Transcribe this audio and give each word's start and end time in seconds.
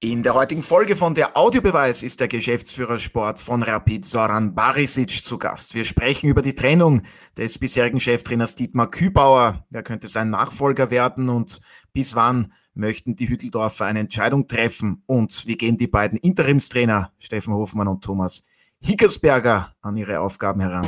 In 0.00 0.22
der 0.22 0.34
heutigen 0.34 0.62
Folge 0.62 0.94
von 0.94 1.16
der 1.16 1.36
Audiobeweis 1.36 2.04
ist 2.04 2.20
der 2.20 2.28
Geschäftsführer 2.28 3.00
Sport 3.00 3.40
von 3.40 3.64
Rapid 3.64 4.06
Soran 4.06 4.54
Barisic 4.54 5.10
zu 5.10 5.38
Gast. 5.38 5.74
Wir 5.74 5.84
sprechen 5.84 6.30
über 6.30 6.40
die 6.40 6.54
Trennung 6.54 7.02
des 7.36 7.58
bisherigen 7.58 7.98
Cheftrainers 7.98 8.54
Dietmar 8.54 8.92
Kübauer. 8.92 9.66
Wer 9.70 9.82
könnte 9.82 10.06
sein 10.06 10.30
Nachfolger 10.30 10.92
werden 10.92 11.28
und 11.28 11.60
bis 11.92 12.14
wann 12.14 12.52
möchten 12.74 13.16
die 13.16 13.28
Hütteldorfer 13.28 13.86
eine 13.86 13.98
Entscheidung 13.98 14.46
treffen? 14.46 15.02
Und 15.06 15.48
wie 15.48 15.56
gehen 15.56 15.78
die 15.78 15.88
beiden 15.88 16.16
Interimstrainer 16.16 17.10
Steffen 17.18 17.52
Hofmann 17.52 17.88
und 17.88 18.04
Thomas 18.04 18.44
Hickersberger 18.78 19.74
an 19.82 19.96
ihre 19.96 20.20
Aufgaben 20.20 20.60
heran? 20.60 20.86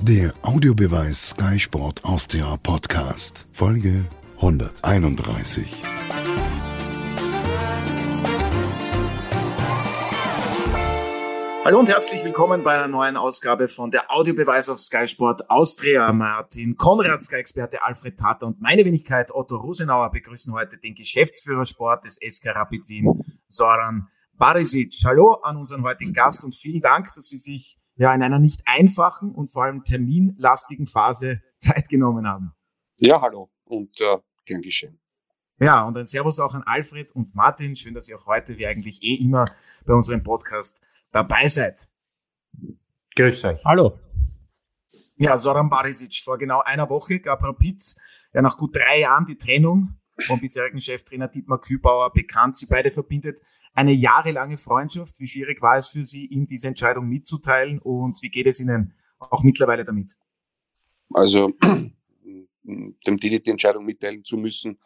Der 0.00 0.32
Audiobeweis 0.40 1.32
Sky 1.32 1.60
Sport 1.60 2.02
Austria 2.02 2.56
Podcast, 2.56 3.46
Folge 3.52 4.06
131. 4.40 5.66
Hallo 11.70 11.78
und 11.78 11.88
herzlich 11.88 12.24
willkommen 12.24 12.64
bei 12.64 12.74
einer 12.74 12.88
neuen 12.88 13.16
Ausgabe 13.16 13.68
von 13.68 13.92
der 13.92 14.10
Audiobeweis 14.10 14.68
auf 14.68 14.80
Sky 14.80 15.06
Sport 15.06 15.48
Austria. 15.48 16.12
Martin 16.12 16.76
Konrad, 16.76 17.22
Sky-Experte 17.22 17.80
Alfred 17.80 18.18
Tater 18.18 18.48
und 18.48 18.60
meine 18.60 18.84
Wenigkeit 18.84 19.32
Otto 19.32 19.54
Rosenauer 19.54 20.10
begrüßen 20.10 20.52
heute 20.52 20.78
den 20.78 20.96
Geschäftsführer 20.96 21.64
Sport 21.64 22.06
des 22.06 22.16
SK 22.16 22.46
Rapid 22.56 22.88
Wien, 22.88 23.38
Soran 23.46 24.08
Barisic. 24.32 24.96
Hallo 25.04 25.34
an 25.44 25.58
unseren 25.58 25.84
heutigen 25.84 26.12
Gast 26.12 26.42
und 26.42 26.56
vielen 26.56 26.80
Dank, 26.80 27.14
dass 27.14 27.28
Sie 27.28 27.38
sich 27.38 27.78
ja 27.94 28.12
in 28.12 28.24
einer 28.24 28.40
nicht 28.40 28.62
einfachen 28.66 29.30
und 29.30 29.46
vor 29.46 29.62
allem 29.62 29.84
terminlastigen 29.84 30.88
Phase 30.88 31.40
Zeit 31.60 31.88
genommen 31.88 32.26
haben. 32.26 32.52
Ja, 32.98 33.20
hallo 33.20 33.48
und 33.62 34.00
äh, 34.00 34.18
gern 34.44 34.60
geschehen. 34.60 34.98
Ja, 35.60 35.84
und 35.84 35.96
ein 35.96 36.08
Servus 36.08 36.40
auch 36.40 36.54
an 36.54 36.64
Alfred 36.66 37.14
und 37.14 37.32
Martin. 37.36 37.76
Schön, 37.76 37.94
dass 37.94 38.08
ihr 38.08 38.18
auch 38.18 38.26
heute, 38.26 38.58
wie 38.58 38.66
eigentlich 38.66 39.04
eh 39.04 39.14
immer, 39.22 39.44
bei 39.86 39.94
unserem 39.94 40.24
Podcast 40.24 40.80
dabei 41.10 41.48
seid. 41.48 41.88
Grüß 43.16 43.44
euch. 43.44 43.64
Hallo. 43.64 43.98
Ja, 45.16 45.36
Soran 45.36 45.68
Barisic, 45.68 46.22
vor 46.24 46.38
genau 46.38 46.60
einer 46.60 46.88
Woche 46.88 47.20
gab 47.20 47.42
Rapid 47.42 47.94
ja 48.32 48.42
nach 48.42 48.56
gut 48.56 48.76
drei 48.76 49.00
Jahren 49.00 49.26
die 49.26 49.36
Trennung 49.36 50.00
vom 50.26 50.40
bisherigen 50.40 50.80
Cheftrainer 50.80 51.28
Dietmar 51.28 51.60
Kübauer 51.60 52.12
bekannt. 52.12 52.56
Sie 52.56 52.66
beide 52.66 52.90
verbindet 52.90 53.40
eine 53.74 53.92
jahrelange 53.92 54.56
Freundschaft. 54.56 55.20
Wie 55.20 55.26
schwierig 55.26 55.62
war 55.62 55.76
es 55.76 55.88
für 55.88 56.04
Sie, 56.04 56.26
ihm 56.26 56.46
diese 56.46 56.68
Entscheidung 56.68 57.08
mitzuteilen 57.08 57.78
und 57.80 58.22
wie 58.22 58.30
geht 58.30 58.46
es 58.46 58.60
Ihnen 58.60 58.94
auch 59.18 59.42
mittlerweile 59.42 59.84
damit? 59.84 60.16
Also 61.12 61.52
dem 62.62 62.94
Didi 63.04 63.42
die 63.42 63.50
Entscheidung 63.50 63.84
mitteilen 63.84 64.24
zu 64.24 64.36
müssen, 64.36 64.78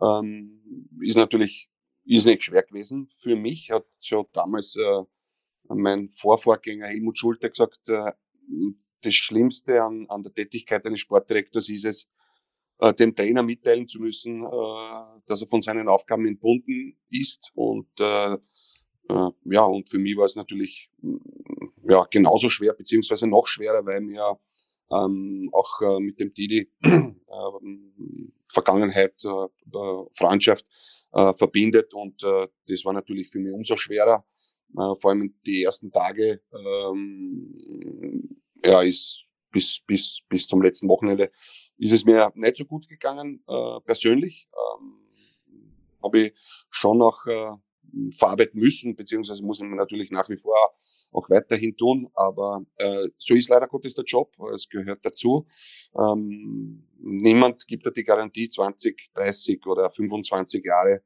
ähm, 0.00 0.60
ist 1.00 1.16
natürlich 1.16 1.68
ist 2.04 2.26
nicht 2.26 2.42
schwer 2.42 2.62
gewesen. 2.62 3.08
Für 3.12 3.36
mich 3.36 3.70
hat 3.70 3.84
schon 4.00 4.26
damals 4.32 4.76
äh, 4.76 5.04
mein 5.74 6.08
Vorvorgänger 6.10 6.86
Helmut 6.86 7.18
Schulte 7.18 7.48
gesagt, 7.48 7.88
äh, 7.88 8.12
das 9.02 9.14
Schlimmste 9.14 9.82
an, 9.82 10.06
an 10.08 10.22
der 10.22 10.34
Tätigkeit 10.34 10.84
eines 10.86 11.00
Sportdirektors 11.00 11.68
ist 11.68 11.84
es, 11.84 12.08
äh, 12.80 12.94
dem 12.94 13.14
Trainer 13.14 13.42
mitteilen 13.42 13.86
zu 13.86 14.00
müssen, 14.00 14.44
äh, 14.44 15.20
dass 15.26 15.42
er 15.42 15.48
von 15.48 15.62
seinen 15.62 15.88
Aufgaben 15.88 16.26
entbunden 16.26 16.98
ist. 17.10 17.50
Und 17.54 17.88
ja, 19.44 19.64
und 19.64 19.88
für 19.88 19.98
mich 19.98 20.16
war 20.16 20.26
es 20.26 20.36
natürlich 20.36 20.88
ja 21.82 22.06
genauso 22.08 22.48
schwer, 22.48 22.74
beziehungsweise 22.74 23.26
noch 23.26 23.48
schwerer, 23.48 23.84
weil 23.84 24.02
mir 24.02 24.38
ähm, 24.92 25.50
auch 25.52 25.80
äh, 25.80 26.00
mit 26.00 26.20
dem 26.20 26.32
Didi 26.32 26.70
äh, 26.82 27.12
Vergangenheit, 28.52 29.14
Freundschaft 30.12 30.66
verbindet. 31.12 31.94
Und 31.94 32.20
das 32.22 32.84
war 32.84 32.92
natürlich 32.92 33.28
für 33.28 33.38
mich 33.38 33.52
umso 33.52 33.76
schwerer. 33.76 34.24
Vor 34.74 35.10
allem 35.10 35.34
die 35.46 35.64
ersten 35.64 35.90
Tage 35.90 36.40
ähm, 36.52 38.40
ja, 38.64 38.82
ist 38.82 39.26
bis, 39.50 39.80
bis, 39.86 40.20
bis 40.28 40.46
zum 40.46 40.62
letzten 40.62 40.88
Wochenende 40.88 41.30
ist 41.78 41.92
es 41.92 42.04
mir 42.04 42.30
nicht 42.34 42.56
so 42.56 42.64
gut 42.64 42.88
gegangen, 42.88 43.42
äh, 43.48 43.80
persönlich. 43.84 44.48
Ähm, 44.52 44.98
Habe 46.02 46.20
ich 46.20 46.66
schon 46.70 46.98
noch 46.98 47.26
äh, 47.26 47.56
verarbeiten 48.16 48.60
müssen, 48.60 48.94
beziehungsweise 48.94 49.44
muss 49.44 49.60
man 49.60 49.74
natürlich 49.74 50.10
nach 50.10 50.28
wie 50.28 50.36
vor 50.36 50.56
auch 51.12 51.28
weiterhin 51.30 51.76
tun. 51.76 52.08
Aber 52.14 52.62
äh, 52.76 53.08
so 53.18 53.34
ist 53.34 53.48
leider 53.48 53.66
Gottes 53.66 53.94
der 53.94 54.04
Job. 54.04 54.32
Es 54.54 54.68
gehört 54.68 55.04
dazu. 55.04 55.46
Ähm, 55.98 56.86
niemand 56.98 57.66
gibt 57.66 57.86
da 57.86 57.90
die 57.90 58.04
Garantie 58.04 58.48
20, 58.48 59.10
30 59.14 59.66
oder 59.66 59.90
25 59.90 60.64
Jahre 60.64 61.02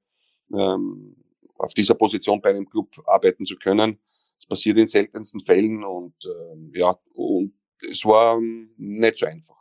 ähm, 0.52 1.16
auf 1.56 1.74
dieser 1.74 1.94
Position 1.94 2.40
bei 2.40 2.50
einem 2.50 2.68
Club 2.68 2.90
arbeiten 3.06 3.44
zu 3.44 3.56
können. 3.56 3.98
Es 4.38 4.46
passiert 4.46 4.78
in 4.78 4.86
seltensten 4.86 5.40
Fällen 5.40 5.84
und 5.84 6.14
äh, 6.24 6.78
ja, 6.78 6.94
und 7.14 7.54
es 7.90 8.04
war 8.04 8.36
ähm, 8.36 8.70
nicht 8.76 9.16
so 9.16 9.26
einfach. 9.26 9.56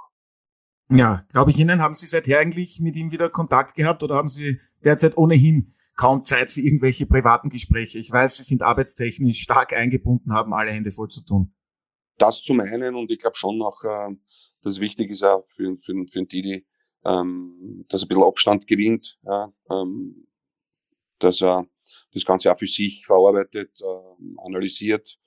Ja, 0.90 1.26
glaube 1.30 1.52
ich 1.52 1.60
Ihnen, 1.60 1.82
haben 1.82 1.94
Sie 1.94 2.08
seither 2.08 2.40
eigentlich 2.40 2.80
mit 2.80 2.96
ihm 2.96 3.12
wieder 3.12 3.30
Kontakt 3.30 3.76
gehabt 3.76 4.04
oder 4.04 4.16
haben 4.16 4.30
Sie 4.30 4.60
derzeit 4.84 5.18
ohnehin 5.18 5.74
kaum 5.96 6.24
Zeit 6.24 6.52
für 6.52 6.62
irgendwelche 6.62 7.06
privaten 7.06 7.50
Gespräche? 7.50 8.00
Ich 8.00 8.12
weiß, 8.12 8.38
Sie 8.38 8.44
sind 8.44 8.62
arbeitstechnisch 8.62 9.42
stark 9.42 9.74
eingebunden, 9.74 10.34
haben 10.34 10.54
alle 10.54 10.72
Hände 10.72 10.92
voll 10.92 11.10
zu 11.10 11.24
tun. 11.24 11.54
Das 12.18 12.42
zum 12.42 12.60
einen 12.60 12.96
und 12.96 13.12
ich 13.12 13.20
glaube 13.20 13.36
schon 13.36 13.58
noch, 13.58 13.84
äh, 13.84 14.16
dass 14.62 14.74
es 14.74 14.80
wichtig 14.80 15.10
ist 15.10 15.24
auch 15.24 15.44
für, 15.46 15.78
für, 15.78 15.94
für 16.08 16.20
den 16.20 16.28
Didi, 16.28 16.66
ähm, 17.06 17.86
dass 17.90 18.02
er 18.02 18.06
ein 18.06 18.10
bisschen 18.10 18.24
Abstand 18.24 18.68
gewinnt, 18.68 19.20
ja, 19.24 19.52
ähm, 19.72 20.28
dass 21.20 21.42
er 21.42 21.66
das 22.14 22.26
Ganze 22.26 22.52
auch 22.52 22.60
für 22.60 22.68
sich 22.68 23.06
verarbeitet, 23.06 23.80
äh, 23.82 24.42
analysiert, 24.46 25.18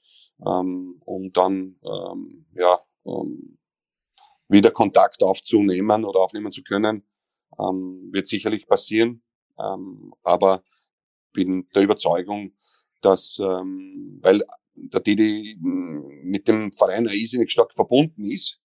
ähm, 0.44 1.00
um 1.04 1.32
dann 1.32 1.76
ähm, 1.82 2.46
ja, 2.54 2.78
ähm, 3.06 3.58
wieder 4.48 4.70
Kontakt 4.70 5.22
aufzunehmen 5.22 6.04
oder 6.04 6.20
aufnehmen 6.20 6.52
zu 6.52 6.62
können, 6.62 7.06
ähm, 7.58 8.10
wird 8.12 8.26
sicherlich 8.28 8.66
passieren. 8.66 9.22
Ähm, 9.58 10.12
aber 10.22 10.62
bin 11.32 11.68
der 11.74 11.82
Überzeugung, 11.82 12.52
dass, 13.00 13.38
ähm, 13.40 14.18
weil 14.22 14.42
der 14.74 15.00
Didi 15.00 15.56
mit 15.60 16.48
dem 16.48 16.72
Verein 16.72 17.06
riesig 17.06 17.50
stark 17.50 17.72
verbunden 17.72 18.24
ist, 18.24 18.60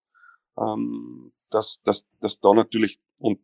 ähm, 0.58 1.32
dass, 1.50 1.82
dass, 1.84 2.06
dass 2.20 2.40
da 2.40 2.54
natürlich, 2.54 3.00
und 3.20 3.40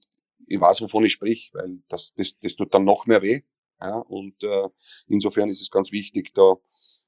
ich 0.48 0.60
weiß, 0.60 0.82
wovon 0.82 1.06
ich 1.06 1.12
sprich, 1.14 1.52
weil 1.54 1.80
das, 1.88 2.14
das, 2.16 2.38
das 2.40 2.56
tut 2.56 2.74
dann 2.74 2.86
noch 2.86 3.06
mehr 3.06 3.22
weh. 3.22 3.42
Ja, 3.82 3.98
und 3.98 4.44
äh, 4.44 4.70
insofern 5.08 5.50
ist 5.50 5.62
es 5.62 5.70
ganz 5.70 5.92
wichtig, 5.92 6.34
da 6.34 6.56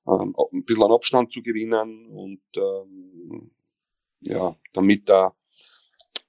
ähm, 0.07 0.35
ein 0.53 0.63
bisschen 0.63 0.84
an 0.84 0.91
Abstand 0.91 1.31
zu 1.31 1.41
gewinnen 1.41 2.07
und 2.07 2.41
ähm, 2.56 3.52
ja, 4.22 4.56
damit 4.74 5.09
da 5.09 5.34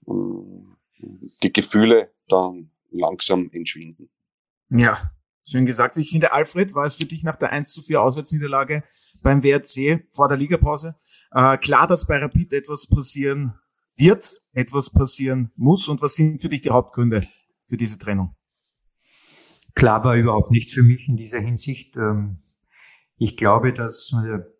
ähm, 0.08 0.76
die 1.42 1.52
Gefühle 1.52 2.12
dann 2.28 2.70
langsam 2.90 3.50
entschwinden. 3.52 4.08
Ja, 4.70 5.12
schön 5.44 5.66
gesagt. 5.66 5.96
Ich 5.96 6.10
finde, 6.10 6.32
Alfred, 6.32 6.74
war 6.74 6.86
es 6.86 6.96
für 6.96 7.04
dich 7.04 7.22
nach 7.22 7.36
der 7.36 7.50
1 7.50 7.72
zu 7.72 7.82
4 7.82 8.00
Auswärtsniederlage 8.00 8.82
beim 9.22 9.42
WRC 9.42 10.06
vor 10.12 10.28
der 10.28 10.38
Ligapause 10.38 10.96
äh, 11.32 11.58
klar, 11.58 11.86
dass 11.86 12.06
bei 12.06 12.16
Rapid 12.16 12.52
etwas 12.52 12.86
passieren 12.86 13.54
wird, 13.96 14.42
etwas 14.52 14.90
passieren 14.90 15.52
muss 15.56 15.88
und 15.88 16.00
was 16.02 16.14
sind 16.14 16.40
für 16.40 16.48
dich 16.48 16.62
die 16.62 16.70
Hauptgründe 16.70 17.28
für 17.64 17.76
diese 17.76 17.98
Trennung? 17.98 18.34
Klar 19.74 20.04
war 20.04 20.16
überhaupt 20.16 20.50
nichts 20.50 20.72
für 20.72 20.82
mich 20.82 21.08
in 21.08 21.16
dieser 21.16 21.40
Hinsicht. 21.40 21.96
Ähm, 21.96 22.36
ich 23.16 23.36
glaube, 23.36 23.72
dass 23.72 24.12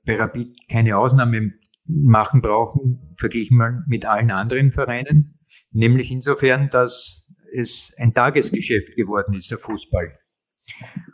bei 0.04 0.16
Rapid 0.16 0.69
keine 0.69 0.98
Ausnahme 0.98 1.53
machen 1.87 2.41
brauchen, 2.43 3.15
verglichen 3.16 3.56
mal 3.56 3.82
mit 3.87 4.04
allen 4.04 4.31
anderen 4.31 4.70
Vereinen. 4.70 5.38
Nämlich 5.72 6.10
insofern, 6.10 6.69
dass 6.70 7.34
es 7.53 7.94
ein 7.99 8.15
Tagesgeschäft 8.15 8.94
geworden 8.97 9.34
ist, 9.34 9.50
der 9.50 9.59
Fußball. 9.59 10.16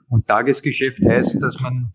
Und 0.08 0.26
Tagesgeschäft 0.26 1.00
heißt, 1.04 1.40
dass 1.40 1.60
man 1.60 1.94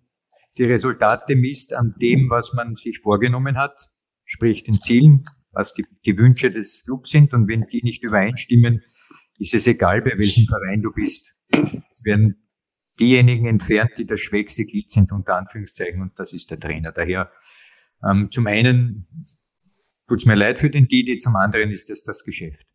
die 0.58 0.66
Resultate 0.66 1.36
misst 1.36 1.74
an 1.74 1.96
dem, 2.02 2.30
was 2.30 2.54
man 2.54 2.76
sich 2.76 3.00
vorgenommen 3.00 3.58
hat, 3.58 3.92
sprich 4.26 4.64
den 4.64 4.80
Zielen, 4.80 5.24
was 5.52 5.74
die, 5.74 5.86
die 6.06 6.18
Wünsche 6.18 6.50
des 6.50 6.84
Clubs 6.86 7.12
sind. 7.12 7.34
Und 7.34 7.48
wenn 7.48 7.66
die 7.72 7.84
nicht 7.84 8.04
übereinstimmen, 8.04 8.82
ist 9.42 9.56
es 9.56 9.66
egal, 9.66 10.02
bei 10.04 10.12
welchem 10.18 10.46
Verein 10.46 10.84
du 10.84 10.92
bist. 10.92 11.42
Es 11.52 12.06
werden 12.06 12.48
diejenigen 13.00 13.48
entfernt, 13.48 13.92
die 13.98 14.06
das 14.06 14.20
schwächste 14.20 14.66
Glied 14.66 14.92
sind, 14.92 15.12
unter 15.12 15.36
Anführungszeichen, 15.36 16.00
und 16.00 16.18
das 16.20 16.32
ist 16.32 16.52
der 16.52 16.60
Trainer. 16.60 16.92
Daher, 16.92 17.32
ähm, 18.08 18.30
zum 18.32 18.46
einen 18.46 19.04
tut's 20.08 20.26
mir 20.26 20.36
leid 20.36 20.60
für 20.60 20.70
den 20.70 20.88
Didi, 20.88 21.18
zum 21.18 21.36
anderen 21.36 21.72
ist 21.72 21.90
es 21.90 22.04
das 22.04 22.24
Geschäft. 22.24 22.68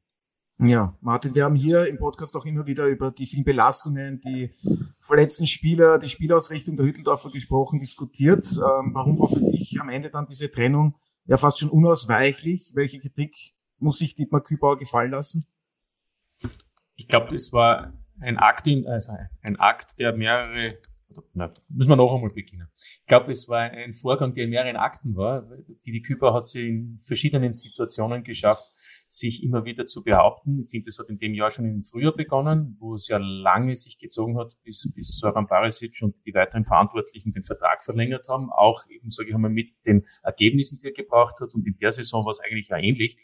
Ja, 0.58 0.96
Martin, 1.02 1.34
wir 1.34 1.44
haben 1.44 1.54
hier 1.54 1.86
im 1.86 1.98
Podcast 1.98 2.34
auch 2.34 2.46
immer 2.46 2.66
wieder 2.66 2.86
über 2.86 3.12
die 3.12 3.26
vielen 3.26 3.44
Belastungen, 3.44 4.20
die 4.22 4.50
verletzten 5.00 5.46
Spieler, 5.46 5.98
die 5.98 6.08
Spielausrichtung 6.08 6.76
der 6.76 6.86
Hütteldorfer 6.86 7.30
gesprochen, 7.30 7.78
diskutiert. 7.78 8.44
Ähm, 8.56 8.90
warum 8.92 9.18
war 9.20 9.28
für 9.28 9.52
dich 9.52 9.78
am 9.80 9.90
Ende 9.90 10.10
dann 10.10 10.26
diese 10.26 10.50
Trennung 10.50 10.96
ja 11.26 11.36
fast 11.36 11.60
schon 11.60 11.68
unausweichlich? 11.68 12.72
Welche 12.74 12.98
Kritik 12.98 13.36
muss 13.78 13.98
sich 13.98 14.16
Dietmar 14.16 14.42
Kübauer 14.42 14.78
gefallen 14.78 15.12
lassen? 15.12 15.44
Ich 16.96 17.08
glaube, 17.08 17.34
es 17.34 17.52
war 17.52 17.92
ein 18.20 18.38
Akt, 18.38 18.66
in, 18.66 18.86
also 18.86 19.12
ein 19.42 19.56
Akt, 19.56 19.98
der 19.98 20.16
mehrere 20.16 20.78
na, 21.32 21.52
müssen 21.68 21.90
wir 21.90 21.96
noch 21.96 22.14
einmal 22.14 22.30
beginnen. 22.30 22.68
Ich 22.76 23.06
glaube, 23.06 23.30
es 23.32 23.48
war 23.48 23.60
ein 23.60 23.92
Vorgang, 23.92 24.32
der 24.32 24.44
in 24.44 24.50
mehreren 24.50 24.76
Akten 24.76 25.16
war. 25.16 25.48
Die, 25.86 26.02
Küper 26.02 26.34
hat 26.34 26.46
sie 26.46 26.68
in 26.68 26.98
verschiedenen 26.98 27.52
Situationen 27.52 28.22
geschafft, 28.22 28.64
sich 29.06 29.42
immer 29.42 29.64
wieder 29.64 29.86
zu 29.86 30.02
behaupten. 30.02 30.60
Ich 30.62 30.70
finde, 30.70 30.86
das 30.86 30.98
hat 30.98 31.08
in 31.10 31.18
dem 31.18 31.34
Jahr 31.34 31.50
schon 31.50 31.66
im 31.66 31.82
Frühjahr 31.82 32.14
begonnen, 32.14 32.76
wo 32.80 32.94
es 32.94 33.08
ja 33.08 33.18
lange 33.18 33.74
sich 33.74 33.98
gezogen 33.98 34.38
hat, 34.38 34.56
bis, 34.62 34.90
bis 34.94 35.18
Soran 35.18 35.46
Barisic 35.46 35.96
und 36.02 36.14
die 36.26 36.34
weiteren 36.34 36.64
Verantwortlichen 36.64 37.32
den 37.32 37.42
Vertrag 37.42 37.84
verlängert 37.84 38.28
haben. 38.28 38.50
Auch 38.50 38.84
eben, 38.88 39.10
sage 39.10 39.28
ich 39.28 39.34
einmal, 39.34 39.50
mit 39.50 39.72
den 39.86 40.04
Ergebnissen, 40.22 40.78
die 40.78 40.88
er 40.88 40.92
gebracht 40.92 41.40
hat. 41.40 41.54
Und 41.54 41.66
in 41.66 41.76
der 41.76 41.90
Saison 41.90 42.24
war 42.24 42.30
es 42.30 42.40
eigentlich 42.40 42.68
ja 42.68 42.78
ähnlich. 42.78 43.16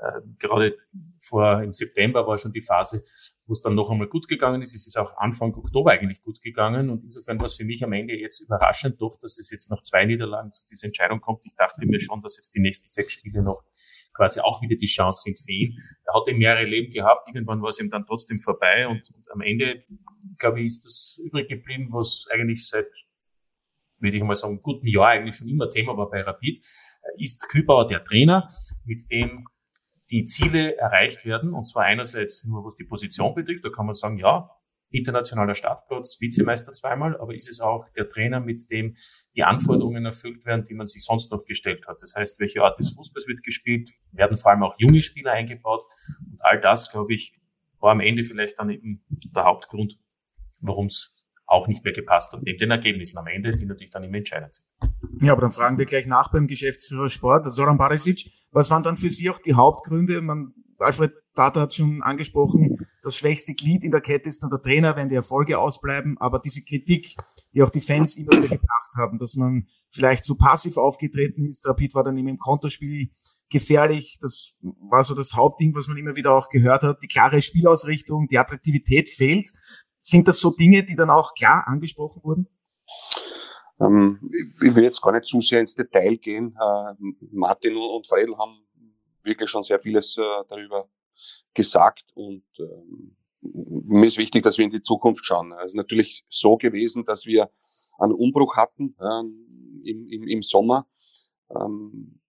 Äh, 0.00 0.20
gerade 0.38 0.78
vor 1.18 1.62
im 1.62 1.72
September 1.72 2.26
war 2.26 2.38
schon 2.38 2.52
die 2.52 2.62
Phase, 2.62 3.02
wo 3.46 3.52
es 3.52 3.60
dann 3.60 3.74
noch 3.74 3.90
einmal 3.90 4.08
gut 4.08 4.28
gegangen 4.28 4.62
ist. 4.62 4.74
Es 4.74 4.86
ist 4.86 4.96
auch 4.96 5.16
Anfang 5.18 5.54
Oktober 5.54 5.90
eigentlich 5.90 6.22
gut 6.22 6.40
gegangen 6.40 6.88
und 6.88 7.02
insofern 7.02 7.38
war 7.38 7.46
es 7.46 7.56
für 7.56 7.64
mich 7.64 7.84
am 7.84 7.92
Ende 7.92 8.14
jetzt 8.14 8.40
überraschend 8.40 9.00
doch, 9.00 9.18
dass 9.18 9.38
es 9.38 9.50
jetzt 9.50 9.70
nach 9.70 9.82
zwei 9.82 10.06
Niederlagen 10.06 10.52
zu 10.52 10.64
dieser 10.66 10.86
Entscheidung 10.86 11.20
kommt. 11.20 11.40
Ich 11.44 11.54
dachte 11.54 11.84
mir 11.86 11.98
schon, 11.98 12.22
dass 12.22 12.36
jetzt 12.36 12.54
die 12.54 12.60
nächsten 12.60 12.86
sechs 12.86 13.12
Spiele 13.12 13.42
noch 13.42 13.62
quasi 14.14 14.40
auch 14.40 14.62
wieder 14.62 14.76
die 14.76 14.86
Chance 14.86 15.22
sind 15.24 15.38
für 15.38 15.52
ihn. 15.52 15.78
Er 16.06 16.14
hat 16.14 16.28
eben 16.28 16.38
mehrere 16.38 16.64
Leben 16.64 16.90
gehabt, 16.90 17.26
irgendwann 17.28 17.60
war 17.60 17.68
es 17.68 17.78
ihm 17.78 17.90
dann 17.90 18.06
trotzdem 18.06 18.38
vorbei 18.38 18.88
und, 18.88 19.10
und 19.14 19.30
am 19.30 19.40
Ende, 19.42 19.84
glaube 20.38 20.60
ich, 20.60 20.66
ist 20.66 20.84
das 20.84 21.20
übrig 21.24 21.48
geblieben, 21.48 21.88
was 21.92 22.26
eigentlich 22.32 22.66
seit 22.66 22.86
würde 24.00 24.16
ich 24.16 24.22
mal 24.22 24.34
sagen, 24.34 24.62
guten 24.62 24.86
Jahr 24.86 25.08
eigentlich 25.08 25.36
schon 25.36 25.48
immer 25.48 25.68
Thema 25.68 25.94
war 25.94 26.08
bei 26.08 26.22
Rapid, 26.22 26.58
ist 27.18 27.48
Kübauer 27.50 27.86
der 27.86 28.02
Trainer, 28.02 28.48
mit 28.86 29.02
dem 29.10 29.46
die 30.10 30.24
Ziele 30.24 30.76
erreicht 30.76 31.24
werden. 31.24 31.54
Und 31.54 31.66
zwar 31.66 31.84
einerseits 31.84 32.44
nur, 32.44 32.64
was 32.64 32.76
die 32.76 32.84
Position 32.84 33.34
betrifft. 33.34 33.64
Da 33.64 33.70
kann 33.70 33.86
man 33.86 33.94
sagen, 33.94 34.18
ja, 34.18 34.50
internationaler 34.90 35.54
Startplatz, 35.54 36.20
Vizemeister 36.20 36.72
zweimal, 36.72 37.16
aber 37.20 37.34
ist 37.34 37.48
es 37.48 37.60
auch 37.60 37.88
der 37.96 38.08
Trainer, 38.08 38.40
mit 38.40 38.70
dem 38.70 38.94
die 39.34 39.44
Anforderungen 39.44 40.04
erfüllt 40.04 40.44
werden, 40.44 40.64
die 40.64 40.74
man 40.74 40.86
sich 40.86 41.04
sonst 41.04 41.30
noch 41.30 41.44
gestellt 41.46 41.86
hat. 41.86 42.02
Das 42.02 42.14
heißt, 42.16 42.40
welche 42.40 42.62
Art 42.62 42.78
des 42.78 42.90
Fußballs 42.94 43.28
wird 43.28 43.42
gespielt, 43.42 43.90
werden 44.12 44.36
vor 44.36 44.50
allem 44.50 44.64
auch 44.64 44.74
junge 44.78 45.02
Spieler 45.02 45.32
eingebaut. 45.32 45.84
Und 46.28 46.44
all 46.44 46.60
das, 46.60 46.90
glaube 46.90 47.14
ich, 47.14 47.34
war 47.78 47.92
am 47.92 48.00
Ende 48.00 48.22
vielleicht 48.22 48.58
dann 48.58 48.70
eben 48.70 49.04
der 49.08 49.44
Hauptgrund, 49.44 49.98
warum 50.60 50.86
es 50.86 51.26
auch 51.46 51.66
nicht 51.66 51.84
mehr 51.84 51.92
gepasst 51.92 52.32
hat, 52.32 52.42
neben 52.42 52.58
den 52.58 52.70
Ergebnissen 52.70 53.18
am 53.18 53.26
Ende, 53.26 53.56
die 53.56 53.64
natürlich 53.64 53.90
dann 53.90 54.04
immer 54.04 54.18
entscheidend 54.18 54.54
sind. 54.54 54.89
Ja, 55.20 55.32
aber 55.32 55.42
dann 55.42 55.52
fragen 55.52 55.78
wir 55.78 55.86
gleich 55.86 56.06
nach 56.06 56.30
beim 56.30 56.46
Geschäftsführer 56.46 57.08
Sport, 57.08 57.52
Soran 57.52 57.78
Barisic. 57.78 58.30
Was 58.52 58.70
waren 58.70 58.82
dann 58.82 58.96
für 58.96 59.10
Sie 59.10 59.30
auch 59.30 59.38
die 59.38 59.54
Hauptgründe? 59.54 60.20
Man, 60.20 60.52
Alfred 60.78 61.12
Tata 61.34 61.62
hat 61.62 61.74
schon 61.74 62.02
angesprochen, 62.02 62.76
das 63.02 63.16
schwächste 63.16 63.52
Glied 63.52 63.82
in 63.84 63.92
der 63.92 64.00
Kette 64.00 64.28
ist 64.28 64.42
dann 64.42 64.50
der 64.50 64.60
Trainer, 64.60 64.96
wenn 64.96 65.08
die 65.08 65.14
Erfolge 65.14 65.58
ausbleiben. 65.58 66.18
Aber 66.18 66.38
diese 66.38 66.62
Kritik, 66.62 67.16
die 67.54 67.62
auch 67.62 67.70
die 67.70 67.80
Fans 67.80 68.16
immer 68.16 68.42
wieder 68.42 68.56
gebracht 68.56 68.90
haben, 68.96 69.18
dass 69.18 69.36
man 69.36 69.66
vielleicht 69.90 70.24
zu 70.24 70.36
passiv 70.36 70.76
aufgetreten 70.76 71.46
ist. 71.46 71.66
Rapid 71.66 71.94
war 71.94 72.04
dann 72.04 72.16
immer 72.16 72.30
im 72.30 72.38
Konterspiel 72.38 73.10
gefährlich. 73.50 74.18
Das 74.20 74.60
war 74.90 75.04
so 75.04 75.14
das 75.14 75.34
Hauptding, 75.34 75.74
was 75.74 75.88
man 75.88 75.96
immer 75.96 76.16
wieder 76.16 76.32
auch 76.32 76.48
gehört 76.48 76.82
hat. 76.82 77.02
Die 77.02 77.08
klare 77.08 77.42
Spielausrichtung, 77.42 78.28
die 78.28 78.38
Attraktivität 78.38 79.08
fehlt. 79.08 79.50
Sind 79.98 80.28
das 80.28 80.38
so 80.38 80.50
Dinge, 80.50 80.82
die 80.82 80.96
dann 80.96 81.10
auch 81.10 81.34
klar 81.34 81.66
angesprochen 81.66 82.22
wurden? 82.22 82.46
Ähm, 83.80 84.30
ich 84.62 84.74
will 84.74 84.84
jetzt 84.84 85.00
gar 85.00 85.12
nicht 85.12 85.26
zu 85.26 85.40
sehr 85.40 85.60
ins 85.60 85.74
Detail 85.74 86.16
gehen. 86.16 86.56
Äh, 86.60 86.94
Martin 87.32 87.76
und 87.76 88.06
Fredel 88.06 88.36
haben 88.36 88.62
wirklich 89.22 89.50
schon 89.50 89.62
sehr 89.62 89.80
vieles 89.80 90.16
äh, 90.18 90.22
darüber 90.48 90.88
gesagt 91.54 92.04
und 92.14 92.44
ähm, 92.58 93.16
mir 93.42 94.06
ist 94.06 94.18
wichtig, 94.18 94.42
dass 94.42 94.58
wir 94.58 94.64
in 94.66 94.70
die 94.70 94.82
Zukunft 94.82 95.24
schauen. 95.24 95.52
Es 95.60 95.66
ist 95.66 95.74
natürlich 95.74 96.24
so 96.28 96.56
gewesen, 96.56 97.04
dass 97.04 97.24
wir 97.24 97.50
einen 97.98 98.12
Umbruch 98.12 98.56
hatten 98.56 98.94
im, 99.82 100.08
im, 100.08 100.26
im 100.28 100.42
Sommer. 100.42 100.86
Ähm, 101.50 102.20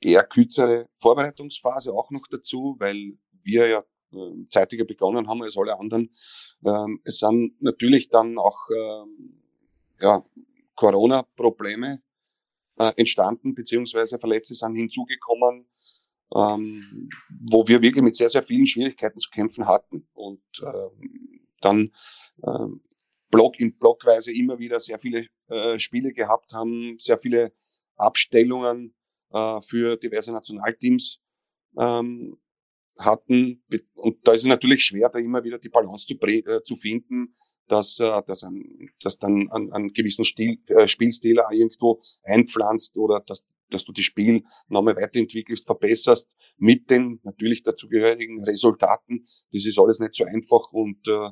eher 0.00 0.24
kürzere 0.24 0.88
Vorbereitungsphase 0.96 1.92
auch 1.92 2.10
noch 2.10 2.26
dazu, 2.30 2.76
weil 2.78 3.18
wir 3.42 3.68
ja 3.68 3.84
äh, 4.12 4.46
zeitiger 4.48 4.84
begonnen 4.84 5.28
haben 5.28 5.42
als 5.42 5.56
alle 5.56 5.78
anderen. 5.78 6.10
Ähm, 6.64 7.00
es 7.04 7.18
sind 7.18 7.60
natürlich 7.60 8.08
dann 8.08 8.38
auch 8.38 8.68
ähm, 8.70 9.42
ja, 10.00 10.24
Corona-Probleme 10.78 12.00
äh, 12.78 12.92
entstanden, 12.96 13.54
beziehungsweise 13.54 14.18
Verletzte 14.18 14.54
sind 14.54 14.76
hinzugekommen, 14.76 15.68
ähm, 16.36 17.10
wo 17.50 17.66
wir 17.66 17.82
wirklich 17.82 18.04
mit 18.04 18.14
sehr, 18.14 18.28
sehr 18.28 18.44
vielen 18.44 18.66
Schwierigkeiten 18.66 19.18
zu 19.18 19.28
kämpfen 19.30 19.66
hatten. 19.66 20.08
Und 20.12 20.42
ähm, 20.62 21.40
dann 21.60 21.92
ähm, 22.46 22.80
Block 23.28 23.58
in 23.58 23.76
Blockweise 23.76 24.32
immer 24.32 24.60
wieder 24.60 24.78
sehr 24.78 25.00
viele 25.00 25.26
äh, 25.48 25.78
Spiele 25.80 26.12
gehabt 26.12 26.52
haben, 26.52 26.96
sehr 26.98 27.18
viele 27.18 27.52
Abstellungen 27.96 28.94
äh, 29.32 29.60
für 29.62 29.96
diverse 29.96 30.32
Nationalteams 30.32 31.20
ähm, 31.76 32.38
hatten. 33.00 33.64
Und 33.94 34.26
da 34.26 34.32
ist 34.32 34.40
es 34.40 34.46
natürlich 34.46 34.84
schwer, 34.84 35.08
da 35.08 35.18
immer 35.18 35.42
wieder 35.42 35.58
die 35.58 35.70
Balance 35.70 36.06
zu, 36.06 36.14
äh, 36.14 36.62
zu 36.62 36.76
finden, 36.76 37.34
dass, 37.68 38.00
äh, 38.00 38.22
dass, 38.26 38.44
ein, 38.44 38.90
dass 39.02 39.18
dann 39.18 39.50
einen, 39.50 39.72
einen 39.72 39.92
gewissen 39.92 40.24
Stil, 40.24 40.58
äh, 40.66 40.88
Spielstil 40.88 41.40
irgendwo 41.52 42.00
einpflanzt 42.22 42.96
oder 42.96 43.20
dass, 43.20 43.46
dass 43.70 43.84
du 43.84 43.92
das 43.92 44.04
Spiel 44.04 44.44
nochmal 44.68 44.96
weiterentwickelst, 44.96 45.66
verbesserst 45.66 46.28
mit 46.56 46.90
den 46.90 47.20
natürlich 47.22 47.62
dazugehörigen 47.62 48.42
Resultaten. 48.44 49.26
Das 49.52 49.66
ist 49.66 49.78
alles 49.78 50.00
nicht 50.00 50.14
so 50.14 50.24
einfach 50.24 50.72
und 50.72 51.06
äh, 51.06 51.30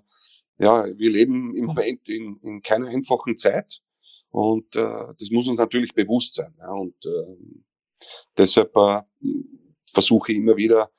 ja, 0.58 0.86
wir 0.96 1.10
leben 1.10 1.54
im 1.56 1.66
Moment 1.66 2.08
in, 2.08 2.38
in 2.42 2.62
keiner 2.62 2.88
einfachen 2.88 3.36
Zeit 3.36 3.82
und 4.30 4.74
äh, 4.76 5.14
das 5.18 5.30
muss 5.30 5.48
uns 5.48 5.58
natürlich 5.58 5.94
bewusst 5.94 6.34
sein. 6.34 6.54
Ja, 6.58 6.72
und 6.72 6.94
äh, 7.04 7.36
deshalb 8.36 8.74
äh, 8.76 9.02
versuche 9.90 10.32
ich 10.32 10.38
immer 10.38 10.56
wieder 10.56 10.90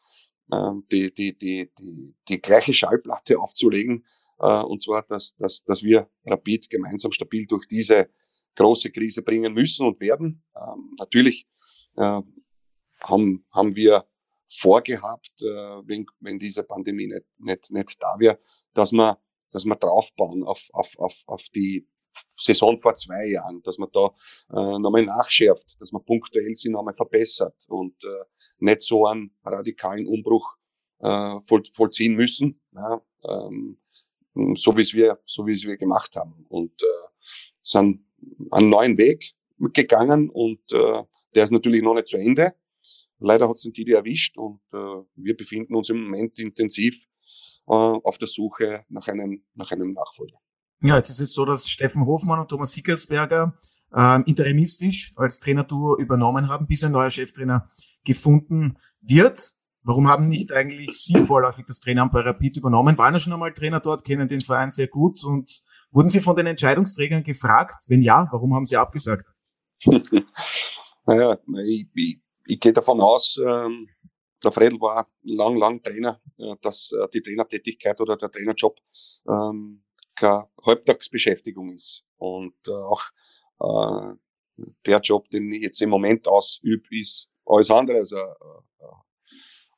ähm, 0.52 0.86
die, 0.92 1.14
die, 1.14 1.38
die, 1.38 1.72
die, 1.78 2.16
die 2.28 2.42
gleiche 2.42 2.74
Schallplatte 2.74 3.40
aufzulegen. 3.40 4.06
Äh, 4.40 4.64
und 4.64 4.82
zwar, 4.82 5.04
dass, 5.04 5.36
dass, 5.36 5.64
dass 5.64 5.84
wir 5.84 6.10
Rapid 6.26 6.70
gemeinsam 6.70 7.12
stabil 7.12 7.46
durch 7.46 7.68
diese 7.68 8.10
große 8.56 8.92
Krise 8.92 9.22
bringen 9.22 9.54
müssen 9.54 9.86
und 9.86 10.00
werden. 10.00 10.44
Ähm, 10.56 10.96
natürlich 11.00 11.48
äh, 11.96 12.22
haben, 13.02 13.46
haben 13.52 13.76
wir 13.76 14.06
vorgehabt, 14.48 15.42
äh, 15.42 15.46
wenn, 15.46 16.06
wenn 16.20 16.40
diese 16.40 16.64
Pandemie 16.64 17.08
nicht, 17.08 17.26
nicht, 17.38 17.72
nicht 17.72 17.98
da 18.02 18.16
wäre, 18.18 18.40
dass 18.74 18.92
wir, 18.92 19.20
dass 19.52 19.66
wir 19.66 19.76
draufbauen 19.76 20.44
auf, 20.44 20.68
auf, 20.74 20.98
auf, 20.98 21.24
auf 21.28 21.44
die 21.54 21.88
Saison 22.36 22.80
vor 22.80 22.96
zwei 22.96 23.28
Jahren, 23.28 23.62
dass 23.64 23.78
man 23.78 23.90
da 23.92 24.08
äh, 24.50 24.80
nochmal 24.80 25.06
nachschärft, 25.06 25.78
dass 25.80 25.92
man 25.92 26.04
punktuell 26.04 26.56
sie 26.56 26.70
nochmal 26.70 26.96
verbessert 26.96 27.56
und 27.68 28.04
äh, 28.04 28.26
nicht 28.60 28.82
so 28.82 29.06
einen 29.06 29.36
radikalen 29.44 30.08
Umbruch 30.08 30.56
äh, 31.00 31.40
voll, 31.46 31.64
vollziehen 31.72 32.16
müssen, 32.16 32.60
ja, 32.74 33.02
ähm, 33.26 33.80
so 34.56 34.76
wie 34.76 34.82
es 34.82 34.94
wir, 34.94 35.20
so 35.26 35.46
wie 35.46 35.54
es 35.54 35.64
wir 35.64 35.78
gemacht 35.78 36.16
haben 36.16 36.46
und 36.50 36.82
äh, 36.82 37.08
sind 37.62 38.06
einen 38.52 38.70
neuen 38.70 38.98
Weg 38.98 39.34
gegangen 39.74 40.30
und 40.30 40.60
äh, 40.72 41.04
der 41.36 41.44
ist 41.44 41.52
natürlich 41.52 41.82
noch 41.82 41.94
nicht 41.94 42.08
zu 42.08 42.18
Ende. 42.18 42.54
Leider 43.20 43.50
hat 43.50 43.56
es 43.56 43.64
den 43.64 43.74
Didi 43.74 43.94
erwischt 43.94 44.38
und 44.38 44.62
äh, 44.74 45.04
wir 45.16 45.36
befinden 45.36 45.76
uns 45.76 45.90
im 45.90 46.04
Moment 46.04 46.38
intensiv 46.40 47.06
äh, 47.68 47.74
auf 47.74 48.18
der 48.18 48.28
Suche 48.28 48.86
nach 48.90 49.08
einem, 49.08 49.44
nach 49.56 49.72
einem 49.72 49.94
Nachfolger. 49.94 50.38
Ja, 50.82 50.98
jetzt 50.98 51.10
ist 51.10 51.20
es 51.20 51.34
so, 51.34 51.44
dass 51.44 51.68
Steffen 51.68 52.06
Hofmann 52.06 52.40
und 52.40 52.50
Thomas 52.50 52.72
Sickersberger 52.74 53.58
ähm, 53.96 54.24
interimistisch 54.28 55.14
als 55.16 55.40
Trainerduo 55.40 55.98
übernommen 55.98 56.50
haben, 56.50 56.68
bis 56.68 56.84
ein 56.84 56.92
neuer 56.92 57.10
Cheftrainer 57.10 57.70
gefunden 58.06 58.78
wird. 59.02 59.54
Warum 59.88 60.10
haben 60.10 60.28
nicht 60.28 60.52
eigentlich 60.52 61.00
Sie 61.00 61.18
vorläufig 61.26 61.64
das 61.66 61.80
Traineramt 61.80 62.12
bei 62.12 62.20
Rapid 62.20 62.58
übernommen? 62.58 62.98
Waren 62.98 63.14
ja 63.14 63.22
schon 63.22 63.32
einmal 63.32 63.54
Trainer 63.54 63.80
dort, 63.80 64.04
kennen 64.04 64.28
den 64.28 64.42
Verein 64.42 64.70
sehr 64.70 64.88
gut 64.88 65.24
und 65.24 65.62
wurden 65.92 66.10
Sie 66.10 66.20
von 66.20 66.36
den 66.36 66.46
Entscheidungsträgern 66.46 67.24
gefragt? 67.24 67.84
Wenn 67.88 68.02
ja, 68.02 68.28
warum 68.34 68.54
haben 68.54 68.66
Sie 68.66 68.76
abgesagt? 68.76 69.34
naja, 71.06 71.38
ich, 71.66 71.88
ich, 71.94 72.22
ich 72.48 72.60
gehe 72.60 72.74
davon 72.74 73.00
aus, 73.00 73.40
ähm, 73.42 73.88
der 74.44 74.52
Fredel 74.52 74.78
war 74.82 75.08
lang, 75.22 75.56
lang 75.56 75.82
Trainer, 75.82 76.20
äh, 76.38 76.56
dass 76.62 76.92
äh, 76.92 77.08
die 77.14 77.22
Trainertätigkeit 77.22 78.02
oder 78.02 78.18
der 78.18 78.30
Trainerjob 78.30 78.78
ähm, 79.30 79.86
keine 80.16 80.50
Halbtagsbeschäftigung 80.66 81.72
ist. 81.72 82.04
Und 82.18 82.58
äh, 82.68 82.72
auch 82.72 83.04
äh, 83.62 84.16
der 84.86 85.00
Job, 85.00 85.30
den 85.30 85.50
ich 85.54 85.62
jetzt 85.62 85.82
im 85.82 85.92
Moment 85.92 86.28
ausübe, 86.28 86.84
ist 86.92 87.30
alles 87.46 87.72
andere 87.72 88.00
als 88.00 88.12
eine, 88.12 88.36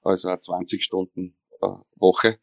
als 0.02 0.26
eine 0.26 0.40
20 0.40 0.84
Stunden 0.84 1.38
äh, 1.62 1.68
Woche 1.96 2.40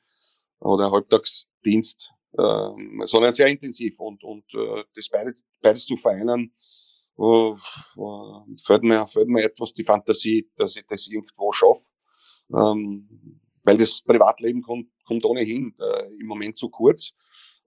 oder 0.61 0.91
Halbtagsdienst, 0.91 2.11
äh, 2.33 2.71
sondern 3.05 3.33
sehr 3.33 3.47
intensiv 3.47 4.01
und, 4.01 4.23
und 4.25 4.45
äh, 4.55 4.85
das 4.95 5.09
beides, 5.09 5.43
beides 5.61 5.87
zu 5.87 5.97
vereinen, 5.97 6.55
äh, 7.19 7.51
äh, 7.51 8.57
fällt, 8.63 8.83
mir, 8.83 9.07
fällt 9.07 9.29
mir 9.29 9.45
etwas 9.45 9.73
die 9.73 9.85
Fantasie, 9.85 10.51
dass 10.57 10.77
ich 10.77 10.87
das 10.87 11.07
irgendwo 11.09 11.53
schaffe. 11.53 11.95
Ähm, 12.55 13.41
weil 13.65 13.77
das 13.79 14.01
Privatleben 14.03 14.63
kommt, 14.63 14.89
kommt 15.05 15.25
ohnehin 15.25 15.75
äh, 15.81 16.15
im 16.21 16.27
Moment 16.27 16.57
zu 16.57 16.69
kurz. 16.69 17.13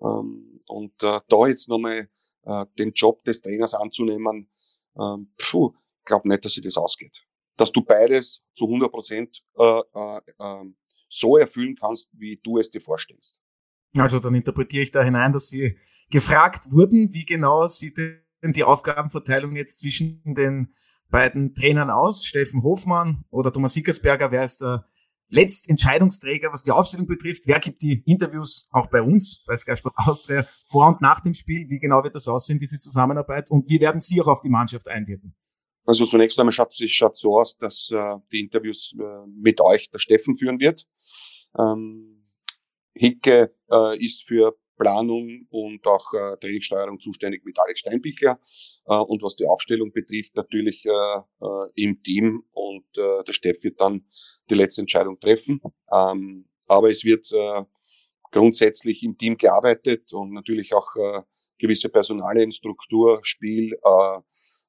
Ähm, 0.01 0.61
und 0.67 1.03
äh, 1.03 1.19
da 1.27 1.47
jetzt 1.47 1.67
nochmal 1.67 2.09
äh, 2.43 2.65
den 2.77 2.93
Job 2.93 3.23
des 3.25 3.41
Trainers 3.41 3.73
anzunehmen, 3.73 4.49
ähm, 4.97 5.33
puh, 5.37 5.73
glaube 6.05 6.27
nicht, 6.29 6.45
dass 6.45 6.53
sich 6.53 6.63
das 6.63 6.77
ausgeht. 6.77 7.25
Dass 7.59 7.71
du 7.71 7.81
beides 7.81 8.43
zu 8.55 8.65
100 8.65 8.89
Prozent 8.89 9.43
äh, 9.57 9.63
äh, 9.63 10.21
äh, 10.39 10.65
so 11.09 11.37
erfüllen 11.37 11.75
kannst, 11.75 12.09
wie 12.13 12.39
du 12.41 12.57
es 12.57 12.71
dir 12.71 12.79
vorstellst. 12.79 13.41
Also 13.97 14.19
dann 14.19 14.35
interpretiere 14.35 14.83
ich 14.83 14.91
da 14.91 15.03
hinein, 15.03 15.33
dass 15.33 15.49
Sie 15.49 15.77
gefragt 16.09 16.71
wurden, 16.71 17.13
wie 17.13 17.25
genau 17.25 17.67
sieht 17.67 17.97
denn 17.97 18.53
die 18.53 18.63
Aufgabenverteilung 18.63 19.55
jetzt 19.55 19.79
zwischen 19.79 20.21
den 20.23 20.73
beiden 21.09 21.53
Trainern 21.53 21.89
aus? 21.89 22.25
Steffen 22.25 22.63
Hofmann 22.63 23.25
oder 23.29 23.51
Thomas 23.51 23.73
Sickersberger, 23.73 24.31
wer 24.31 24.43
ist 24.43 24.61
der 24.61 24.85
Letztentscheidungsträger, 25.31 26.51
was 26.51 26.63
die 26.63 26.71
Aufstellung 26.71 27.07
betrifft? 27.07 27.43
Wer 27.45 27.59
gibt 27.59 27.81
die 27.81 28.03
Interviews 28.05 28.67
auch 28.71 28.87
bei 28.87 29.01
uns, 29.01 29.43
bei 29.45 29.55
Sky 29.57 29.75
Sport 29.75 29.95
Austria, 29.97 30.47
vor 30.65 30.87
und 30.87 31.01
nach 31.01 31.19
dem 31.19 31.33
Spiel? 31.33 31.69
Wie 31.69 31.79
genau 31.79 32.03
wird 32.03 32.15
das 32.15 32.27
aussehen, 32.27 32.59
diese 32.59 32.79
Zusammenarbeit? 32.79 33.51
Und 33.51 33.69
wie 33.69 33.79
werden 33.79 34.01
Sie 34.01 34.21
auch 34.21 34.27
auf 34.27 34.41
die 34.41 34.49
Mannschaft 34.49 34.87
einwirken? 34.87 35.35
Also 35.85 36.05
zunächst 36.05 36.39
einmal 36.39 36.51
schaut 36.51 36.79
es 36.79 36.91
schaut 36.91 37.17
so 37.17 37.39
aus, 37.39 37.57
dass 37.57 37.89
äh, 37.91 38.15
die 38.31 38.41
Interviews 38.41 38.93
äh, 38.99 39.27
mit 39.27 39.59
euch 39.61 39.89
der 39.89 39.99
Steffen 39.99 40.35
führen 40.35 40.59
wird. 40.59 40.87
Ähm, 41.57 42.25
Hicke 42.93 43.53
äh, 43.71 43.97
ist 43.97 44.27
für 44.27 44.57
Planung 44.77 45.45
und 45.49 45.85
auch 45.85 46.13
äh, 46.13 46.37
Trainingssteuerung 46.37 46.99
zuständig 46.99 47.45
mit 47.45 47.59
Alex 47.59 47.81
Steinbichler. 47.81 48.39
Äh, 48.85 48.95
und 48.95 49.21
was 49.21 49.35
die 49.35 49.45
Aufstellung 49.45 49.91
betrifft, 49.91 50.35
natürlich 50.35 50.85
äh, 50.85 50.89
äh, 50.89 51.71
im 51.75 52.01
Team 52.01 52.43
und 52.51 52.85
äh, 52.97 53.23
der 53.23 53.33
Steff 53.33 53.63
wird 53.63 53.79
dann 53.79 54.05
die 54.49 54.55
letzte 54.55 54.81
Entscheidung 54.81 55.19
treffen. 55.19 55.61
Ähm, 55.91 56.47
aber 56.67 56.89
es 56.89 57.03
wird 57.03 57.31
äh, 57.31 57.63
grundsätzlich 58.31 59.03
im 59.03 59.17
Team 59.17 59.37
gearbeitet 59.37 60.13
und 60.13 60.31
natürlich 60.31 60.73
auch 60.73 60.95
äh, 60.95 61.21
gewisse 61.57 61.89
Personalien, 61.89 62.51
Struktur, 62.51 63.19
Spiel, 63.23 63.73
äh, 63.73 64.19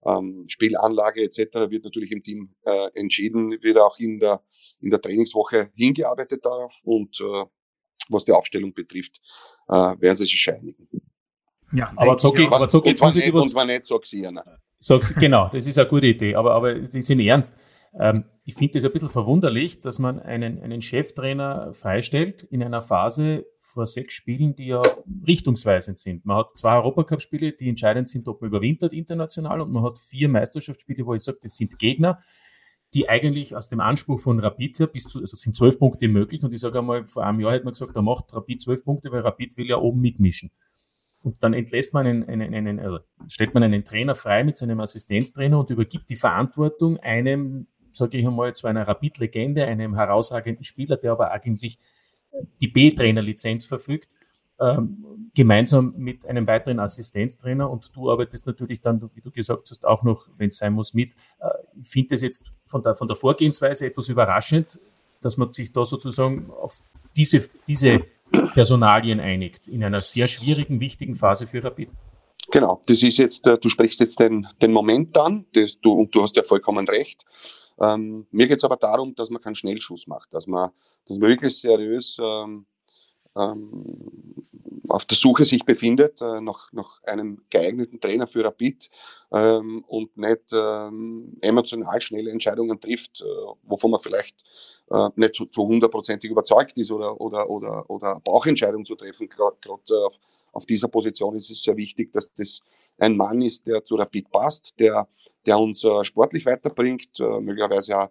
ähm, 0.05 0.45
Spielanlage 0.49 1.23
etc. 1.23 1.71
wird 1.71 1.85
natürlich 1.85 2.13
im 2.13 2.23
Team 2.23 2.55
äh, 2.65 2.89
entschieden, 2.95 3.51
wird 3.63 3.79
auch 3.79 3.99
in 3.99 4.19
der, 4.19 4.43
in 4.81 4.91
der 4.91 5.01
Trainingswoche 5.01 5.71
hingearbeitet 5.75 6.45
darauf 6.45 6.81
und 6.85 7.21
äh, 7.21 7.45
was 8.09 8.25
die 8.25 8.33
Aufstellung 8.33 8.75
betrifft, 8.75 9.21
äh, 9.69 9.75
werden 9.75 10.17
sie 10.17 10.25
sich 10.25 10.51
einigen. 10.51 10.89
Ja, 11.73 11.93
aber 11.97 12.19
so 12.19 12.33
geht, 12.33 12.51
aber 12.51 12.69
so 12.69 12.81
geht's 12.81 13.01
und, 13.01 13.15
nicht, 13.15 13.33
und 13.33 13.49
zwar 13.49 13.65
nicht 13.65 13.85
sag's 13.85 14.13
ihr. 14.13 14.33
Sag's, 14.79 15.15
genau, 15.15 15.49
das 15.53 15.67
ist 15.67 15.79
eine 15.79 15.89
gute 15.89 16.07
Idee, 16.07 16.35
aber, 16.35 16.55
aber 16.55 16.85
Sie 16.85 17.01
sind 17.01 17.21
ernst. 17.21 17.57
Ähm, 17.99 18.25
ich 18.45 18.55
finde 18.55 18.79
es 18.79 18.85
ein 18.85 18.93
bisschen 18.93 19.09
verwunderlich, 19.09 19.81
dass 19.81 19.99
man 19.99 20.21
einen, 20.21 20.61
einen 20.61 20.81
Cheftrainer 20.81 21.73
freistellt 21.73 22.43
in 22.45 22.63
einer 22.63 22.83
Phase 22.83 23.47
vor 23.59 23.87
sechs 23.87 24.15
Spielen, 24.15 24.55
die 24.55 24.67
ja 24.67 24.83
richtungsweisend 25.27 25.99
sind. 25.99 26.25
Man 26.25 26.39
hat 26.39 26.57
zwei 26.57 26.77
Europacup-Spiele, 26.77 27.53
die 27.53 27.69
entscheidend 27.69 28.09
sind, 28.09 28.29
ob 28.29 28.41
man 28.41 28.49
überwintert 28.49 28.93
international 28.93 29.61
und 29.61 29.73
man 29.73 29.83
hat 29.83 29.99
vier 29.99 30.29
Meisterschaftsspiele, 30.29 31.05
wo 31.07 31.15
ich 31.15 31.23
sage, 31.23 31.39
das 31.43 31.57
sind 31.57 31.79
Gegner, 31.79 32.19
die 32.95 33.09
eigentlich 33.09 33.55
aus 33.57 33.69
dem 33.69 33.81
Anspruch 33.81 34.19
von 34.19 34.41
Rapid 34.41 34.81
her 34.81 34.87
bis 34.89 35.05
zu, 35.05 35.21
also 35.21 35.37
sind 35.37 35.55
zwölf 35.55 35.79
Punkte 35.79 36.09
möglich 36.09 36.43
und 36.43 36.53
ich 36.53 36.61
sage 36.61 36.79
einmal, 36.79 37.05
vor 37.05 37.25
einem 37.25 37.41
Jahr 37.41 37.53
hätte 37.53 37.65
man 37.65 37.73
gesagt, 37.73 37.95
da 37.95 38.03
macht 38.03 38.33
Rapid 38.35 38.61
zwölf 38.61 38.85
Punkte, 38.85 39.13
weil 39.13 39.21
Rapid 39.21 39.57
will 39.57 39.67
ja 39.69 39.77
oben 39.77 40.01
mitmischen. 40.01 40.51
Und 41.23 41.43
dann 41.43 41.53
entlässt 41.53 41.93
man 41.93 42.07
einen, 42.07 42.29
einen, 42.29 42.55
einen 42.55 42.81
also 42.81 43.01
stellt 43.29 43.53
man 43.53 43.63
einen 43.63 43.85
Trainer 43.85 44.15
frei 44.15 44.43
mit 44.43 44.57
seinem 44.57 44.81
Assistenztrainer 44.81 45.61
und 45.61 45.71
übergibt 45.71 46.09
die 46.09 46.17
Verantwortung 46.17 46.97
einem, 46.99 47.69
sage 48.01 48.19
ich 48.19 48.27
einmal, 48.27 48.55
zu 48.55 48.67
einer 48.67 48.87
Rapid-Legende, 48.87 49.65
einem 49.65 49.95
herausragenden 49.95 50.65
Spieler, 50.65 50.97
der 50.97 51.13
aber 51.13 51.31
eigentlich 51.31 51.79
die 52.61 52.69
B-Trainer-Lizenz 52.69 53.65
verfügt 53.65 54.09
ähm, 54.61 55.31
gemeinsam 55.35 55.95
mit 55.97 56.27
einem 56.27 56.47
weiteren 56.47 56.81
Assistenztrainer 56.81 57.71
und 57.71 57.91
du 57.95 58.11
arbeitest 58.11 58.47
natürlich 58.47 58.81
dann, 58.81 59.01
wie 59.15 59.21
du 59.21 59.31
gesagt 59.31 59.71
hast, 59.71 59.87
auch 59.87 60.03
noch, 60.03 60.29
wenn 60.37 60.49
es 60.49 60.59
sein 60.59 60.75
muss, 60.75 60.93
mit. 60.93 61.11
Äh, 61.41 61.49
ich 61.81 61.89
finde 61.89 62.15
es 62.15 62.23
jetzt 62.23 62.45
von 62.65 62.83
der, 62.83 62.95
von 62.95 63.09
der 63.09 63.17
Vorgehensweise 63.17 63.87
etwas 63.87 64.09
überraschend, 64.09 64.79
dass 65.21 65.37
man 65.37 65.53
sich 65.53 65.73
da 65.73 65.85
sozusagen 65.85 66.51
auf 66.51 66.81
diese, 67.17 67.47
diese 67.67 68.01
Personalien 68.55 69.21
einigt 69.21 69.67
in 69.67 69.83
einer 69.83 70.01
sehr 70.01 70.29
schwierigen, 70.29 70.81
wichtigen 70.81 71.15
Phase 71.15 71.47
für 71.47 71.65
Rapid. 71.65 71.91
Genau, 72.51 72.81
das 72.87 73.03
ist 73.03 73.19
jetzt, 73.19 73.47
äh, 73.47 73.57
du 73.59 73.69
sprichst 73.69 74.01
jetzt 74.01 74.21
den, 74.21 74.47
den 74.61 74.73
Moment 74.73 75.17
an, 75.17 75.47
das, 75.55 75.81
du, 75.81 75.93
und 75.93 76.15
du 76.15 76.23
hast 76.23 76.37
ja 76.37 76.43
vollkommen 76.43 76.87
recht. 76.89 77.25
Ähm, 77.81 78.27
mir 78.31 78.47
geht 78.47 78.59
es 78.59 78.65
aber 78.65 78.77
darum, 78.77 79.15
dass 79.15 79.31
man 79.31 79.41
keinen 79.41 79.55
Schnellschuss 79.55 80.07
macht, 80.07 80.35
dass 80.35 80.47
man, 80.47 80.71
dass 81.07 81.19
man 81.19 81.31
wirklich 81.31 81.59
seriös 81.59 82.19
ähm, 82.21 82.67
ähm, 83.37 84.35
auf 84.89 85.05
der 85.05 85.17
Suche 85.17 85.45
sich 85.45 85.65
befindet 85.65 86.21
äh, 86.21 86.41
nach, 86.41 86.73
nach 86.73 87.03
einem 87.05 87.43
geeigneten 87.49 88.01
Trainer 88.01 88.27
für 88.27 88.45
Rapid 88.45 88.91
ähm, 89.33 89.85
und 89.87 90.17
nicht 90.17 90.53
ähm, 90.53 91.37
emotional 91.41 92.01
schnelle 92.01 92.31
Entscheidungen 92.31 92.81
trifft, 92.81 93.21
äh, 93.21 93.25
wovon 93.63 93.93
man 93.93 94.01
vielleicht 94.01 94.37
äh, 94.91 95.09
nicht 95.17 95.35
zu, 95.35 95.49
hundertprozentig 95.57 96.31
überzeugt 96.31 96.77
ist 96.79 96.91
oder, 96.91 97.21
oder, 97.21 97.49
oder, 97.49 97.89
oder 97.89 98.21
Bauchentscheidungen 98.21 98.85
zu 98.85 98.97
treffen. 98.97 99.29
Gerade 99.29 99.57
auf, 99.69 100.19
auf 100.53 100.67
dieser 100.67 100.89
Position 100.89 101.37
ist 101.37 101.51
es 101.51 101.63
sehr 101.63 101.77
wichtig, 101.77 102.13
dass 102.13 102.33
das 102.35 102.61
ein 102.99 103.17
Mann 103.17 103.41
ist, 103.43 103.67
der 103.67 103.85
zu 103.85 103.95
Rapid 103.95 104.31
passt, 104.31 104.75
der, 104.79 105.09
der 105.47 105.59
uns 105.59 105.85
äh, 105.85 106.05
sportlich 106.05 106.45
weiterbringt, 106.47 107.21
äh, 107.21 107.41
möglicherweise 107.41 107.99
auch 107.99 108.09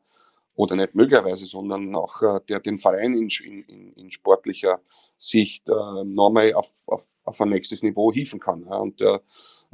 oder 0.59 0.75
nicht 0.75 0.93
möglicherweise, 0.93 1.45
sondern 1.45 1.95
auch 1.95 2.21
äh, 2.21 2.41
der 2.49 2.59
den 2.59 2.79
Verein 2.79 3.13
in, 3.13 3.29
in, 3.45 3.93
in 3.93 4.11
sportlicher 4.11 4.81
Sicht 5.17 5.69
äh, 5.69 6.03
nochmal 6.03 6.53
auf, 6.53 6.69
auf, 6.87 7.07
auf 7.23 7.39
ein 7.39 7.47
nächstes 7.47 7.81
Niveau 7.81 8.11
hieven 8.11 8.41
kann. 8.41 8.65
Ja, 8.69 8.75
und 8.75 8.99
äh, 8.99 9.19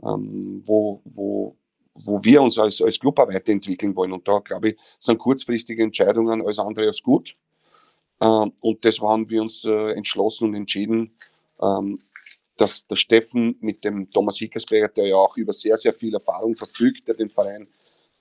ähm, 0.04 0.62
wo, 0.64 1.02
wo, 1.06 1.58
wo 1.96 2.24
wir 2.24 2.40
uns 2.40 2.60
als, 2.60 2.84
als 2.84 3.00
Club 3.00 3.18
auch 3.18 3.28
weiterentwickeln 3.28 3.96
wollen. 3.96 4.12
Und 4.12 4.28
da, 4.28 4.38
glaube 4.38 4.70
ich, 4.70 4.78
sind 5.00 5.18
kurzfristige 5.18 5.82
Entscheidungen 5.82 6.44
alles 6.44 6.60
andere 6.60 6.86
als 6.86 7.02
gut. 7.02 7.36
Ähm, 8.22 8.52
und 8.62 8.86
das 8.86 9.00
haben 9.02 9.28
wir 9.28 9.42
uns 9.42 9.66
äh, 9.66 9.94
entschlossen 9.94 10.50
und 10.50 10.54
entschieden, 10.54 11.18
ähm, 11.64 11.98
dass 12.58 12.86
der 12.86 12.96
Steffen 12.96 13.58
mit 13.60 13.84
dem 13.84 14.12
Thomas 14.12 14.38
Hickersberger, 14.38 14.90
der 14.90 15.08
ja 15.08 15.16
auch 15.16 15.36
über 15.36 15.52
sehr, 15.52 15.78
sehr 15.78 15.96
viel 15.96 16.14
Erfahrung 16.14 16.56
verfügt, 16.56 17.08
der 17.08 17.16
den 17.16 17.32
Verein 17.32 17.70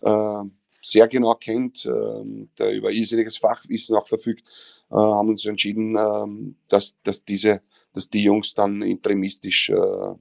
äh, 0.00 0.44
sehr 0.84 1.08
genau 1.08 1.34
kennt, 1.34 1.86
ähm, 1.86 2.50
der 2.58 2.72
über 2.72 2.90
irrsinniges 2.90 3.38
Fachwissen 3.38 3.96
auch 3.96 4.06
verfügt, 4.06 4.42
äh, 4.90 4.94
haben 4.94 5.30
uns 5.30 5.44
entschieden, 5.46 5.96
ähm, 5.96 6.56
dass, 6.68 6.94
dass, 7.02 7.24
diese, 7.24 7.62
dass 7.92 8.10
die 8.10 8.22
Jungs 8.22 8.54
dann 8.54 8.82
interimistisch 8.82 9.70
äh, 9.70 10.14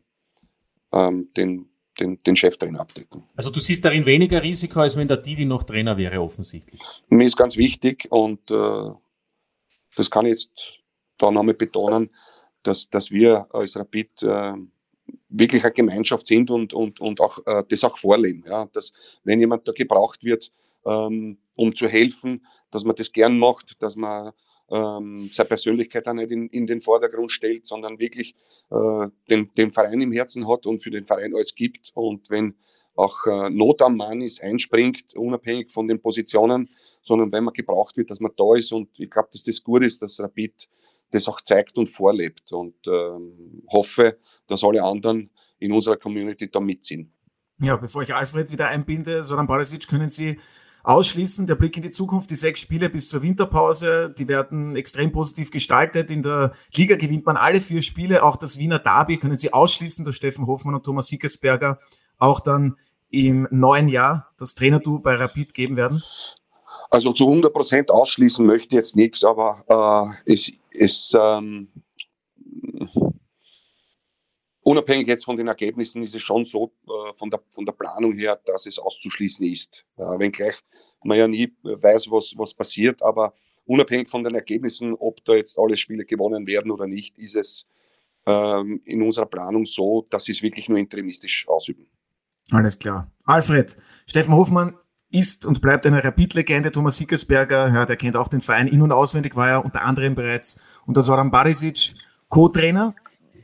ähm, 0.93 1.29
den, 1.36 1.70
den, 2.00 2.24
den 2.24 2.36
Cheftrainer 2.36 2.79
abdecken. 2.79 3.24
Also 3.36 3.50
du 3.50 3.60
siehst 3.60 3.84
darin 3.84 4.05
weniger 4.05 4.41
Risiko, 4.41 4.79
als 4.79 4.96
wenn 4.96 5.08
der 5.08 5.17
Didi 5.17 5.46
noch 5.46 5.63
Trainer 5.63 5.98
wäre, 5.98 6.22
offensichtlich. 6.22 6.82
Mir 7.10 7.25
ist 7.25 7.38
ganz 7.38 7.58
wichtig 7.58 8.08
und 8.10 8.50
äh, 8.50 8.91
das 9.96 10.10
kann 10.10 10.25
ich 10.25 10.32
jetzt 10.32 10.79
da 11.17 11.29
nochmal 11.29 11.55
betonen, 11.55 12.10
dass, 12.63 12.89
dass 12.89 13.12
wir 13.12 13.48
als 13.53 13.77
Rapid 13.77 14.24
äh, 14.24 14.53
wirklich 15.34 15.63
eine 15.63 15.74
Gemeinschaft 15.74 16.28
sind 16.28 16.52
und, 16.52 16.74
und, 16.74 17.00
und 17.00 17.20
auch 17.20 17.40
äh, 17.46 17.63
das 17.68 17.84
auch 17.84 17.98
vorleben. 17.98 18.44
Ja? 18.48 18.68
Dass 18.72 18.94
wenn 19.24 19.40
jemand 19.40 19.68
da 19.68 19.72
gebraucht 19.72 20.24
wird, 20.24 20.52
ähm, 20.86 21.38
um 21.56 21.75
zu 21.75 21.88
helfen, 21.88 22.46
dass 22.72 22.84
man 22.84 22.96
das 22.96 23.12
gern 23.12 23.38
macht, 23.38 23.82
dass 23.82 23.96
man 23.96 24.32
ähm, 24.70 25.30
seine 25.32 25.50
Persönlichkeit 25.50 26.08
auch 26.08 26.13
nicht 26.13 26.32
in, 26.32 26.48
in 26.50 26.66
den 26.66 26.82
Vordergrund 26.82 27.32
stellt, 27.32 27.66
sondern 27.66 28.00
wirklich 28.00 28.36
äh, 28.72 29.08
den, 29.30 29.52
den 29.58 29.72
Verein 29.72 30.02
im 30.02 30.12
Herzen 30.12 30.48
hat 30.48 30.66
und 30.66 30.82
für 30.82 30.92
den 30.92 31.06
Verein 31.06 31.34
alles 31.34 31.54
gibt. 31.56 31.92
Und 31.96 32.30
wenn 32.30 32.56
auch 32.96 33.25
äh, 33.25 33.50
Not 33.50 33.82
am 33.82 33.98
Mann 33.98 34.22
ist, 34.22 34.42
einspringt, 34.42 35.16
unabhängig 35.16 35.72
von 35.72 35.88
den 35.88 36.00
Positionen, 36.00 36.70
sondern 37.02 37.32
wenn 37.32 37.44
man 37.44 37.54
gebraucht 37.54 37.98
wird, 37.98 38.12
dass 38.12 38.20
man 38.20 38.32
da 38.38 38.56
ist. 38.56 38.72
Und 38.72 39.00
ich 39.00 39.10
glaube, 39.10 39.30
dass 39.32 39.44
das 39.44 39.63
gut 39.63 39.84
ist, 39.84 40.02
dass 40.02 40.20
Rapid 40.20 40.70
das 41.13 41.27
auch 41.27 41.41
zeigt 41.41 41.77
und 41.77 41.88
vorlebt 41.88 42.51
und 42.51 42.75
ähm, 42.88 43.63
hoffe, 43.72 44.17
dass 44.48 44.63
alle 44.63 44.84
anderen 44.84 45.29
in 45.60 45.72
unserer 45.72 45.98
Community 45.98 46.50
da 46.50 46.60
mitziehen. 46.60 47.12
Ja, 47.60 47.77
bevor 47.77 48.03
ich 48.03 48.13
Alfred 48.13 48.51
wieder 48.51 48.67
einbinde, 48.67 49.24
Soran 49.24 49.48
Barisic, 49.48 49.88
können 49.88 50.10
Sie 50.10 50.39
ausschließen, 50.84 51.48
der 51.48 51.55
Blick 51.55 51.77
in 51.77 51.84
die 51.84 51.91
Zukunft, 51.91 52.29
die 52.29 52.36
sechs 52.36 52.60
Spiele 52.60 52.89
bis 52.89 53.10
zur 53.10 53.22
Winterpause, 53.22 54.13
die 54.17 54.27
werden 54.27 54.75
extrem 54.75 55.12
positiv 55.12 55.50
gestaltet. 55.50 56.10
In 56.10 56.22
der 56.22 56.51
Liga 56.74 56.98
gewinnt 56.98 57.25
man 57.25 57.38
alle 57.38 57.62
vier 57.62 57.82
Spiele, 57.82 58.24
auch 58.24 58.36
das 58.36 58.58
Wiener 58.58 58.79
Derby 58.79 59.17
können 59.17 59.38
Sie 59.38 59.53
ausschließen, 59.53 60.03
dass 60.03 60.15
Steffen 60.15 60.46
Hofmann 60.46 60.75
und 60.75 60.84
Thomas 60.84 61.08
Sickersberger 61.08 61.79
auch 62.17 62.41
dann 62.41 62.75
im 63.10 63.48
neuen 63.51 63.88
Jahr 63.88 64.32
das 64.38 64.55
Trainerduo 64.55 65.00
bei 65.00 65.15
Rapid 65.15 65.53
geben 65.53 65.77
werden? 65.77 66.03
Also 66.89 67.13
zu 67.13 67.27
100 67.27 67.53
Prozent 67.53 67.91
ausschließen 67.91 68.46
möchte 68.46 68.67
ich 68.70 68.74
jetzt 68.74 68.96
nichts, 68.96 69.24
aber 69.24 70.13
äh, 70.25 70.34
es 70.34 70.51
ist 70.74 71.15
ähm, 71.20 71.70
unabhängig 74.62 75.08
jetzt 75.08 75.25
von 75.25 75.38
den 75.38 75.48
Ergebnissen 75.48 76.03
ist 76.03 76.15
es 76.15 76.22
schon 76.22 76.44
so 76.44 76.74
äh, 76.88 77.13
von, 77.15 77.30
der, 77.30 77.42
von 77.53 77.65
der 77.65 77.74
Planung 77.74 78.13
her, 78.13 78.39
dass 78.46 78.65
es 78.65 78.80
auszuschließen 78.80 79.46
ist. 79.48 79.86
Äh, 79.98 80.03
wenngleich 80.20 80.56
man 81.03 81.18
ja 81.18 81.27
nie 81.27 81.53
weiß, 81.63 82.10
was, 82.12 82.34
was 82.38 82.53
passiert, 82.53 83.01
aber 83.03 83.34
unabhängig 83.65 84.10
von 84.10 84.24
den 84.24 84.36
Ergebnissen, 84.36 84.94
ob 84.94 85.24
da 85.25 85.34
jetzt 85.34 85.58
alle 85.58 85.77
Spiele 85.77 86.06
gewonnen 86.06 86.48
werden 86.48 86.72
oder 86.72 86.88
nicht, 86.88 87.18
ist 87.18 87.36
es 87.36 87.68
ähm, 88.25 88.82
in 88.86 89.01
unserer 89.01 89.25
Planung 89.25 89.65
so, 89.65 90.08
dass 90.10 90.25
sie 90.25 90.32
es 90.32 90.42
wirklich 90.42 90.70
nur 90.70 90.77
interimistisch 90.77 91.48
ausüben. 91.48 91.88
Alles 92.51 92.77
klar. 92.77 93.12
Alfred, 93.25 93.75
Steffen 94.08 94.36
Hofmann 94.36 94.77
ist 95.13 95.46
und 95.46 95.62
bleibt 95.62 95.86
eine 95.86 96.03
Rapid-Legende. 96.03 96.72
Thomas 96.72 96.98
Sickersberger, 96.98 97.72
ja, 97.74 97.86
der 97.86 97.96
kennt 97.96 98.15
auch 98.15 98.27
den 98.27 98.41
Verein 98.41 98.67
in- 98.67 98.82
und 98.82 98.91
auswendig, 98.91 99.36
war 99.36 99.48
ja 99.48 99.58
unter 99.60 99.84
anderem 99.84 100.15
bereits 100.15 100.60
unter 100.86 101.03
Soran 101.03 101.32
Barisic 101.32 101.93
Co-Trainer. 102.29 102.96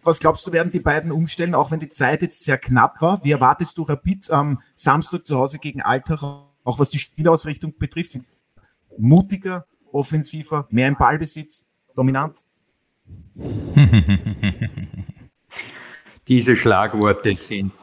Was 0.04 0.20
glaubst 0.20 0.48
du, 0.48 0.52
werden 0.52 0.72
die 0.72 0.80
beiden 0.80 1.12
umstellen, 1.12 1.54
auch 1.54 1.72
wenn 1.72 1.80
die 1.80 1.90
Zeit 1.90 2.22
jetzt 2.22 2.44
sehr 2.44 2.58
knapp 2.58 3.02
war? 3.02 3.24
Wie 3.24 3.32
erwartest 3.32 3.78
du 3.78 3.84
Rapid 3.84 4.32
am 4.32 4.60
Samstag 4.74 5.24
zu 5.24 5.38
Hause 5.38 5.60
gegen 5.60 5.82
Alltag, 5.82 6.24
auch 6.24 6.80
was 6.80 6.90
die 6.90 7.00
Spielausrichtung 7.00 7.78
betrifft? 7.78 8.18
Mutiger, 8.98 9.66
offensiver, 9.92 10.68
mehr 10.72 10.88
im 10.88 10.96
Ballbesitz, 10.96 11.68
dominant? 11.96 12.40
Diese 16.28 16.56
Schlagworte 16.56 17.36
sind 17.36 17.74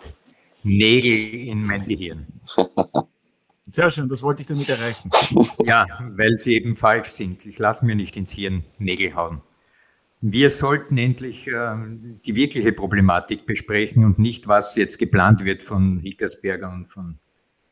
Nägel 0.63 1.49
in 1.49 1.63
mein 1.63 1.87
Gehirn. 1.87 2.27
Sehr 3.69 3.91
schön, 3.91 4.09
das 4.09 4.23
wollte 4.23 4.43
ich 4.43 4.47
damit 4.47 4.69
erreichen. 4.69 5.11
Ja, 5.65 5.87
weil 6.17 6.37
sie 6.37 6.55
eben 6.55 6.77
falsch 6.77 7.09
sind. 7.09 7.45
Ich 7.47 7.59
lasse 7.59 7.85
mir 7.85 7.97
nicht 7.97 8.17
ins 8.17 8.31
Hirn 8.31 8.65
Nägel 8.79 9.15
hauen. 9.17 9.43
Wir 10.21 10.51
sollten 10.51 10.97
endlich 10.97 11.49
äh, 11.49 11.77
die 12.25 12.35
wirkliche 12.37 12.73
Problematik 12.73 13.45
besprechen 13.45 14.05
und 14.05 14.19
nicht, 14.19 14.49
was 14.49 14.77
jetzt 14.77 14.99
geplant 14.99 15.45
wird 15.45 15.63
von 15.63 15.99
Hickersberger 15.99 16.73
und 16.73 16.87
von 16.87 17.19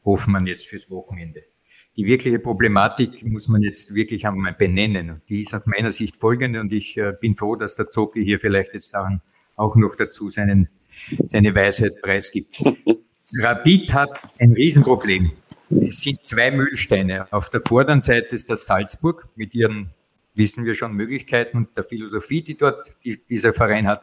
Hofmann 0.04 0.46
jetzt 0.46 0.66
fürs 0.66 0.90
Wochenende. 0.90 1.44
Die 1.96 2.06
wirkliche 2.06 2.40
Problematik 2.40 3.24
muss 3.24 3.48
man 3.48 3.62
jetzt 3.62 3.94
wirklich 3.94 4.26
einmal 4.26 4.52
benennen. 4.52 5.22
Die 5.28 5.40
ist 5.40 5.54
aus 5.54 5.66
meiner 5.66 5.92
Sicht 5.92 6.16
folgende 6.16 6.60
und 6.60 6.72
ich 6.72 6.96
äh, 6.96 7.12
bin 7.20 7.36
froh, 7.36 7.54
dass 7.54 7.76
der 7.76 7.88
Zocki 7.88 8.24
hier 8.24 8.40
vielleicht 8.40 8.74
jetzt 8.74 8.94
daran 8.94 9.22
auch 9.56 9.76
noch 9.76 9.94
dazu 9.94 10.28
seinen, 10.28 10.68
seine 11.26 11.54
Weisheit 11.54 11.92
preisgibt. 12.02 12.62
Rapid 13.40 13.94
hat 13.94 14.10
ein 14.38 14.52
Riesenproblem. 14.52 15.32
Es 15.70 16.00
sind 16.00 16.26
zwei 16.26 16.50
Mühlsteine. 16.50 17.32
Auf 17.32 17.50
der 17.50 17.62
vorderen 17.66 18.00
Seite 18.00 18.36
ist 18.36 18.50
das 18.50 18.66
Salzburg 18.66 19.28
mit 19.36 19.54
ihren, 19.54 19.90
wissen 20.34 20.64
wir 20.64 20.74
schon, 20.74 20.92
Möglichkeiten 20.92 21.56
und 21.56 21.76
der 21.76 21.84
Philosophie, 21.84 22.42
die 22.42 22.56
dort 22.56 22.96
die, 23.04 23.20
dieser 23.24 23.52
Verein 23.52 23.86
hat. 23.86 24.02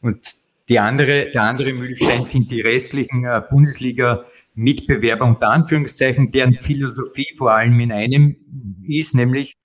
Und 0.00 0.34
die 0.68 0.78
andere, 0.78 1.30
der 1.30 1.42
andere 1.42 1.72
Mühlstein 1.72 2.24
sind 2.24 2.50
die 2.50 2.60
restlichen 2.60 3.24
äh, 3.24 3.40
Bundesliga 3.48 4.24
Mitbewerber 4.54 5.26
unter 5.26 5.50
Anführungszeichen, 5.50 6.30
deren 6.30 6.52
Philosophie 6.52 7.28
vor 7.36 7.52
allem 7.52 7.78
in 7.78 7.92
einem 7.92 8.36
ist, 8.88 9.14
nämlich 9.14 9.56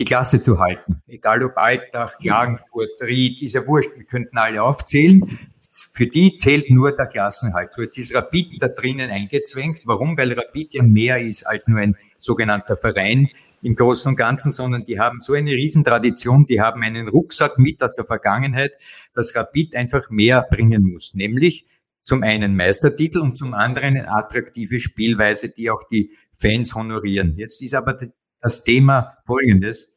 die 0.00 0.04
Klasse 0.06 0.40
zu 0.40 0.58
halten. 0.58 1.02
Egal 1.06 1.44
ob 1.44 1.58
Alltag, 1.58 2.16
Klagenfurt, 2.20 3.02
Ried, 3.02 3.42
ist 3.42 3.54
ja 3.54 3.66
wurscht, 3.66 3.90
wir 3.96 4.06
könnten 4.06 4.38
alle 4.38 4.62
aufzählen. 4.62 5.38
Für 5.92 6.06
die 6.06 6.34
zählt 6.34 6.70
nur 6.70 6.96
der 6.96 7.06
Klassenhalt. 7.06 7.72
So 7.72 7.82
jetzt 7.82 7.98
ist 7.98 8.14
Rapid 8.14 8.62
da 8.62 8.68
drinnen 8.68 9.10
eingezwängt. 9.10 9.82
Warum? 9.84 10.16
Weil 10.16 10.32
Rapid 10.32 10.72
ja 10.72 10.82
mehr 10.82 11.18
ist 11.18 11.46
als 11.46 11.68
nur 11.68 11.80
ein 11.80 11.96
sogenannter 12.16 12.78
Verein 12.78 13.28
im 13.62 13.74
Großen 13.74 14.08
und 14.08 14.16
Ganzen, 14.16 14.52
sondern 14.52 14.82
die 14.82 14.98
haben 14.98 15.20
so 15.20 15.34
eine 15.34 15.50
Riesentradition, 15.50 16.46
die 16.46 16.62
haben 16.62 16.82
einen 16.82 17.08
Rucksack 17.08 17.58
mit 17.58 17.82
aus 17.82 17.94
der 17.94 18.06
Vergangenheit, 18.06 18.72
dass 19.12 19.36
Rapid 19.36 19.76
einfach 19.76 20.08
mehr 20.08 20.46
bringen 20.50 20.82
muss. 20.82 21.12
Nämlich 21.12 21.66
zum 22.04 22.22
einen 22.22 22.56
Meistertitel 22.56 23.18
und 23.18 23.36
zum 23.36 23.52
anderen 23.52 23.98
eine 23.98 24.10
attraktive 24.10 24.80
Spielweise, 24.80 25.50
die 25.50 25.70
auch 25.70 25.82
die 25.90 26.16
Fans 26.38 26.74
honorieren. 26.74 27.34
Jetzt 27.36 27.62
ist 27.62 27.74
aber 27.74 27.98
das 28.40 28.64
Thema 28.64 29.18
folgendes. 29.26 29.94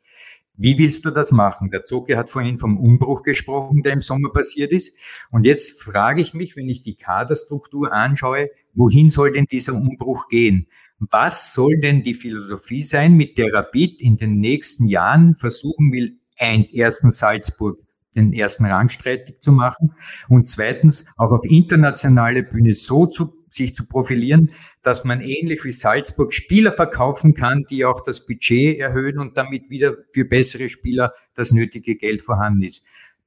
Wie 0.56 0.78
willst 0.78 1.04
du 1.04 1.10
das 1.10 1.32
machen? 1.32 1.72
Der 1.72 1.84
Zoke 1.84 2.16
hat 2.16 2.30
vorhin 2.30 2.60
vom 2.60 2.78
Umbruch 2.78 3.24
gesprochen, 3.24 3.82
der 3.82 3.94
im 3.94 4.02
Sommer 4.02 4.32
passiert 4.32 4.72
ist. 4.72 4.96
Und 5.32 5.46
jetzt 5.46 5.82
frage 5.82 6.22
ich 6.22 6.36
mich, 6.36 6.56
wenn 6.56 6.70
ich 6.70 6.84
die 6.84 6.96
Kaderstruktur 6.96 7.92
anschaue, 7.92 8.50
wohin 8.74 9.10
soll 9.10 9.32
denn 9.32 9.46
dieser 9.46 9.74
Umbruch 9.74 10.28
gehen? 10.30 10.68
Was 11.00 11.54
soll 11.54 11.80
denn 11.82 12.04
die 12.04 12.14
Philosophie 12.14 12.84
sein, 12.84 13.16
mit 13.16 13.38
der 13.40 13.52
Rapid 13.52 14.00
in 14.00 14.18
den 14.18 14.38
nächsten 14.38 14.88
Jahren 14.88 15.36
versuchen 15.36 15.92
will, 15.92 16.20
ein, 16.38 16.66
erstens 16.72 17.18
Salzburg 17.18 17.80
den 18.16 18.32
ersten 18.32 18.66
Rang 18.66 18.90
streitig 18.90 19.42
zu 19.42 19.52
machen 19.52 19.96
und 20.30 20.48
zweitens 20.48 21.08
auch 21.18 21.32
auf 21.32 21.42
internationale 21.44 22.44
Bühne 22.44 22.76
so 22.76 23.08
zu 23.08 23.43
sich 23.54 23.76
zu 23.76 23.88
profilieren, 23.88 24.52
dass 24.82 25.04
man 25.04 25.22
ähnlich 25.22 25.64
wie 25.64 25.72
Salzburg 25.72 26.34
Spieler 26.34 26.74
verkaufen 26.74 27.34
kann, 27.34 27.66
die 27.70 27.86
auch 27.86 28.02
das 28.02 28.26
Budget 28.26 28.80
erhöhen 28.80 29.20
und 29.20 29.38
damit 29.38 29.70
wieder 29.70 29.96
für 30.12 30.26
bessere 30.26 30.70
Spieler 30.70 31.14
das 31.36 31.52
nötige 31.52 31.96
Geld 31.96 32.22
vorhanden 32.22 32.64
ist. 32.64 32.84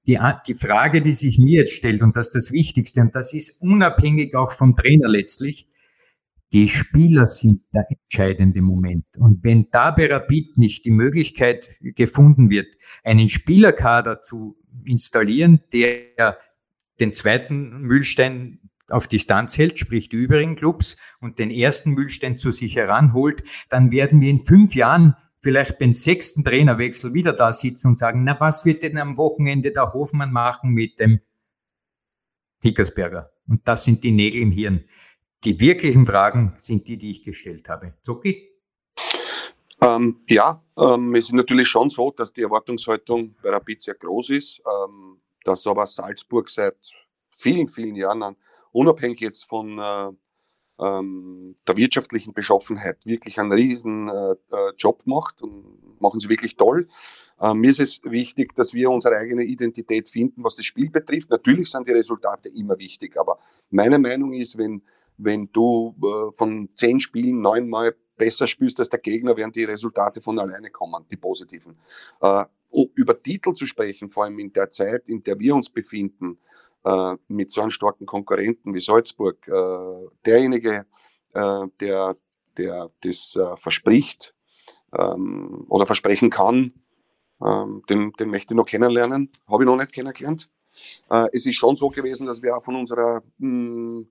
Die, 0.07 0.19
die 0.47 0.55
Frage, 0.55 1.03
die 1.03 1.13
sich 1.13 1.39
mir 1.39 1.63
jetzt 1.63 1.75
stellt, 1.75 2.03
und 2.03 2.15
das 2.15 2.29
ist 2.29 2.35
das 2.35 2.53
Wichtigste, 2.53 3.01
und 3.01 3.15
das 3.15 3.33
ist 3.33 3.61
unabhängig 3.61 4.37
auch 4.37 4.53
vom 4.53 4.77
Trainer 4.77 5.09
letztlich, 5.09 5.69
die 6.53 6.69
Spieler 6.69 7.27
sind 7.27 7.63
der 7.75 7.87
entscheidende 7.91 8.63
Moment. 8.63 9.05
Und 9.19 9.43
wenn 9.43 9.69
da 9.73 9.91
bei 9.91 10.07
Rapid 10.07 10.59
nicht 10.59 10.85
die 10.85 10.93
Möglichkeit 10.93 11.79
gefunden 11.81 12.51
wird, 12.51 12.69
einen 13.03 13.29
Spielerkader 13.29 14.23
zu 14.23 14.57
installieren, 14.85 15.61
der 15.73 16.39
den 17.01 17.13
zweiten 17.13 17.81
Mühlstein 17.81 18.61
auf 18.89 19.09
Distanz 19.09 19.59
hält, 19.59 19.79
sprich 19.79 20.09
die 20.09 20.17
übrigen 20.17 20.57
Clubs, 20.57 20.99
und 21.21 21.39
den 21.39 21.51
ersten 21.51 21.93
Mühlstein 21.93 22.37
zu 22.37 22.51
sich 22.51 22.77
heranholt, 22.77 23.43
dann 23.69 23.93
werden 23.93 24.21
wir 24.21 24.31
in 24.31 24.39
fünf 24.39 24.75
Jahren 24.75 25.17
vielleicht 25.41 25.79
beim 25.79 25.93
sechsten 25.93 26.45
Trainerwechsel 26.45 27.15
wieder 27.15 27.33
da 27.33 27.53
sitzen 27.53 27.89
und 27.89 27.99
sagen, 27.99 28.25
na, 28.25 28.39
was 28.41 28.65
wird 28.65 28.83
denn 28.83 28.99
am 28.99 29.17
Wochenende 29.17 29.73
der 29.73 29.93
Hofmann 29.93 30.33
machen 30.33 30.71
mit 30.71 30.99
dem 31.01 31.21
Hickersberger? 32.63 33.31
Und 33.49 33.67
das 33.67 33.85
sind 33.85 34.03
die 34.03 34.13
Nägel 34.13 34.43
im 34.43 34.51
Hirn. 34.51 34.85
Die 35.45 35.61
wirklichen 35.61 36.07
Fragen 36.07 36.55
sind 36.57 36.89
die, 36.89 36.97
die 36.97 37.13
ich 37.13 37.23
gestellt 37.23 37.69
habe. 37.69 37.95
Zucki? 38.03 38.51
Ähm, 39.81 40.21
ja, 40.29 40.65
ähm, 40.77 41.15
es 41.15 41.27
ist 41.27 41.35
natürlich 41.35 41.69
schon 41.69 41.91
so, 41.91 42.11
dass 42.11 42.33
die 42.33 42.43
Erwartungshaltung 42.43 43.37
bei 43.43 43.51
Rapid 43.51 43.83
sehr 43.83 43.95
groß 43.95 44.31
ist, 44.31 44.63
ähm, 44.67 45.21
dass 45.45 45.67
aber 45.67 45.87
Salzburg 45.87 46.49
seit 46.49 46.77
vielen, 47.29 47.69
vielen 47.69 47.95
Jahren 47.95 48.23
an 48.23 48.37
unabhängig 48.77 49.21
jetzt 49.21 49.45
von 49.45 49.79
äh, 49.79 50.11
ähm, 50.79 51.57
der 51.67 51.77
wirtschaftlichen 51.79 52.35
Beschaffenheit 52.35 53.07
wirklich 53.07 53.41
einen 53.41 53.53
riesen 53.53 54.09
äh, 54.09 54.33
äh, 54.33 54.73
Job 54.77 55.03
macht 55.07 55.41
und 55.41 56.01
machen 56.01 56.21
sie 56.21 56.29
wirklich 56.29 56.57
toll. 56.57 56.87
Äh, 57.41 57.55
mir 57.55 57.71
ist 57.71 57.81
es 57.81 58.01
wichtig, 58.05 58.55
dass 58.55 58.75
wir 58.75 58.91
unsere 58.91 59.17
eigene 59.17 59.45
Identität 59.45 60.11
finden, 60.11 60.45
was 60.45 60.57
das 60.57 60.67
Spiel 60.67 60.91
betrifft. 60.91 61.31
Natürlich 61.31 61.71
sind 61.71 61.89
die 61.89 61.93
Resultate 61.93 62.51
immer 62.51 62.79
wichtig, 62.79 63.19
aber 63.19 63.39
meine 63.71 63.99
Meinung 63.99 64.35
ist, 64.35 64.59
wenn, 64.59 64.83
wenn 65.17 65.51
du 65.53 65.97
äh, 66.03 66.33
von 66.33 66.69
zehn 66.75 67.01
Spielen 67.01 67.41
neunmal 67.41 67.97
besser 68.19 68.47
spielst 68.47 68.79
als 68.79 68.91
der 68.91 68.99
Gegner, 68.99 69.37
werden 69.39 69.53
die 69.53 69.65
Resultate 69.65 70.21
von 70.21 70.39
alleine 70.39 70.71
kommen, 70.71 71.05
die 71.11 71.17
positiven. 71.17 71.79
Äh, 72.21 72.45
über 72.71 73.23
Titel 73.23 73.53
zu 73.53 73.67
sprechen, 73.67 74.11
vor 74.11 74.25
allem 74.25 74.39
in 74.39 74.53
der 74.53 74.71
Zeit, 74.71 75.09
in 75.09 75.23
der 75.23 75.39
wir 75.39 75.55
uns 75.55 75.71
befinden, 75.71 76.39
äh, 76.85 77.15
mit 77.29 77.51
so 77.51 77.61
einem 77.61 77.71
starken 77.71 78.07
Konkurrenten 78.07 78.75
wie 78.75 78.81
Salzburg, 78.81 79.47
äh, 79.49 80.09
derjenige, 80.25 80.87
äh, 81.35 81.67
der, 81.81 82.17
der 82.57 82.91
das 83.03 83.37
äh, 83.37 83.57
verspricht 83.57 84.35
ähm, 84.97 85.65
oder 85.69 85.87
versprechen 85.87 86.31
kann, 86.31 86.73
ähm, 87.45 87.83
den, 87.89 88.13
den 88.13 88.31
möchte 88.31 88.55
ich 88.55 88.57
noch 88.57 88.67
kennenlernen. 88.67 89.31
Habe 89.47 89.65
ich 89.65 89.67
noch 89.67 89.77
nicht 89.77 89.93
kennengelernt. 89.93 90.51
Äh, 91.11 91.29
es 91.33 91.47
ist 91.47 91.57
schon 91.57 91.77
so 91.77 91.89
gewesen, 91.89 92.27
dass 92.27 92.43
wir 92.43 92.57
auch 92.57 92.65
von 92.65 92.77
unserer 92.77 93.23
mh, 93.39 93.49
hm, 93.49 94.09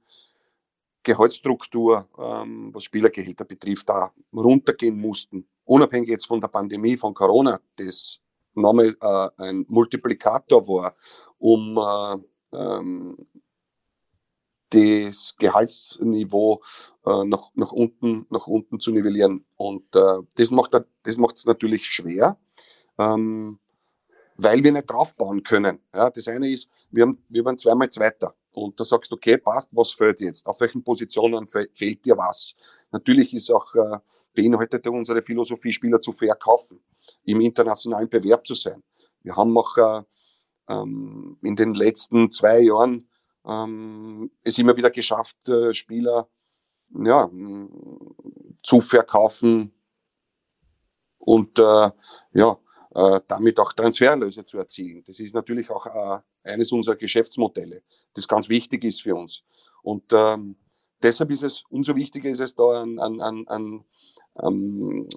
Gehaltsstruktur, 1.04 2.08
ähm, 2.18 2.74
was 2.74 2.84
Spielergehälter 2.84 3.46
betrifft, 3.46 3.88
da 3.90 4.12
runtergehen 4.34 4.98
mussten. 5.00 5.48
Unabhängig 5.64 6.10
jetzt 6.10 6.26
von 6.26 6.42
der 6.42 6.48
Pandemie, 6.48 6.98
von 6.98 7.14
Corona, 7.14 7.60
das 7.76 8.20
nochmal 8.56 8.96
äh, 9.02 9.30
ein 9.38 9.66
Multiplikator 9.68 10.68
war, 10.68 10.96
um 11.38 11.78
äh, 11.78 12.58
ähm, 12.58 13.18
das 14.70 15.36
Gehaltsniveau 15.38 16.62
äh, 17.06 17.24
nach, 17.26 17.52
nach, 17.54 17.72
unten, 17.72 18.26
nach 18.30 18.48
unten 18.48 18.80
zu 18.80 18.92
nivellieren. 18.92 19.46
Und 19.56 19.96
äh, 19.96 20.18
das 20.36 20.52
macht 20.52 20.74
macht 21.18 21.38
natürlich 21.46 21.86
schwer, 21.86 22.38
ähm, 22.98 23.60
weil 24.38 24.64
wir 24.64 24.72
nicht 24.72 24.90
draufbauen 24.90 25.44
können. 25.44 25.80
Ja, 25.94 26.10
das 26.10 26.28
eine 26.28 26.50
ist, 26.50 26.70
wir, 26.92 27.04
haben, 27.04 27.24
wir 27.30 27.46
waren 27.46 27.58
zweimal 27.58 27.90
Zweiter. 27.90 28.36
Und 28.56 28.80
da 28.80 28.84
sagst 28.84 29.12
du, 29.12 29.16
okay, 29.16 29.38
passt, 29.38 29.70
was 29.74 29.92
fehlt 29.94 30.22
jetzt? 30.22 30.46
Auf 30.46 30.60
welchen 30.62 30.84
Positionen 30.84 31.48
fehlt 31.48 32.06
dir 32.06 32.18
was? 32.18 32.56
Natürlich 32.92 33.34
ist 33.34 33.52
auch, 33.52 33.74
äh, 33.76 34.00
beinhaltet 34.34 34.88
unsere 34.88 35.22
Philosophie, 35.22 35.72
Spieler 35.72 36.00
zu 36.00 36.12
verkaufen, 36.12 36.80
im 37.24 37.42
internationalen 37.42 38.10
Bewerb 38.10 38.46
zu 38.48 38.54
sein. 38.54 38.82
Wir 39.24 39.36
haben 39.36 39.58
auch 39.58 39.78
äh, 39.78 40.02
ähm, 40.70 41.38
in 41.42 41.56
den 41.56 41.74
letzten 41.74 42.32
zwei 42.32 42.62
Jahren 42.62 43.08
ähm, 43.46 44.32
es 44.44 44.58
immer 44.58 44.76
wieder 44.76 44.90
geschafft, 44.90 45.48
äh, 45.48 45.74
Spieler 45.74 46.28
ja, 46.94 47.30
zu 48.64 48.80
verkaufen, 48.82 49.76
und 51.26 51.58
äh, 51.58 51.90
ja, 52.34 52.58
äh, 52.96 53.20
damit 53.28 53.60
auch 53.60 53.74
Transferlöse 53.74 54.46
zu 54.46 54.58
erzielen. 54.58 55.04
Das 55.06 55.20
ist 55.20 55.36
natürlich 55.36 55.70
auch 55.70 55.86
äh, 55.86 56.50
eines 56.50 56.72
unserer 56.72 56.96
Geschäftsmodelle, 56.96 57.84
das 58.14 58.28
ganz 58.28 58.48
wichtig 58.50 58.84
ist 58.86 59.02
für 59.02 59.16
uns. 59.16 59.44
Und 59.84 60.12
ähm, 60.14 60.56
deshalb 61.04 61.32
ist 61.32 61.44
es, 61.44 61.64
umso 61.70 61.96
wichtiger 61.96 62.30
ist 62.30 62.40
es 62.40 62.56
da 62.56 62.82
an, 62.82 62.98
an, 63.00 63.20
an, 63.22 63.48
an 63.48 63.84
ähm, 64.44 65.08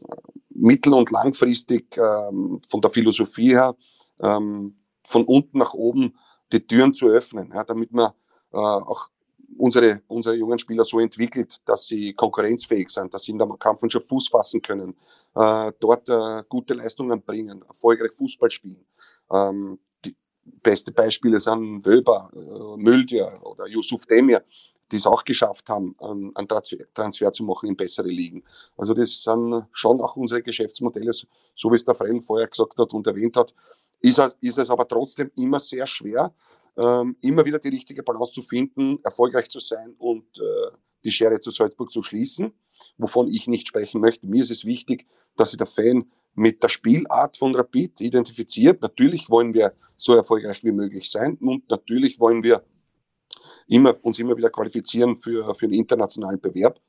mittel- 0.51 0.95
und 0.95 1.11
langfristig 1.11 1.97
ähm, 1.97 2.61
von 2.69 2.81
der 2.81 2.91
Philosophie 2.91 3.51
her 3.51 3.77
ähm, 4.21 4.77
von 5.07 5.25
unten 5.25 5.59
nach 5.59 5.75
oben 5.75 6.19
die 6.53 6.67
Türen 6.67 6.95
zu 6.95 7.07
öffnen, 7.09 7.53
ja, 7.55 7.63
damit 7.65 7.93
man 7.93 8.11
äh, 8.53 8.57
auch 8.57 9.09
unsere, 9.57 10.03
unsere 10.09 10.35
jungen 10.37 10.59
Spieler 10.59 10.85
so 10.85 11.01
entwickelt, 11.01 11.57
dass 11.65 11.87
sie 11.87 12.13
konkurrenzfähig 12.13 12.91
sind, 12.91 13.13
dass 13.13 13.25
sie 13.25 13.33
in 13.33 13.39
der 13.39 13.49
Kampf 13.59 13.83
schon 13.89 14.03
Fuß 14.03 14.29
fassen 14.29 14.61
können, 14.63 14.97
äh, 15.35 15.73
dort 15.81 16.09
äh, 16.09 16.43
gute 16.49 16.75
Leistungen 16.75 17.23
bringen, 17.23 17.63
erfolgreich 17.63 18.13
Fußball 18.13 18.51
spielen. 18.51 18.85
Ähm, 19.33 19.79
die 20.05 20.15
beste 20.45 20.93
Beispiele 20.93 21.41
sind 21.41 21.85
Wöber, 21.85 22.31
äh, 22.35 22.77
Müldier 22.77 23.41
oder 23.43 23.67
Yusuf 23.67 24.07
Demir, 24.07 24.43
die 24.91 24.97
es 24.97 25.07
auch 25.07 25.25
geschafft 25.25 25.69
haben, 25.69 25.95
einen, 25.99 26.35
einen 26.35 26.49
Transfer, 26.49 26.85
Transfer, 26.95 27.33
zu 27.33 27.45
machen 27.45 27.69
in 27.69 27.77
bessere 27.77 28.09
Ligen. 28.09 28.43
Also 28.77 28.95
das 28.95 29.23
sind 29.23 29.67
schon 29.73 30.01
auch 30.01 30.17
unsere 30.17 30.43
Geschäftsmodelle, 30.43 31.13
so 31.13 31.71
wie 31.71 31.75
es 31.75 31.85
der 31.85 31.95
Frell 31.95 32.21
vorher 32.21 32.49
gesagt 32.49 32.79
hat 32.79 32.93
und 32.95 33.07
erwähnt 33.07 33.37
hat, 33.37 33.55
ist, 34.01 34.19
ist 34.41 34.59
es 34.59 34.71
aber 34.71 34.87
trotzdem 34.87 35.31
immer 35.37 35.59
sehr 35.59 35.87
schwer, 35.87 36.35
ähm, 36.77 37.17
immer 37.23 37.45
wieder 37.45 37.59
die 37.59 37.69
richtige 37.69 38.03
Balance 38.03 38.33
zu 38.33 38.43
finden, 38.43 38.99
erfolgreich 39.03 39.49
zu 39.49 39.61
sein 39.61 39.95
und 39.99 40.39
äh, 40.39 40.77
die 41.05 41.11
Schere 41.11 41.41
zu 41.41 41.51
Salzburg 41.51 41.91
zu 41.91 42.03
schließen, 42.03 42.53
wovon 42.97 43.29
ich 43.29 43.47
nicht 43.49 43.69
sprechen 43.69 44.01
möchte. 44.01 44.27
Mir 44.27 44.43
ist 44.43 44.51
es 44.51 44.65
wichtig, 44.65 45.07
dass 45.37 45.51
sich 45.51 45.59
der 45.59 45.67
Fan 45.67 46.11
mit 46.35 46.63
der 46.63 46.69
Spielart 46.69 47.37
von 47.37 47.55
Rapid 47.55 48.01
identifiziert. 48.01 48.81
Natürlich 48.83 49.29
wollen 49.29 49.55
wir 49.55 49.75
so 49.97 50.15
erfolgreich 50.15 50.63
wie 50.63 50.73
möglich 50.73 51.11
sein 51.11 51.37
und 51.41 51.69
natürlich 51.69 52.21
wollen 52.21 52.43
wir 52.43 52.65
immer, 53.67 53.97
uns 54.05 54.19
immer 54.19 54.37
wieder 54.37 54.51
qualifizieren 54.51 55.17
für, 55.17 55.55
für 55.55 55.67
den 55.67 55.79
internationalen 55.79 56.41
Bewerb, 56.41 56.81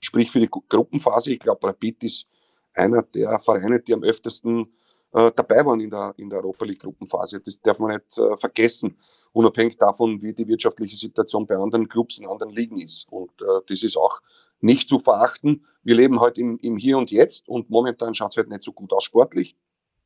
sprich 0.00 0.30
für 0.30 0.40
die 0.40 0.48
Gruppenphase. 0.48 1.32
Ich 1.32 1.40
glaube, 1.40 1.66
Rapid 1.66 2.02
ist 2.04 2.26
einer 2.74 3.02
der 3.02 3.38
Vereine, 3.40 3.80
die 3.80 3.92
am 3.92 4.02
öftesten 4.02 4.72
äh, 5.12 5.32
dabei 5.34 5.64
waren 5.64 5.80
in 5.80 5.90
der, 5.90 6.12
in 6.16 6.28
der 6.28 6.38
Europa 6.40 6.64
League 6.64 6.80
Gruppenphase. 6.80 7.40
Das 7.40 7.60
darf 7.60 7.78
man 7.78 7.90
nicht 7.90 8.18
äh, 8.18 8.36
vergessen, 8.36 8.96
unabhängig 9.32 9.76
davon, 9.78 10.20
wie 10.22 10.32
die 10.32 10.46
wirtschaftliche 10.46 10.96
Situation 10.96 11.46
bei 11.46 11.56
anderen 11.56 11.88
Clubs 11.88 12.18
in 12.18 12.26
anderen 12.26 12.52
Ligen 12.52 12.78
ist. 12.78 13.06
Und 13.10 13.30
äh, 13.40 13.60
das 13.68 13.82
ist 13.82 13.96
auch 13.96 14.20
nicht 14.60 14.88
zu 14.88 14.98
verachten. 14.98 15.64
Wir 15.82 15.94
leben 15.94 16.20
heute 16.20 16.40
im, 16.40 16.58
im 16.58 16.76
Hier 16.76 16.98
und 16.98 17.10
Jetzt 17.10 17.48
und 17.48 17.70
momentan 17.70 18.14
schaut 18.14 18.32
es 18.32 18.36
halt 18.36 18.50
nicht 18.50 18.62
so 18.62 18.72
gut 18.72 18.92
aus 18.92 19.04
sportlich, 19.04 19.56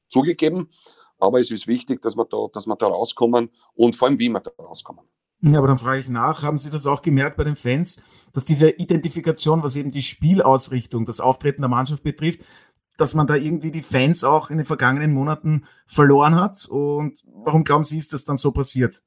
zugegeben. 0.08 0.70
Aber 1.18 1.40
es 1.40 1.50
ist 1.50 1.66
wichtig, 1.66 2.02
dass 2.02 2.16
wir 2.16 2.24
da, 2.24 2.46
dass 2.52 2.66
wir 2.66 2.76
da 2.76 2.86
rauskommen 2.86 3.50
und 3.74 3.96
vor 3.96 4.08
allem, 4.08 4.18
wie 4.18 4.28
wir 4.28 4.40
da 4.40 4.50
rauskommen. 4.58 5.04
Ja, 5.44 5.58
aber 5.58 5.66
dann 5.66 5.78
frage 5.78 6.00
ich 6.00 6.08
nach, 6.08 6.44
haben 6.44 6.58
Sie 6.58 6.70
das 6.70 6.86
auch 6.86 7.02
gemerkt 7.02 7.36
bei 7.36 7.42
den 7.42 7.56
Fans, 7.56 8.00
dass 8.32 8.44
diese 8.44 8.70
Identifikation, 8.70 9.64
was 9.64 9.74
eben 9.74 9.90
die 9.90 10.02
Spielausrichtung, 10.02 11.04
das 11.04 11.18
Auftreten 11.18 11.62
der 11.62 11.68
Mannschaft 11.68 12.04
betrifft, 12.04 12.42
dass 12.96 13.14
man 13.14 13.26
da 13.26 13.36
irgendwie 13.36 13.70
die 13.70 13.82
Fans 13.82 14.24
auch 14.24 14.50
in 14.50 14.58
den 14.58 14.66
vergangenen 14.66 15.12
Monaten 15.12 15.64
verloren 15.86 16.34
hat? 16.34 16.66
Und 16.68 17.22
warum 17.26 17.64
glauben 17.64 17.84
Sie, 17.84 17.98
ist 17.98 18.12
das 18.12 18.24
dann 18.24 18.36
so 18.36 18.52
passiert? 18.52 19.02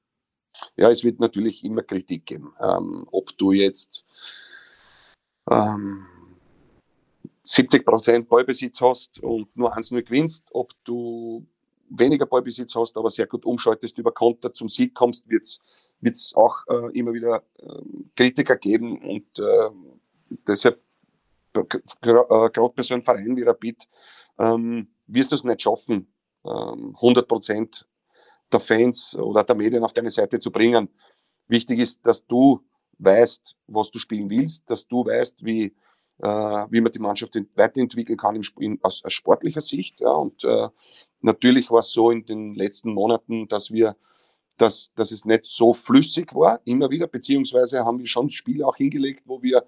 Ja, 0.78 0.90
es 0.90 1.04
wird 1.04 1.20
natürlich 1.20 1.64
immer 1.64 1.84
Kritik 1.84 2.26
geben. 2.26 2.54
Ähm, 2.60 3.08
ob 3.12 3.38
du 3.38 3.52
jetzt 3.52 4.06
ähm, 5.52 6.06
70 7.44 7.86
Prozent 7.86 8.30
Ballbesitz 8.30 8.82
hast 8.82 9.20
und 9.20 9.56
nur 9.56 9.76
eins 9.76 9.92
nur 9.92 10.02
gewinnst, 10.02 10.46
ob 10.52 10.72
du 10.84 11.46
weniger 11.90 12.26
Ballbesitz 12.26 12.76
hast, 12.76 12.98
aber 12.98 13.10
sehr 13.10 13.28
gut 13.28 13.46
umschaltest, 13.46 13.98
über 13.98 14.12
Konter 14.12 14.52
zum 14.52 14.68
Sieg 14.68 14.96
kommst, 14.96 15.30
wird 15.30 15.46
es 16.02 16.34
auch 16.36 16.64
äh, 16.68 16.98
immer 16.98 17.14
wieder 17.14 17.44
äh, 17.60 17.82
Kritiker 18.16 18.56
geben 18.56 18.98
und 18.98 19.40
äh, 19.40 19.70
deshalb 20.48 20.82
gerade 21.64 22.74
bei 22.76 22.84
so 22.84 22.94
einem 22.94 23.04
Verein 23.04 23.36
wie 23.36 23.44
Rapid, 23.44 23.88
ähm, 24.40 24.88
wirst 25.08 25.32
du 25.32 25.36
es 25.36 25.44
nicht 25.44 25.62
schaffen, 25.62 26.14
ähm, 26.46 26.96
100 26.96 27.28
Prozent 27.28 27.88
der 28.52 28.60
Fans 28.60 29.16
oder 29.16 29.44
der 29.44 29.56
Medien 29.56 29.84
auf 29.84 29.94
deine 29.94 30.12
Seite 30.12 30.40
zu 30.40 30.52
bringen. 30.52 30.90
Wichtig 31.48 31.80
ist, 31.80 32.06
dass 32.06 32.26
du 32.26 32.62
weißt, 33.00 33.56
was 33.68 33.92
du 33.92 34.00
spielen 34.00 34.30
willst, 34.30 34.70
dass 34.70 34.88
du 34.88 35.06
weißt, 35.06 35.44
wie, 35.44 35.76
äh, 36.20 36.28
wie 36.70 36.82
man 36.82 36.92
die 36.92 37.00
Mannschaft 37.00 37.36
weiterentwickeln 37.56 38.18
kann 38.18 38.36
im, 38.36 38.44
in, 38.60 38.80
aus, 38.82 39.04
aus 39.04 39.14
sportlicher 39.14 39.62
Sicht. 39.62 40.00
Ja. 40.02 40.12
Und 40.12 40.44
äh, 40.44 40.70
natürlich 41.22 41.70
war 41.72 41.80
es 41.80 41.92
so 41.92 42.12
in 42.12 42.26
den 42.26 42.54
letzten 42.54 42.94
Monaten, 42.94 43.48
dass 43.48 43.72
wir 43.72 43.96
dass, 44.58 44.94
dass 44.96 45.12
es 45.12 45.26
nicht 45.26 45.46
so 45.46 45.74
flüssig 45.74 46.34
war, 46.34 46.62
immer 46.66 46.90
wieder, 46.90 47.08
beziehungsweise 47.08 47.84
haben 47.84 48.00
wir 48.00 48.08
schon 48.08 48.30
Spiele 48.30 48.66
auch 48.66 48.78
hingelegt, 48.78 49.24
wo 49.26 49.42
wir 49.42 49.66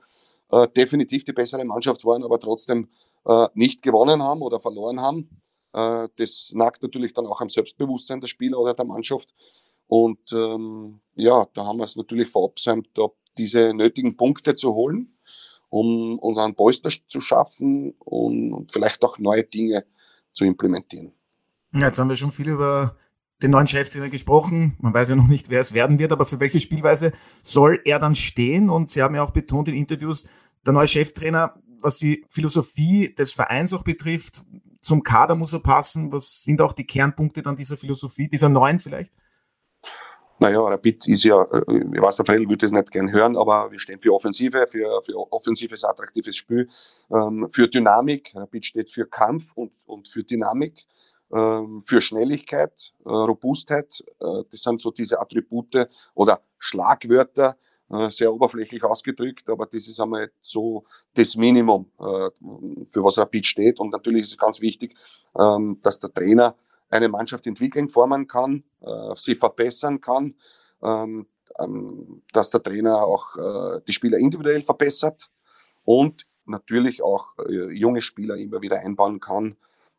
äh, 0.52 0.68
definitiv 0.76 1.24
die 1.24 1.34
bessere 1.34 1.66
Mannschaft 1.66 2.06
waren, 2.06 2.24
aber 2.24 2.40
trotzdem 2.40 2.90
äh, 3.26 3.48
nicht 3.54 3.82
gewonnen 3.82 4.22
haben 4.24 4.42
oder 4.42 4.60
verloren 4.60 5.02
haben. 5.02 5.42
Äh, 5.74 6.08
das 6.18 6.52
nagt 6.54 6.82
natürlich 6.84 7.14
dann 7.14 7.28
auch 7.28 7.42
am 7.42 7.50
Selbstbewusstsein 7.50 8.22
der 8.22 8.28
Spieler 8.28 8.60
oder 8.60 8.74
der 8.74 8.86
Mannschaft. 8.86 9.34
Und 9.88 10.32
ähm, 10.34 11.00
ja, 11.16 11.46
da 11.54 11.66
haben 11.66 11.78
wir 11.78 11.86
es 11.86 11.96
natürlich 11.96 12.30
verabsäumt, 12.30 12.90
diese 13.38 13.74
nötigen 13.74 14.18
Punkte 14.18 14.56
zu 14.56 14.74
holen, 14.74 15.18
um 15.70 16.20
unseren 16.20 16.56
Polster 16.56 16.90
zu 17.08 17.22
schaffen 17.22 17.94
und 18.00 18.72
vielleicht 18.72 19.04
auch 19.04 19.20
neue 19.20 19.44
Dinge 19.44 19.86
zu 20.34 20.46
implementieren. 20.46 21.14
Ja, 21.74 21.88
jetzt 21.88 22.00
haben 22.00 22.10
wir 22.10 22.16
schon 22.16 22.32
viel 22.32 22.50
über 22.50 22.96
den 23.42 23.52
neuen 23.52 23.68
Cheftrainer 23.68 24.10
gesprochen. 24.10 24.76
Man 24.80 24.94
weiß 24.94 25.10
ja 25.10 25.16
noch 25.16 25.28
nicht, 25.28 25.50
wer 25.50 25.62
es 25.62 25.74
werden 25.74 26.00
wird, 26.00 26.12
aber 26.12 26.26
für 26.26 26.40
welche 26.40 26.60
Spielweise 26.60 27.12
soll 27.44 27.82
er 27.86 28.00
dann 28.00 28.16
stehen? 28.16 28.70
Und 28.70 28.90
Sie 28.90 29.02
haben 29.02 29.16
ja 29.16 29.24
auch 29.24 29.32
betont 29.32 29.68
in 29.68 29.76
Interviews, 29.76 30.28
der 30.66 30.74
neue 30.74 30.88
Cheftrainer, 30.88 31.56
was 31.80 31.98
die 32.00 32.26
Philosophie 32.30 33.14
des 33.14 33.34
Vereins 33.34 33.74
auch 33.74 33.84
betrifft, 33.84 34.44
zum 34.82 35.04
Kader 35.04 35.36
muss 35.36 35.54
er 35.54 35.60
passen. 35.60 36.12
Was 36.12 36.44
sind 36.44 36.62
auch 36.62 36.74
die 36.74 36.86
Kernpunkte 36.86 37.42
dann 37.42 37.56
dieser 37.56 37.78
Philosophie, 37.78 38.28
dieser 38.28 38.50
neuen 38.50 38.80
vielleicht? 38.80 39.14
Naja, 40.40 40.62
Rapid 40.62 41.08
ist 41.08 41.24
ja, 41.24 41.42
äh, 41.44 41.62
ich 41.68 42.02
weiß, 42.02 42.18
der 42.18 42.26
Fredel 42.26 42.48
würde 42.48 42.66
es 42.66 42.72
nicht 42.72 42.92
gern 42.92 43.12
hören, 43.12 43.36
aber 43.36 43.72
wir 43.72 43.80
stehen 43.80 44.00
für 44.00 44.14
Offensive, 44.14 44.68
für, 44.68 45.02
für 45.04 45.16
offensives, 45.32 45.84
attraktives 45.84 46.36
Spiel, 46.36 46.68
ähm, 47.12 47.48
für 47.52 47.68
Dynamik. 47.68 48.34
Rapid 48.36 48.66
steht 48.66 48.90
für 48.92 49.08
Kampf 49.08 49.54
und, 49.54 49.72
und 49.88 50.08
für 50.08 50.24
Dynamik. 50.24 50.86
Ähm, 51.34 51.82
für 51.82 52.00
Schnelligkeit, 52.00 52.94
äh, 53.06 53.10
Robustheit. 53.10 54.02
Äh, 54.22 54.44
das 54.50 54.62
sind 54.62 54.80
so 54.80 54.92
diese 54.92 55.20
Attribute 55.20 55.88
oder 56.14 56.40
Schlagwörter, 56.58 57.58
äh, 57.90 58.10
sehr 58.10 58.34
oberflächlich 58.34 58.82
ausgedrückt, 58.84 59.50
aber 59.50 59.66
das 59.66 59.88
ist 59.88 60.00
einmal 60.00 60.32
so 60.40 60.86
das 61.14 61.36
Minimum, 61.36 61.92
für 61.98 63.04
was 63.04 63.18
Rapid 63.18 63.46
steht. 63.46 63.80
Und 63.80 63.92
natürlich 63.92 64.22
ist 64.22 64.32
es 64.32 64.38
ganz 64.38 64.62
wichtig, 64.62 64.96
ähm, 65.38 65.80
dass 65.84 66.00
der 66.00 66.14
Trainer 66.14 66.56
eine 66.90 67.10
Mannschaft 67.10 67.46
entwickeln, 67.46 67.90
formen 67.90 68.28
kann, 68.28 68.64
sie 69.16 69.36
verbessern 69.36 70.00
kann, 70.00 70.36
ähm, 70.82 71.28
dass 72.32 72.50
der 72.52 72.64
Trainer 72.64 73.04
auch 73.04 73.36
die 73.86 73.92
Spieler 73.92 74.18
individuell 74.20 74.62
verbessert 74.62 75.30
und 75.84 76.26
natürlich 76.46 77.02
auch 77.02 77.34
junge 77.72 78.02
Spieler 78.02 78.38
immer 78.38 78.62
wieder 78.62 78.80
einbauen 78.80 79.20
kann, 79.20 79.58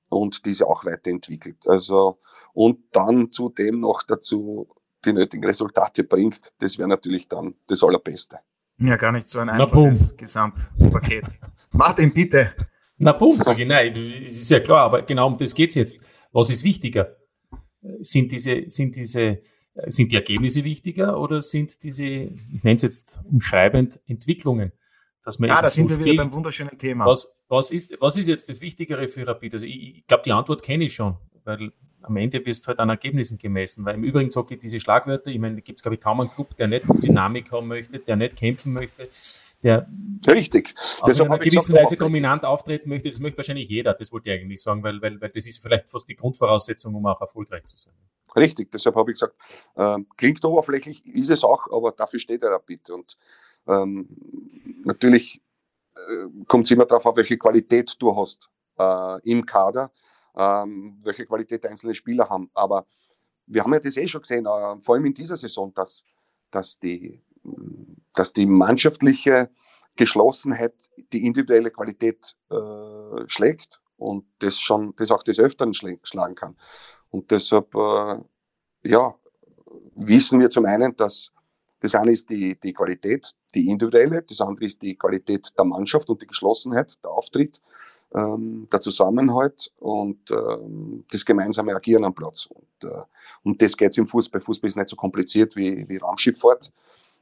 und 0.09 0.45
diese 0.45 0.67
auch 0.67 0.85
weiterentwickelt. 0.85 1.67
Also, 1.67 2.21
und 2.53 2.79
dann 2.93 3.31
zudem 3.31 3.81
noch 3.81 4.03
dazu 4.03 4.69
die 5.05 5.13
nötigen 5.13 5.45
Resultate 5.45 6.05
bringt, 6.05 6.51
das 6.59 6.79
wäre 6.79 6.89
natürlich 6.89 7.29
dann 7.29 7.55
das 7.67 7.83
Allerbeste. 7.83 8.39
Ja, 8.79 8.97
gar 8.97 9.13
nicht 9.13 9.29
so 9.29 9.41
ein 9.41 9.49
einfaches 9.49 10.17
Gesamtpaket. 10.17 11.25
Martin, 11.73 12.13
bitte. 12.13 12.55
Na, 12.97 13.13
Punkt, 13.13 13.45
sage 13.45 13.63
ich. 13.63 13.69
Nein, 13.69 13.95
es 14.25 14.41
ist 14.41 14.51
ja 14.51 14.61
klar, 14.61 14.85
aber 14.85 15.03
genau 15.03 15.29
um 15.29 15.37
das 15.37 15.55
geht's 15.55 15.75
jetzt. 15.75 15.99
Was 16.33 16.51
ist 16.51 16.65
wichtiger? 16.65 17.17
Sind 18.01 18.31
diese, 18.33 18.65
sind 18.67 18.97
diese, 18.97 19.41
sind 19.87 20.13
die 20.13 20.17
Ergebnisse 20.17 20.65
wichtiger 20.65 21.19
oder 21.19 21.41
sind 21.41 21.83
diese, 21.83 22.05
ich 22.05 22.65
nenne 22.65 22.75
es 22.75 22.83
jetzt 22.83 23.21
umschreibend, 23.25 24.01
Entwicklungen? 24.07 24.73
Dass 25.29 25.39
man 25.39 25.51
ja, 25.51 25.61
da 25.61 25.69
sind 25.69 25.91
wir 25.91 26.03
wieder 26.03 26.17
beim 26.17 26.33
wunderschönen 26.33 26.79
Thema. 26.79 27.05
Was, 27.05 27.31
was 27.49 27.71
ist, 27.71 27.95
was 28.01 28.17
ist 28.17 28.29
jetzt 28.29 28.49
das 28.49 28.63
Wichtigere 28.63 29.09
für 29.09 29.27
Rapid? 29.27 29.53
Also 29.53 29.67
ich, 29.67 29.99
ich 29.99 30.07
glaube, 30.07 30.23
die 30.23 30.33
Antwort 30.33 30.63
kenne 30.63 30.85
ich 30.85 30.95
schon, 30.95 31.19
weil 31.45 31.71
am 32.01 32.17
Ende 32.17 32.47
wirst 32.47 32.65
du 32.65 32.69
halt 32.69 32.81
an 32.81 32.89
Ergebnissen 32.89 33.37
gemessen. 33.37 33.85
Weil 33.85 33.97
im 33.97 34.05
Übrigen 34.05 34.31
sage 34.31 34.55
ich 34.55 34.61
diese 34.61 34.81
Schlagwörter, 34.81 35.31
ich 35.31 35.39
meine, 35.39 35.57
da 35.57 35.61
gibt 35.61 35.81
es, 35.81 35.83
glaube 35.83 35.97
ich, 35.97 36.01
kaum 36.01 36.21
einen 36.21 36.31
Club, 36.31 36.57
der 36.57 36.69
nicht 36.69 36.87
Dynamik 37.03 37.53
haben 37.53 37.69
möchte, 37.69 37.99
der 37.99 38.17
nicht 38.17 38.37
kämpfen 38.37 38.73
möchte, 38.73 39.07
der 39.63 39.87
Richtig. 40.27 40.75
Auch 41.03 41.09
in 41.09 41.21
einer 41.21 41.39
gewissen 41.39 41.75
Weise 41.77 41.99
dominant 41.99 42.47
auftreten 42.47 42.89
möchte, 42.89 43.11
das 43.11 43.21
möchte 43.21 43.37
wahrscheinlich 43.37 43.69
jeder, 43.69 43.93
das 43.93 44.11
wollte 44.11 44.31
ich 44.31 44.41
eigentlich 44.41 44.63
sagen, 44.63 44.83
weil, 44.83 45.03
weil, 45.03 45.21
weil 45.21 45.29
das 45.29 45.45
ist 45.45 45.61
vielleicht 45.61 45.91
fast 45.91 46.09
die 46.09 46.17
Grundvoraussetzung, 46.17 46.95
um 46.95 47.05
auch 47.05 47.21
erfolgreich 47.21 47.65
zu 47.67 47.77
sein. 47.77 47.93
Richtig, 48.35 48.73
deshalb 48.73 48.97
habe 48.97 49.11
ich 49.11 49.17
gesagt, 49.17 49.35
äh, 49.77 49.99
klingt 50.17 50.43
oberflächlich, 50.43 51.05
ist 51.07 51.29
es 51.29 51.45
auch, 51.45 51.67
aber 51.71 51.93
dafür 51.93 52.19
steht 52.19 52.43
er 52.45 52.53
Rapid. 52.53 52.89
Und 52.91 53.19
ähm, 53.69 54.09
natürlich 54.85 55.43
äh, 55.95 56.45
kommt 56.47 56.65
es 56.65 56.71
immer 56.71 56.87
darauf 56.87 57.07
auf, 57.07 57.17
welche 57.17 57.39
Qualität 57.39 57.95
du 57.99 58.17
hast. 58.17 58.49
äh, 58.79 59.31
im 59.31 59.45
Kader, 59.45 59.91
ähm, 60.37 60.99
welche 61.03 61.25
Qualität 61.25 61.67
einzelne 61.67 61.95
Spieler 61.95 62.29
haben. 62.29 62.51
Aber 62.55 62.87
wir 63.47 63.65
haben 63.65 63.73
ja 63.73 63.81
das 63.81 63.97
eh 63.97 64.09
schon 64.09 64.23
gesehen, 64.23 64.47
äh, 64.47 64.81
vor 64.81 64.95
allem 64.95 65.07
in 65.07 65.15
dieser 65.15 65.37
Saison, 65.37 65.73
dass, 65.75 66.05
dass, 66.51 66.79
die, 66.79 67.23
dass 68.15 68.33
die 68.33 68.47
mannschaftliche 68.47 69.51
Geschlossenheit 69.97 70.75
die 71.13 71.27
individuelle 71.27 71.71
Qualität 71.71 72.37
äh, 72.51 73.27
schlägt 73.27 73.81
und 73.97 74.27
das 74.39 74.59
schon, 74.59 74.95
das 74.97 75.11
auch 75.11 75.23
des 75.23 75.41
Öfteren 75.41 75.75
schlagen 75.75 76.35
kann. 76.35 76.57
Und 77.11 77.31
deshalb, 77.31 77.75
äh, 77.75 78.19
ja, 78.85 79.15
wissen 79.97 80.39
wir 80.39 80.51
zum 80.51 80.67
einen, 80.67 80.95
dass 80.95 81.33
das 81.81 81.95
eine 81.95 82.13
ist 82.13 82.29
die, 82.31 82.59
die 82.59 82.73
Qualität, 82.73 83.33
die 83.55 83.69
individuelle, 83.69 84.23
das 84.23 84.41
andere 84.41 84.67
ist 84.67 84.83
die 84.83 84.95
Qualität 84.95 85.53
der 85.57 85.65
Mannschaft 85.65 86.09
und 86.09 86.21
die 86.21 86.27
Geschlossenheit, 86.27 86.99
der 87.03 87.11
Auftritt, 87.11 87.61
ähm, 88.15 88.69
der 88.71 88.81
Zusammenhalt 88.81 89.73
und 89.79 90.31
ähm, 90.31 91.05
das 91.11 91.25
gemeinsame 91.25 91.75
Agieren 91.75 92.05
am 92.05 92.15
Platz. 92.15 92.47
Und 92.47 92.91
äh, 92.91 93.03
um 93.43 93.57
das 93.57 93.77
geht 93.77 93.93
es 93.93 93.99
im 93.99 94.07
Fußball. 94.07 94.41
Fußball 94.41 94.69
ist 94.69 94.77
nicht 94.77 94.89
so 94.89 94.97
kompliziert 94.97 95.57
wie, 95.57 95.89
wie 95.89 95.97
Raumschifffahrt. 95.97 96.73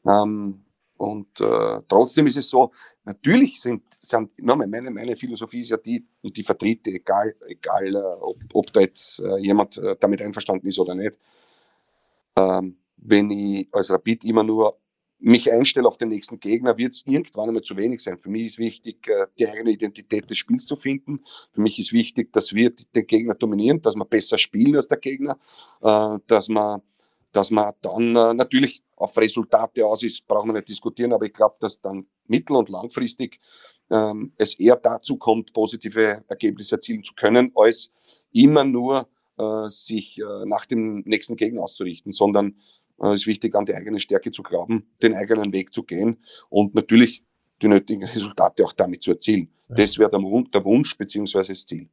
Ähm, 0.05 0.65
und 0.97 1.41
äh, 1.41 1.81
trotzdem 1.89 2.27
ist 2.27 2.39
es 2.39 2.49
so, 2.49 2.73
natürlich 3.05 3.61
sind, 3.61 3.83
sind 4.01 4.31
meine, 4.39 4.91
meine 4.91 5.17
Philosophie 5.17 5.61
ist 5.61 5.71
ja 5.71 5.77
die, 5.77 6.07
und 6.23 6.37
die 6.37 6.43
vertrete, 6.43 6.91
egal, 6.91 7.35
egal 7.47 7.95
äh, 7.95 7.99
ob, 7.99 8.39
ob 8.55 8.73
da 8.73 8.81
jetzt 8.81 9.21
äh, 9.21 9.37
jemand 9.39 9.77
äh, 9.77 9.95
damit 10.01 10.23
einverstanden 10.23 10.67
ist 10.67 10.79
oder 10.79 10.95
nicht. 10.95 11.19
Ähm, 12.37 12.79
wenn 12.97 13.31
ich 13.31 13.69
als 13.73 13.91
Rapid 13.91 14.25
immer 14.25 14.43
nur 14.43 14.79
mich 15.19 15.51
einstelle 15.51 15.89
auf 15.89 15.97
den 15.97 16.09
nächsten 16.09 16.41
Gegner, 16.41 16.77
wird 16.77 16.93
es 16.93 17.05
irgendwann 17.07 17.49
einmal 17.49 17.63
zu 17.63 17.77
wenig 17.77 18.01
sein. 18.01 18.19
Für 18.19 18.29
mich 18.29 18.47
ist 18.47 18.59
wichtig, 18.59 19.09
äh, 19.09 19.27
die 19.39 19.49
eigene 19.49 19.71
Identität 19.71 20.29
des 20.29 20.39
Spiels 20.39 20.67
zu 20.67 20.77
finden. 20.77 21.25
Für 21.53 21.61
mich 21.61 21.79
ist 21.79 21.93
wichtig, 21.93 22.33
dass 22.33 22.53
wir 22.55 22.71
den 22.71 23.07
Gegner 23.07 23.35
dominieren, 23.35 23.81
dass 23.81 23.97
wir 23.97 24.05
besser 24.05 24.39
spielen 24.39 24.77
als 24.77 24.89
der 24.89 24.99
Gegner, 24.99 25.39
äh, 25.83 26.19
dass 26.27 26.49
man, 26.49 26.83
dass 27.33 27.51
man 27.51 27.73
dann 27.81 28.17
äh, 28.17 28.35
natürlich 28.35 28.83
auf 28.97 29.17
Resultate 29.17 29.85
aus 29.85 30.03
ist, 30.03 30.27
brauchen 30.27 30.49
wir 30.49 30.55
nicht 30.55 30.69
diskutieren, 30.69 31.13
aber 31.13 31.27
ich 31.27 31.33
glaube, 31.33 31.57
dass 31.61 31.81
dann 31.81 32.07
mittel- 32.27 32.57
und 32.57 32.69
langfristig 32.69 33.41
ähm, 33.91 34.33
es 34.39 34.59
eher 34.59 34.77
dazu 34.77 35.17
kommt, 35.17 35.53
positive 35.53 36.25
Ergebnisse 36.29 36.77
erzielen 36.77 37.03
zu 37.03 37.15
können, 37.15 37.53
als 37.55 37.93
immer 38.33 38.65
nur 38.65 39.09
äh, 39.39 39.69
sich 39.69 40.19
äh, 40.19 40.47
nach 40.47 40.67
dem 40.67 41.03
nächsten 41.05 41.37
Gegner 41.37 41.63
auszurichten, 41.63 42.11
sondern 42.13 42.57
äh, 43.03 43.15
ist 43.15 43.27
wichtig, 43.27 43.55
an 43.55 43.67
die 43.67 43.75
eigene 43.75 44.01
Stärke 44.01 44.31
zu 44.31 44.43
glauben, 44.43 44.87
den 45.03 45.15
eigenen 45.15 45.53
Weg 45.53 45.73
zu 45.73 45.83
gehen 45.83 46.19
und 46.49 46.75
natürlich 46.75 47.25
die 47.63 47.69
nötigen 47.69 48.05
Resultate 48.05 48.65
auch 48.65 48.73
damit 48.73 49.03
zu 49.03 49.13
erzielen. 49.13 49.49
Ja. 49.69 49.77
Das 49.77 49.99
wäre 49.99 50.11
der, 50.11 50.21
der 50.21 50.65
Wunsch 50.65 50.97
beziehungsweise 50.97 51.53
das 51.53 51.67
Ziel. 51.67 51.89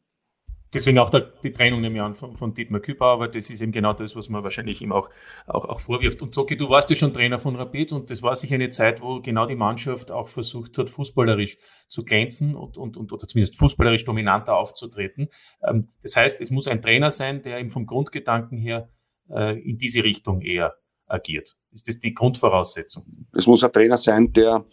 Deswegen 0.73 0.97
auch 0.97 1.11
der, 1.11 1.21
die 1.43 1.53
Trennung 1.53 1.81
nehme 1.81 1.97
ich 1.97 2.01
an 2.01 2.15
von, 2.15 2.35
von 2.35 2.53
Dietmar 2.53 2.81
Küpper, 2.81 3.05
aber 3.05 3.27
das 3.27 3.49
ist 3.49 3.61
eben 3.61 3.71
genau 3.71 3.93
das, 3.93 4.15
was 4.15 4.29
man 4.29 4.41
wahrscheinlich 4.41 4.81
ihm 4.81 4.91
auch, 4.91 5.09
auch, 5.45 5.65
auch 5.65 5.79
vorwirft. 5.79 6.21
Und 6.21 6.33
Zoki, 6.33 6.57
du 6.57 6.67
warst 6.69 6.89
ja 6.89 6.95
schon 6.95 7.13
Trainer 7.13 7.37
von 7.37 7.55
Rapid 7.55 7.91
und 7.91 8.09
das 8.09 8.23
war 8.23 8.35
sicher 8.35 8.55
eine 8.55 8.69
Zeit, 8.69 9.01
wo 9.01 9.21
genau 9.21 9.45
die 9.45 9.55
Mannschaft 9.55 10.11
auch 10.11 10.27
versucht 10.27 10.77
hat, 10.79 10.89
fußballerisch 10.89 11.57
zu 11.87 12.03
glänzen 12.03 12.55
und, 12.55 12.77
und, 12.77 12.97
und 12.97 13.11
oder 13.11 13.27
zumindest 13.27 13.59
fußballerisch 13.59 14.05
dominanter 14.05 14.57
aufzutreten. 14.57 15.27
Ähm, 15.63 15.87
das 16.01 16.15
heißt, 16.15 16.41
es 16.41 16.49
muss 16.49 16.67
ein 16.67 16.81
Trainer 16.81 17.11
sein, 17.11 17.43
der 17.43 17.59
eben 17.59 17.69
vom 17.69 17.85
Grundgedanken 17.85 18.57
her 18.57 18.89
äh, 19.29 19.59
in 19.59 19.77
diese 19.77 20.03
Richtung 20.03 20.41
eher 20.41 20.75
agiert. 21.13 21.56
Ist 21.71 21.88
das 21.88 21.99
die 21.99 22.13
Grundvoraussetzung? 22.13 23.06
Es 23.34 23.47
muss 23.47 23.63
ein 23.63 23.71
Trainer 23.71 23.97
sein, 23.97 24.32
der, 24.34 24.65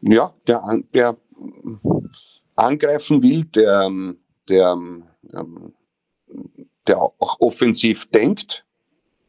ja, 0.00 0.34
der, 0.46 0.62
der 0.92 1.16
angreifen 2.56 3.22
will, 3.22 3.44
der, 3.44 3.90
der, 4.48 4.76
der 6.86 6.98
auch 6.98 7.40
offensiv 7.40 8.10
denkt, 8.10 8.64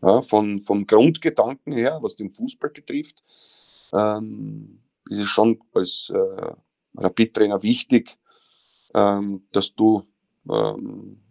ja, 0.02 0.21
von, 0.21 0.60
vom 0.60 0.88
Grundgedanken 0.88 1.73
her, 1.73 1.99
was 2.02 2.15
den 2.15 2.34
Fußball 2.34 2.69
betrifft, 2.69 3.23
ähm, 3.93 4.82
ist 5.10 5.19
es 5.19 5.28
schon 5.28 5.60
als 5.73 6.12
äh, 6.13 6.54
Rapid-Trainer 6.95 7.62
wichtig, 7.63 8.17
ähm, 8.93 9.45
dass 9.52 9.75
du 9.75 10.04
ähm, 10.49 11.21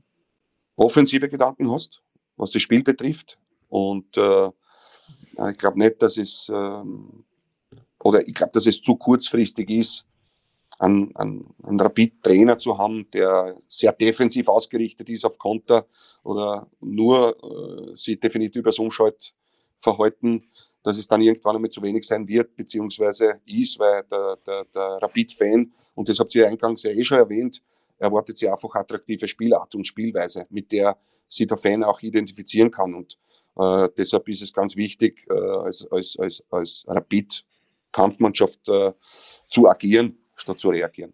offensive 0.77 1.29
Gedanken 1.29 1.71
hast, 1.71 2.03
was 2.37 2.51
das 2.51 2.62
Spiel 2.62 2.83
betrifft. 2.83 3.38
Und 3.68 4.16
äh, 4.16 4.51
ich 5.51 5.59
glaube 5.59 5.79
nicht, 5.79 6.03
dass 6.03 6.16
es, 6.16 6.51
ähm, 6.53 7.24
oder 8.03 8.27
ich 8.27 8.35
glaube, 8.35 8.53
dass 8.53 8.66
es 8.66 8.81
zu 8.81 8.96
kurzfristig 8.96 9.70
ist, 9.70 10.07
einen, 10.79 11.14
einen, 11.16 11.55
einen 11.62 11.81
Rapid-Trainer 11.81 12.59
zu 12.59 12.79
haben, 12.79 13.11
der 13.12 13.57
sehr 13.66 13.92
defensiv 13.92 14.48
ausgerichtet 14.48 15.09
ist 15.09 15.24
auf 15.24 15.38
Konter 15.38 15.87
oder 16.22 16.68
nur 16.81 17.37
äh, 17.42 17.96
sich 17.96 18.20
definitiv 18.20 18.61
übers 18.61 18.79
Umschaltverhalten, 18.79 20.44
dass 20.83 20.98
es 20.98 21.09
dann 21.09 21.20
irgendwann 21.20 21.57
einmal 21.57 21.70
zu 21.70 21.83
wenig 21.83 22.07
sein 22.07 22.27
wird, 22.29 22.55
beziehungsweise 22.55 23.40
ist, 23.46 23.79
weil 23.79 24.05
der, 24.05 24.38
der, 24.46 24.64
der 24.66 24.98
Rapid-Fan, 25.03 25.72
und 25.94 26.09
das 26.09 26.20
habt 26.20 26.35
ihr 26.35 26.46
eingangs 26.46 26.85
ja 26.85 26.90
eh 26.90 27.05
schon 27.05 27.18
erwähnt, 27.18 27.61
erwartet 27.98 28.38
sich 28.38 28.51
einfach 28.51 28.72
attraktive 28.74 29.27
Spielart 29.27 29.74
und 29.74 29.87
Spielweise, 29.87 30.46
mit 30.51 30.70
der 30.70 30.96
sich 31.27 31.46
der 31.46 31.57
Fan 31.57 31.83
auch 31.83 32.01
identifizieren 32.01 32.70
kann. 32.70 32.94
Und 32.94 33.18
äh, 33.59 33.88
deshalb 33.97 34.29
ist 34.29 34.42
es 34.42 34.53
ganz 34.53 34.77
wichtig, 34.77 35.27
äh, 35.29 35.35
als, 35.35 35.87
als, 35.90 36.16
als, 36.18 36.44
als 36.51 36.85
Rapid-Kampfmannschaft 36.87 38.68
äh, 38.68 38.92
zu 39.49 39.68
agieren, 39.68 40.16
statt 40.37 40.61
zu 40.61 40.71
reagieren. 40.71 41.12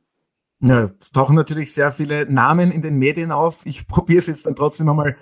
Ja, 0.60 0.82
es 0.82 1.10
tauchen 1.10 1.36
natürlich 1.36 1.72
sehr 1.74 1.92
viele 1.92 2.30
Namen 2.30 2.70
in 2.70 2.82
den 2.82 2.98
Medien 2.98 3.32
auf. 3.32 3.66
Ich 3.66 3.86
probiere 3.88 4.18
es 4.18 4.26
jetzt 4.26 4.46
dann 4.46 4.56
trotzdem 4.56 4.88
einmal. 4.88 5.16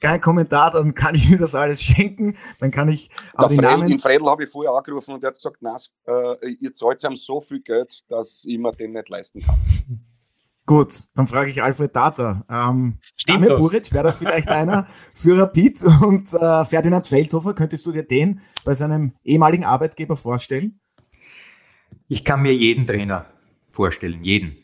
Kein 0.00 0.20
Kommentar, 0.20 0.72
dann 0.72 0.94
kann 0.94 1.14
ich 1.14 1.30
mir 1.30 1.36
das 1.36 1.54
alles 1.54 1.80
schenken. 1.80 2.36
Dann 2.58 2.72
kann 2.72 2.88
ich 2.88 3.08
auch 3.34 3.46
die 3.46 3.54
Fredl, 3.54 3.70
Namen. 3.70 3.86
Den 3.88 4.00
Fredel 4.00 4.28
habe 4.28 4.42
ich 4.42 4.50
vorher 4.50 4.72
angerufen 4.72 5.14
und 5.14 5.22
er 5.22 5.28
hat 5.28 5.36
gesagt, 5.36 5.58
na, 5.60 5.76
äh, 6.08 6.56
ihr 6.60 6.74
zahlt 6.74 7.04
ihm 7.04 7.14
so 7.14 7.40
viel 7.40 7.60
Geld, 7.60 8.02
dass 8.08 8.44
ich 8.44 8.58
mir 8.58 8.72
den 8.72 8.94
nicht 8.94 9.08
leisten 9.08 9.42
kann. 9.42 9.54
Gut, 10.66 10.92
dann 11.14 11.28
frage 11.28 11.48
ich 11.48 11.62
Alfred 11.62 11.94
Data. 11.94 12.44
Ähm, 12.50 12.98
Stimmt 13.00 13.44
Damir 13.44 13.56
Buric, 13.56 13.92
wäre 13.92 14.02
das 14.02 14.18
vielleicht 14.18 14.48
einer 14.48 14.88
für 15.14 15.38
Rapid 15.38 15.80
und 16.02 16.32
äh, 16.32 16.64
Ferdinand 16.64 17.06
Feldhofer, 17.06 17.54
könntest 17.54 17.86
du 17.86 17.92
dir 17.92 18.02
den 18.02 18.40
bei 18.64 18.74
seinem 18.74 19.12
ehemaligen 19.22 19.64
Arbeitgeber 19.64 20.16
vorstellen? 20.16 20.80
Ich 22.08 22.24
kann 22.24 22.42
mir 22.42 22.52
jeden 22.52 22.84
Trainer 22.84 23.26
vorstellen, 23.68 24.24
jeden. 24.24 24.56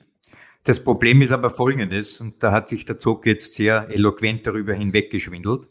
Das 0.65 0.83
Problem 0.83 1.23
ist 1.23 1.31
aber 1.31 1.51
folgendes, 1.51 2.21
und 2.21 2.43
da 2.43 2.51
hat 2.51 2.69
sich 2.69 2.85
der 2.85 2.99
Zog 2.99 3.25
jetzt 3.25 3.55
sehr 3.55 3.89
eloquent 3.89 4.45
darüber 4.45 4.75
hinweggeschwindelt, 4.75 5.69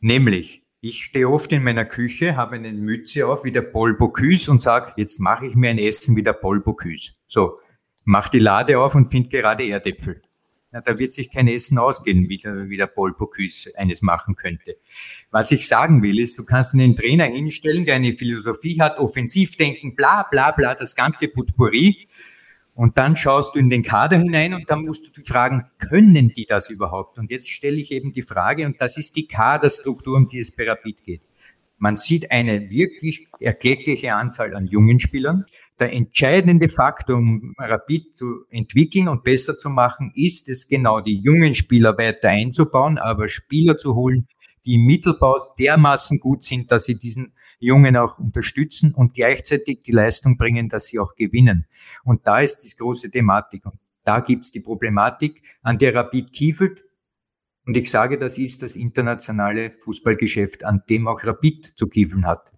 nämlich, 0.00 0.66
ich 0.82 1.02
stehe 1.02 1.30
oft 1.30 1.50
in 1.52 1.64
meiner 1.64 1.86
Küche, 1.86 2.36
habe 2.36 2.56
eine 2.56 2.72
Mütze 2.72 3.26
auf 3.26 3.42
wie 3.44 3.52
der 3.52 3.62
Paul 3.62 3.96
Bocuse 3.96 4.50
und 4.50 4.60
sage, 4.60 4.92
jetzt 4.98 5.18
mache 5.18 5.46
ich 5.46 5.54
mir 5.54 5.70
ein 5.70 5.78
Essen 5.78 6.14
wie 6.14 6.22
der 6.22 6.34
Paul 6.34 6.60
Bocuse. 6.60 7.12
So, 7.26 7.58
mach 8.06 8.28
die 8.28 8.38
Lade 8.38 8.78
auf 8.78 8.94
und 8.94 9.10
find 9.10 9.30
gerade 9.30 9.68
Erdäpfel. 9.68 10.22
Ja, 10.72 10.80
da 10.80 10.98
wird 10.98 11.14
sich 11.14 11.32
kein 11.32 11.48
Essen 11.48 11.78
ausgehen, 11.78 12.28
wie 12.28 12.38
der, 12.38 12.68
wie 12.68 12.76
der 12.76 12.86
Paul 12.86 13.14
Bocuse 13.14 13.70
eines 13.76 14.02
machen 14.02 14.36
könnte. 14.36 14.76
Was 15.30 15.50
ich 15.52 15.66
sagen 15.68 16.02
will, 16.02 16.18
ist, 16.18 16.38
du 16.38 16.44
kannst 16.44 16.74
einen 16.74 16.94
Trainer 16.94 17.24
hinstellen, 17.24 17.84
der 17.84 17.96
eine 17.96 18.12
Philosophie 18.12 18.80
hat, 18.80 18.98
Offensivdenken, 18.98 19.94
bla 19.94 20.22
bla 20.24 20.52
bla, 20.52 20.74
das 20.74 20.94
ganze 20.94 21.28
Potpourri. 21.28 22.08
Und 22.74 22.98
dann 22.98 23.16
schaust 23.16 23.54
du 23.54 23.58
in 23.58 23.70
den 23.70 23.82
Kader 23.82 24.18
hinein 24.18 24.54
und 24.54 24.70
dann 24.70 24.84
musst 24.84 25.06
du 25.06 25.10
dich 25.10 25.26
fragen, 25.26 25.64
können 25.78 26.28
die 26.28 26.44
das 26.46 26.68
überhaupt? 26.68 27.18
Und 27.18 27.30
jetzt 27.30 27.50
stelle 27.50 27.76
ich 27.76 27.90
eben 27.90 28.12
die 28.12 28.22
Frage, 28.22 28.66
und 28.66 28.80
das 28.80 28.98
ist 28.98 29.16
die 29.16 29.26
Kaderstruktur, 29.26 30.16
um 30.16 30.28
die 30.28 30.40
es 30.40 30.52
bei 30.52 30.68
Rapid 30.68 31.02
geht. 31.02 31.22
Man 31.78 31.96
sieht 31.96 32.30
eine 32.30 32.70
wirklich 32.70 33.26
erkleckliche 33.40 34.14
Anzahl 34.14 34.54
an 34.54 34.66
jungen 34.66 35.00
Spielern 35.00 35.46
der 35.78 35.92
entscheidende 35.92 36.68
Faktor, 36.68 37.16
um 37.16 37.54
Rapid 37.58 38.16
zu 38.16 38.44
entwickeln 38.50 39.08
und 39.08 39.24
besser 39.24 39.58
zu 39.58 39.68
machen, 39.68 40.12
ist 40.14 40.48
es 40.48 40.68
genau, 40.68 41.00
die 41.00 41.18
jungen 41.18 41.54
Spieler 41.54 41.98
weiter 41.98 42.30
einzubauen, 42.30 42.98
aber 42.98 43.28
Spieler 43.28 43.76
zu 43.76 43.94
holen, 43.94 44.26
die 44.64 44.74
im 44.74 44.86
Mittelbau 44.86 45.54
dermaßen 45.58 46.18
gut 46.18 46.44
sind, 46.44 46.72
dass 46.72 46.84
sie 46.84 46.98
diesen 46.98 47.34
Jungen 47.58 47.96
auch 47.96 48.18
unterstützen 48.18 48.94
und 48.94 49.14
gleichzeitig 49.14 49.82
die 49.82 49.92
Leistung 49.92 50.36
bringen, 50.36 50.68
dass 50.68 50.86
sie 50.86 50.98
auch 50.98 51.14
gewinnen. 51.14 51.66
Und 52.04 52.26
da 52.26 52.40
ist 52.40 52.58
die 52.58 52.76
große 52.76 53.10
Thematik. 53.10 53.64
Und 53.66 53.78
da 54.04 54.20
gibt's 54.20 54.50
die 54.50 54.60
Problematik, 54.60 55.42
an 55.62 55.78
der 55.78 55.94
Rapid 55.94 56.32
kiefelt. 56.32 56.84
Und 57.64 57.76
ich 57.76 57.90
sage, 57.90 58.18
das 58.18 58.38
ist 58.38 58.62
das 58.62 58.76
internationale 58.76 59.72
Fußballgeschäft, 59.80 60.64
an 60.64 60.82
dem 60.88 61.08
auch 61.08 61.24
Rapid 61.24 61.72
zu 61.76 61.88
kiefeln 61.88 62.26
hat. 62.26 62.52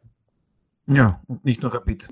Ja, 0.88 1.20
nicht 1.42 1.62
nur 1.62 1.74
Rapid. 1.74 2.08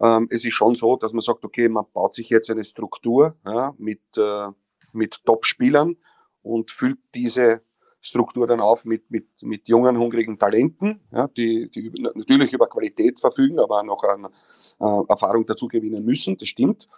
Ähm, 0.00 0.26
es 0.30 0.44
ist 0.44 0.54
schon 0.54 0.74
so, 0.74 0.96
dass 0.96 1.12
man 1.12 1.20
sagt, 1.20 1.44
okay, 1.44 1.68
man 1.68 1.84
baut 1.92 2.14
sich 2.14 2.28
jetzt 2.28 2.50
eine 2.50 2.64
Struktur 2.64 3.36
ja, 3.46 3.74
mit, 3.78 4.00
äh, 4.16 4.48
mit 4.92 5.24
Top-Spielern 5.24 5.96
und 6.42 6.70
füllt 6.70 6.98
diese 7.14 7.62
Struktur 8.00 8.46
dann 8.46 8.60
auf 8.60 8.84
mit, 8.84 9.10
mit, 9.10 9.28
mit 9.42 9.68
jungen, 9.68 9.96
hungrigen 9.96 10.38
Talenten, 10.38 11.00
ja, 11.12 11.28
die, 11.28 11.70
die 11.70 11.92
natürlich 12.14 12.52
über 12.52 12.68
Qualität 12.68 13.18
verfügen, 13.20 13.60
aber 13.60 13.82
noch 13.82 14.02
an 14.04 14.26
äh, 14.26 15.02
Erfahrung 15.08 15.46
dazu 15.46 15.68
gewinnen 15.68 16.04
müssen, 16.04 16.36
das 16.36 16.48
stimmt. 16.48 16.88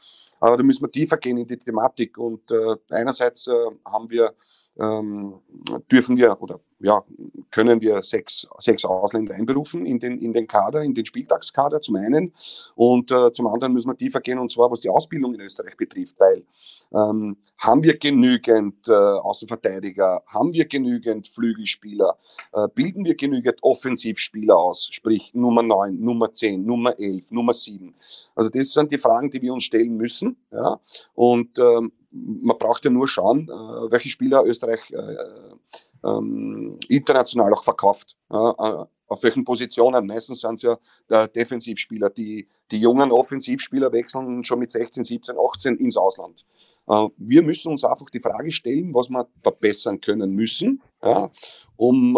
Aber 0.41 0.57
da 0.57 0.63
müssen 0.63 0.83
wir 0.83 0.91
tiefer 0.91 1.19
gehen 1.19 1.37
in 1.37 1.47
die 1.47 1.59
Thematik. 1.59 2.17
Und 2.17 2.51
äh, 2.51 2.77
einerseits 2.91 3.47
äh, 3.47 3.53
haben 3.85 4.09
wir 4.09 4.33
ähm, 4.79 5.41
dürfen 5.91 6.17
wir 6.17 6.41
oder 6.41 6.61
ja, 6.81 7.03
können 7.51 7.81
wir 7.81 8.03
sechs, 8.03 8.47
sechs 8.59 8.85
Ausländer 8.85 9.35
einberufen 9.35 9.85
in 9.85 9.99
den, 9.99 10.19
in 10.19 10.33
den 10.33 10.47
Kader, 10.47 10.83
in 10.83 10.95
den 10.95 11.05
Spieltagskader 11.05 11.81
zum 11.81 11.97
einen. 11.97 12.33
Und 12.75 13.11
äh, 13.11 13.33
zum 13.33 13.47
anderen 13.47 13.73
müssen 13.73 13.89
wir 13.89 13.97
tiefer 13.97 14.21
gehen, 14.21 14.39
und 14.39 14.51
zwar 14.51 14.71
was 14.71 14.81
die 14.81 14.89
Ausbildung 14.89 15.35
in 15.35 15.41
Österreich 15.41 15.77
betrifft, 15.77 16.19
weil 16.19 16.45
ähm, 16.93 17.37
haben 17.59 17.83
wir 17.83 17.99
genügend 17.99 18.89
äh, 18.89 18.93
Außenverteidiger, 18.93 20.23
haben 20.27 20.53
wir 20.53 20.67
genügend 20.67 21.29
Flügelspieler, 21.29 22.17
äh, 22.53 22.69
bilden 22.75 23.05
wir 23.05 23.15
genügend 23.15 23.63
Offensivspieler 23.63 24.57
aus, 24.57 24.89
sprich 24.91 25.35
Nummer 25.35 25.63
9, 25.63 26.01
Nummer 26.01 26.33
10, 26.33 26.65
Nummer 26.65 26.99
11, 26.99 27.31
Nummer 27.33 27.53
7. 27.53 27.95
Also 28.35 28.49
das 28.51 28.73
sind 28.73 28.91
die 28.91 28.99
Fragen, 28.99 29.31
die 29.31 29.43
wir 29.43 29.53
uns 29.53 29.65
stellen 29.65 29.97
müssen. 29.97 30.37
Ja? 30.51 30.81
Und 31.15 31.59
ähm, 31.59 31.93
man 32.11 32.59
braucht 32.59 32.85
ja 32.85 32.91
nur 32.91 33.09
schauen, 33.09 33.49
äh, 33.49 33.93
welche 33.93 34.09
Spieler 34.09 34.45
Österreich 34.45 34.81
äh, 34.91 36.07
ähm, 36.07 36.79
international 36.89 37.53
auch 37.53 37.63
verkauft. 37.63 38.17
Äh, 38.31 38.85
auf 39.07 39.23
welchen 39.25 39.45
Positionen? 39.45 40.07
Meistens 40.07 40.41
sind 40.41 40.55
es 40.55 40.63
ja 40.63 41.27
Defensivspieler. 41.27 42.11
Die, 42.11 42.47
die 42.71 42.79
jungen 42.79 43.11
Offensivspieler 43.11 43.93
wechseln 43.93 44.45
schon 44.45 44.61
mit 44.61 44.71
16, 44.71 45.03
17, 45.03 45.35
18 45.37 45.77
ins 45.79 45.97
Ausland. 45.97 46.47
Wir 47.17 47.43
müssen 47.43 47.73
uns 47.73 47.83
einfach 47.83 48.09
die 48.09 48.21
Frage 48.21 48.53
stellen, 48.53 48.95
was 48.95 49.11
wir 49.11 49.27
verbessern 49.41 50.01
können 50.01 50.31
müssen, 50.31 50.81
ja, 51.03 51.29
um, 51.77 52.17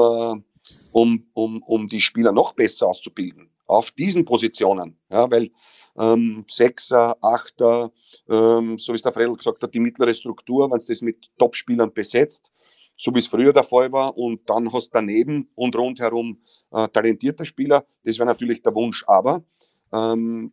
um, 0.92 1.26
um, 1.33 1.62
um 1.62 1.87
die 1.87 2.02
Spieler 2.02 2.31
noch 2.31 2.52
besser 2.52 2.88
auszubilden 2.88 3.51
auf 3.72 3.90
diesen 3.90 4.24
Positionen. 4.24 4.98
Ja, 5.11 5.30
weil 5.30 5.50
ähm, 5.98 6.44
Sechser, 6.48 7.16
Achter, 7.20 7.92
ähm, 8.28 8.78
so 8.78 8.92
wie 8.92 8.96
es 8.96 9.02
der 9.02 9.12
Fredel 9.12 9.37
gesagt 9.37 9.62
hat, 9.62 9.74
die 9.74 9.80
mittlere 9.80 10.14
Struktur, 10.14 10.70
wenn 10.70 10.78
es 10.78 10.87
das 10.87 11.02
mit 11.02 11.30
Topspielern 11.38 11.92
besetzt, 11.92 12.50
so 12.96 13.14
wie 13.14 13.18
es 13.18 13.26
früher 13.26 13.52
der 13.52 13.64
Fall 13.64 13.90
war, 13.92 14.16
und 14.16 14.48
dann 14.48 14.72
hast 14.72 14.88
du 14.88 14.90
daneben 14.94 15.50
und 15.54 15.76
rundherum 15.76 16.42
äh, 16.70 16.88
talentierte 16.88 17.44
Spieler, 17.44 17.85
das 18.04 18.18
wäre 18.18 18.26
natürlich 18.26 18.62
der 18.62 18.74
Wunsch, 18.74 19.04
aber 19.06 19.44
ähm, 19.92 20.52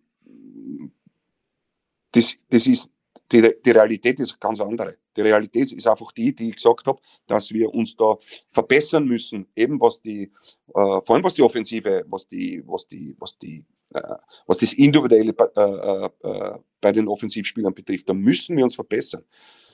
das, 2.12 2.38
das 2.50 2.68
ist 2.68 2.92
die, 3.32 3.56
die 3.64 3.72
Realität 3.72 4.20
ist 4.20 4.40
ganz 4.40 4.60
andere. 4.60 4.98
Die 5.16 5.22
Realität 5.22 5.72
ist 5.72 5.88
einfach 5.88 6.12
die, 6.12 6.34
die 6.34 6.50
ich 6.50 6.56
gesagt 6.56 6.88
habe, 6.88 7.00
dass 7.28 7.52
wir 7.52 7.74
uns 7.74 7.96
da 7.96 8.16
verbessern 8.52 9.06
müssen, 9.06 9.48
eben 9.56 9.80
was 9.80 10.02
die, 10.02 10.24
äh, 10.24 10.32
vor 10.74 11.12
allem 11.12 11.24
was 11.24 11.34
die 11.34 11.44
Offensive, 11.44 12.06
was 12.08 12.28
die, 12.28 12.64
was 12.66 12.88
die, 12.88 13.16
was 13.20 13.38
die, 13.38 13.66
äh, 13.94 14.16
was 14.48 14.58
das 14.58 14.74
Individuelle 14.74 15.34
äh, 15.56 15.62
äh, 15.62 16.10
äh, 16.24 16.60
bei 16.82 16.92
den 16.92 17.08
Offensivspielern 17.08 17.74
betrifft. 17.74 18.10
Da 18.10 18.14
müssen 18.14 18.58
wir 18.58 18.64
uns 18.64 18.76
verbessern. 18.76 19.24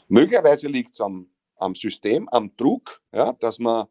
Möglicherweise 0.07 0.67
liegt 0.67 0.93
es 0.93 1.01
am, 1.01 1.27
am 1.57 1.75
System, 1.75 2.27
am 2.29 2.55
Druck, 2.57 3.01
ja, 3.13 3.33
dass 3.33 3.59
man, 3.59 3.87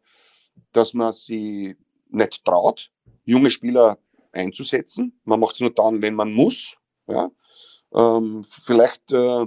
dass 0.73 0.95
man 0.95 1.13
sie 1.13 1.77
nicht 2.09 2.45
traut, 2.45 2.91
junge 3.25 3.51
Spieler 3.51 3.99
einzusetzen. 4.33 5.21
Man 5.25 5.41
macht 5.41 5.55
es 5.55 5.61
nur 5.61 5.71
dann, 5.71 6.03
wenn 6.03 6.15
man 6.15 6.33
muss. 6.33 6.77
Ja. 7.07 7.31
Ähm, 7.95 8.45
vielleicht 8.45 9.13
äh, 9.13 9.47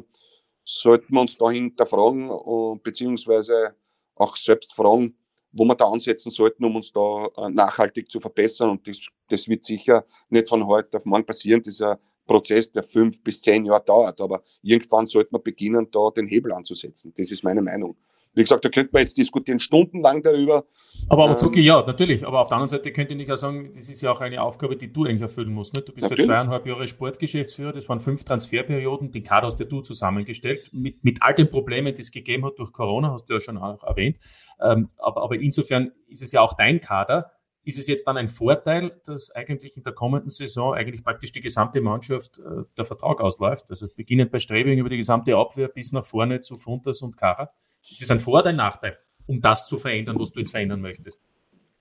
sollten 0.64 1.14
wir 1.14 1.22
uns 1.22 1.38
da 1.38 1.50
hinterfragen, 1.50 2.30
äh, 2.30 2.80
beziehungsweise 2.82 3.76
auch 4.16 4.36
selbst 4.36 4.74
fragen, 4.74 5.18
wo 5.52 5.66
wir 5.66 5.76
da 5.76 5.86
ansetzen 5.86 6.32
sollten, 6.32 6.66
um 6.66 6.76
uns 6.76 6.92
da 6.92 7.28
äh, 7.38 7.50
nachhaltig 7.50 8.10
zu 8.10 8.20
verbessern. 8.20 8.72
Und 8.72 8.88
das, 8.88 9.08
das 9.30 9.48
wird 9.48 9.66
sicher 9.66 10.06
nicht 10.30 10.50
von 10.50 10.66
heute 10.66 10.98
auf 10.98 11.06
morgen 11.06 11.26
passieren. 11.26 11.62
Ein 11.66 11.98
Prozess, 12.26 12.72
der 12.72 12.84
fünf 12.84 13.22
bis 13.24 13.42
zehn 13.42 13.66
Jahre 13.66 13.84
dauert. 13.84 14.20
Aber 14.22 14.44
irgendwann 14.62 15.06
sollte 15.06 15.30
man 15.32 15.44
beginnen, 15.44 15.88
da 15.92 16.10
den 16.16 16.28
Hebel 16.28 16.52
anzusetzen. 16.52 17.14
Das 17.18 17.32
ist 17.32 17.44
meine 17.44 17.62
Meinung. 17.62 17.96
Wie 18.34 18.42
gesagt, 18.42 18.64
da 18.64 18.70
könnte 18.70 18.92
man 18.94 19.02
jetzt 19.02 19.18
diskutieren 19.18 19.60
stundenlang 19.60 20.22
darüber. 20.22 20.66
Aber, 21.10 21.26
aber 21.26 21.38
Zucki, 21.38 21.60
ähm, 21.60 21.66
ja, 21.66 21.84
natürlich. 21.86 22.26
Aber 22.26 22.42
auf 22.42 22.50
der 22.50 22.58
anderen 22.58 22.70
Seite 22.70 22.92
könnte 22.92 23.14
ich 23.16 23.32
auch 23.32 23.36
sagen, 23.36 23.68
das 23.68 23.90
ist 23.90 24.02
ja 24.02 24.12
auch 24.12 24.22
eine 24.22 24.42
Aufgabe, 24.42 24.78
die 24.78 24.92
du 24.92 25.06
eigentlich 25.06 25.22
erfüllen 25.22 25.54
musst. 25.54 25.76
Ne? 25.76 25.82
Du 25.82 25.92
bist 25.92 26.10
natürlich. 26.10 26.28
seit 26.28 26.36
zweieinhalb 26.36 26.66
Jahre 26.68 26.88
Sportgeschäftsführer, 26.88 27.72
das 27.72 27.90
waren 27.90 28.00
fünf 28.00 28.24
Transferperioden, 28.24 29.12
den 29.12 29.24
Kader 29.24 29.48
hast 29.48 29.60
ja 29.60 29.66
du 29.66 29.82
zusammengestellt, 29.82 30.70
mit, 30.72 31.04
mit 31.04 31.18
all 31.22 31.34
den 31.34 31.50
Problemen, 31.50 31.94
die 31.96 32.02
es 32.02 32.12
gegeben 32.12 32.46
hat 32.46 32.58
durch 32.58 32.72
Corona, 32.72 33.12
hast 33.12 33.30
du 33.30 33.34
ja 33.34 33.40
schon 33.40 33.58
auch 33.58 33.84
erwähnt. 33.84 34.18
Ähm, 34.62 34.88
aber, 34.98 35.24
aber 35.24 35.36
insofern 35.36 35.92
ist 36.08 36.22
es 36.22 36.32
ja 36.32 36.42
auch 36.42 36.54
dein 36.54 36.80
Kader. 36.80 37.32
Ist 37.64 37.78
es 37.78 37.88
jetzt 37.88 38.08
dann 38.08 38.16
ein 38.16 38.30
Vorteil, 38.30 39.02
dass 39.06 39.30
eigentlich 39.32 39.76
in 39.76 39.84
der 39.84 39.92
kommenden 39.92 40.30
Saison 40.30 40.74
eigentlich 40.74 41.04
praktisch 41.04 41.34
die 41.34 41.42
gesamte 41.42 41.82
Mannschaft 41.82 42.40
äh, 42.40 42.64
der 42.78 42.86
Vertrag 42.86 43.20
ausläuft? 43.20 43.66
Also 43.70 43.88
beginnend 43.94 44.32
bei 44.32 44.40
Strebing 44.40 44.80
über 44.80 44.90
die 44.90 44.96
gesamte 44.96 45.36
Abwehr 45.36 45.68
bis 45.68 45.92
nach 45.92 46.06
vorne 46.06 46.40
zu 46.40 46.56
Funtas 46.56 47.02
und 47.02 47.18
Kara? 47.18 47.52
Ist 47.90 48.02
es 48.02 48.12
ein 48.12 48.20
Vor- 48.20 48.40
oder 48.40 48.50
ein 48.50 48.56
Nachteil, 48.56 48.98
um 49.26 49.42
das 49.42 49.66
zu 49.66 49.78
verändern, 49.78 50.20
was 50.20 50.32
du 50.32 50.40
jetzt 50.40 50.52
verändern 50.52 50.82
möchtest? 50.82 51.22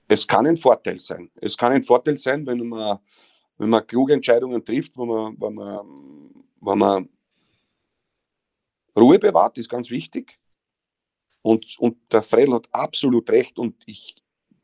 Es 0.07 0.25
kann 0.25 0.47
ein 0.47 0.57
Vorteil 0.57 0.99
sein. 0.99 1.29
Es 1.35 1.57
kann 1.57 1.73
ein 1.73 1.83
Vorteil 1.83 2.17
sein, 2.17 2.45
wenn 2.47 2.67
man, 2.67 2.99
wenn 3.57 3.69
man 3.69 3.85
kluge 3.85 4.13
Entscheidungen 4.13 4.63
trifft, 4.63 4.95
wo 4.95 5.05
man, 5.05 5.35
wo 5.37 5.49
man, 5.49 6.43
wo 6.61 6.75
man 6.75 7.09
Ruhe 8.97 9.19
bewahrt, 9.19 9.57
ist 9.57 9.69
ganz 9.69 9.89
wichtig. 9.89 10.39
Und, 11.41 11.77
und 11.79 11.97
der 12.11 12.23
Fredel 12.23 12.55
hat 12.55 12.67
absolut 12.71 13.29
recht 13.29 13.59
und 13.59 13.75
ich 13.85 14.15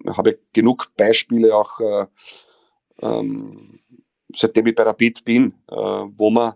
habe 0.06 0.40
genug 0.52 0.92
Beispiele 0.98 1.56
auch, 1.56 1.80
äh, 1.80 2.06
ähm, 3.02 3.80
seitdem 4.34 4.68
ich 4.68 4.76
bei 4.76 4.84
Rapid 4.84 5.24
bin, 5.24 5.54
äh, 5.70 5.76
wo 5.76 6.30
man 6.30 6.54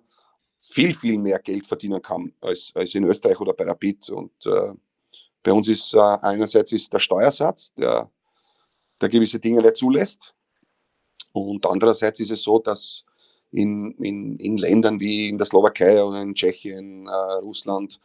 viel, 0.70 0.94
viel 0.94 1.18
mehr 1.18 1.40
Geld 1.40 1.66
verdienen 1.66 2.02
kann 2.02 2.34
als, 2.42 2.72
als 2.76 2.94
in 2.94 3.06
Österreich 3.06 3.40
oder 3.40 3.54
bei 3.54 3.64
Rapid. 3.64 4.10
Und 4.10 4.34
äh, 4.46 4.74
bei 5.42 5.52
uns 5.54 5.68
ist 5.68 5.94
äh, 5.94 6.00
einerseits 6.00 6.72
ist 6.74 6.92
der 6.92 7.00
Steuersatz, 7.00 7.74
der, 7.76 8.12
der 9.00 9.10
gewisse 9.10 9.40
Dinge 9.40 9.62
nicht 9.62 9.78
zulässt. 9.78 10.36
Und 11.32 11.66
andererseits 11.66 12.20
ist 12.20 12.32
es 12.32 12.44
so, 12.44 12.60
dass 12.60 13.06
in, 13.52 13.92
in, 13.94 14.38
in 14.38 14.58
Ländern 14.58 15.00
wie 15.00 15.30
in 15.30 15.38
der 15.38 15.46
Slowakei 15.48 16.04
oder 16.04 16.22
in 16.22 16.34
Tschechien, 16.34 17.08
äh, 17.08 17.34
Russland, 17.42 18.00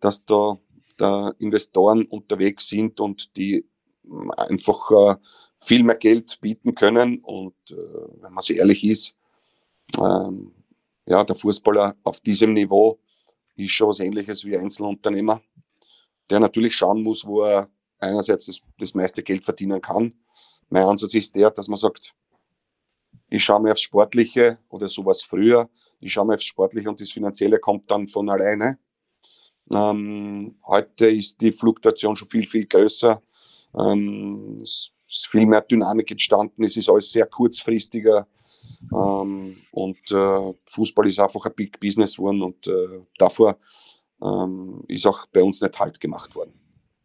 dass 0.00 0.24
da, 0.24 0.58
da 0.96 1.32
Investoren 1.38 2.06
unterwegs 2.06 2.68
sind 2.68 2.98
und 2.98 3.36
die 3.36 3.66
einfach 4.36 4.90
äh, 4.90 5.16
viel 5.58 5.82
mehr 5.82 5.96
Geld 5.96 6.40
bieten 6.40 6.74
können. 6.74 7.20
Und 7.20 7.56
äh, 7.70 8.22
wenn 8.22 8.32
man 8.32 8.42
so 8.42 8.54
ehrlich 8.54 8.84
ist, 8.84 9.16
ähm, 9.98 10.52
ja, 11.06 11.24
der 11.24 11.36
Fußballer 11.36 11.96
auf 12.02 12.20
diesem 12.20 12.52
Niveau 12.52 12.98
ist 13.54 13.70
schon 13.70 13.88
was 13.88 14.00
ähnliches 14.00 14.44
wie 14.44 14.56
Einzelunternehmer, 14.56 15.40
der 16.28 16.40
natürlich 16.40 16.74
schauen 16.76 17.02
muss, 17.02 17.24
wo 17.24 17.42
er 17.42 17.68
einerseits 17.98 18.46
das, 18.46 18.60
das 18.78 18.94
meiste 18.94 19.22
Geld 19.22 19.44
verdienen 19.44 19.80
kann. 19.80 20.12
Mein 20.68 20.84
Ansatz 20.84 21.14
ist 21.14 21.34
der, 21.34 21.50
dass 21.50 21.68
man 21.68 21.76
sagt, 21.76 22.14
ich 23.28 23.42
schaue 23.42 23.60
mir 23.60 23.72
aufs 23.72 23.82
Sportliche 23.82 24.58
oder 24.68 24.88
sowas 24.88 25.22
früher, 25.22 25.68
ich 26.00 26.12
schaue 26.12 26.26
mir 26.26 26.34
aufs 26.34 26.44
Sportliche 26.44 26.88
und 26.88 27.00
das 27.00 27.10
Finanzielle 27.10 27.58
kommt 27.58 27.90
dann 27.90 28.06
von 28.06 28.28
alleine. 28.28 28.78
Ähm, 29.72 30.56
heute 30.64 31.06
ist 31.06 31.40
die 31.40 31.52
Fluktuation 31.52 32.14
schon 32.14 32.28
viel, 32.28 32.46
viel 32.46 32.66
größer. 32.66 33.20
Ähm, 33.78 34.60
es 34.62 34.92
ist 35.08 35.26
viel 35.26 35.46
mehr 35.46 35.62
Dynamik 35.62 36.10
entstanden, 36.10 36.64
es 36.64 36.76
ist 36.76 36.88
alles 36.88 37.10
sehr 37.10 37.26
kurzfristiger. 37.26 38.26
Ähm, 38.92 39.56
und 39.70 40.10
äh, 40.10 40.52
Fußball 40.66 41.08
ist 41.08 41.18
einfach 41.18 41.44
ein 41.46 41.54
Big 41.54 41.78
Business 41.80 42.16
geworden 42.16 42.42
und 42.42 42.66
äh, 42.66 43.00
davor 43.18 43.56
ähm, 44.22 44.82
ist 44.88 45.06
auch 45.06 45.26
bei 45.26 45.42
uns 45.42 45.60
nicht 45.60 45.78
Halt 45.78 46.00
gemacht 46.00 46.34
worden. 46.34 46.52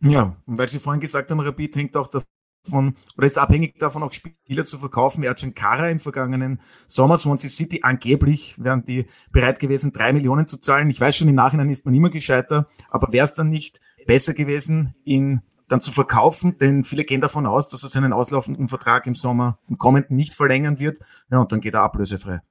Ja, 0.02 0.36
und 0.46 0.58
weil 0.58 0.68
Sie 0.68 0.80
vorhin 0.80 1.02
gesagt 1.02 1.30
haben, 1.30 1.40
Rapid 1.40 1.76
hängt 1.76 1.96
auch 1.96 2.08
davon, 2.08 2.96
oder 3.18 3.28
ist 3.28 3.38
abhängig 3.38 3.78
davon, 3.78 4.02
auch 4.04 4.12
Spieler 4.12 4.66
zu 4.66 4.78
verkaufen. 4.78 5.24
Er 5.24 5.38
schon 5.38 5.54
Kara 5.54 5.90
im 5.90 6.00
vergangenen 6.00 6.60
Sommer, 6.88 7.18
Swansea 7.18 7.50
City, 7.50 7.82
angeblich 7.84 8.56
wären 8.64 8.84
die 8.84 9.06
bereit 9.32 9.60
gewesen, 9.60 9.92
drei 9.92 10.12
Millionen 10.14 10.48
zu 10.48 10.58
zahlen. 10.58 10.90
Ich 10.90 11.00
weiß 11.00 11.16
schon, 11.16 11.28
im 11.28 11.36
Nachhinein 11.36 11.70
ist 11.70 11.86
man 11.86 11.94
immer 11.94 12.10
gescheiter, 12.10 12.68
aber 12.90 13.14
wäre 13.14 13.26
es 13.26 13.36
dann 13.36 13.50
nicht 13.50 13.80
besser 14.08 14.34
gewesen, 14.34 14.96
ihn 15.04 15.42
dann 15.72 15.82
zu 15.82 15.92
verkaufen, 15.92 16.58
denn 16.60 16.84
viele 16.84 17.04
gehen 17.04 17.22
davon 17.22 17.46
aus, 17.46 17.70
dass 17.70 17.84
er 17.84 17.90
seinen 17.90 18.14
auslaufenden 18.14 18.68
Vertrag 18.68 19.08
im 19.08 19.16
Sommer, 19.16 19.60
im 19.70 19.78
kommenden 19.78 20.16
nicht 20.16 20.34
verlängern 20.34 20.80
wird. 20.80 21.00
Ja, 21.32 21.40
und 21.40 21.52
dann 21.52 21.62
geht 21.62 21.74
er 21.74 21.82
ablösefrei. 21.82 22.42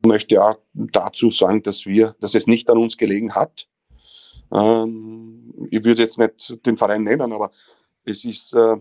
Ich 0.00 0.08
möchte 0.08 0.42
auch 0.42 0.58
dazu 0.74 1.30
sagen, 1.30 1.62
dass 1.62 1.86
wir, 1.86 2.14
dass 2.20 2.34
es 2.34 2.46
nicht 2.46 2.70
an 2.70 2.78
uns 2.78 2.96
gelegen 2.96 3.34
hat. 3.34 3.68
Ähm, 4.52 5.52
ich 5.70 5.84
würde 5.84 6.02
jetzt 6.02 6.18
nicht 6.18 6.64
den 6.64 6.76
Verein 6.76 7.02
nennen, 7.02 7.32
aber 7.32 7.50
es 8.04 8.24
ist 8.24 8.54
äh, 8.54 8.76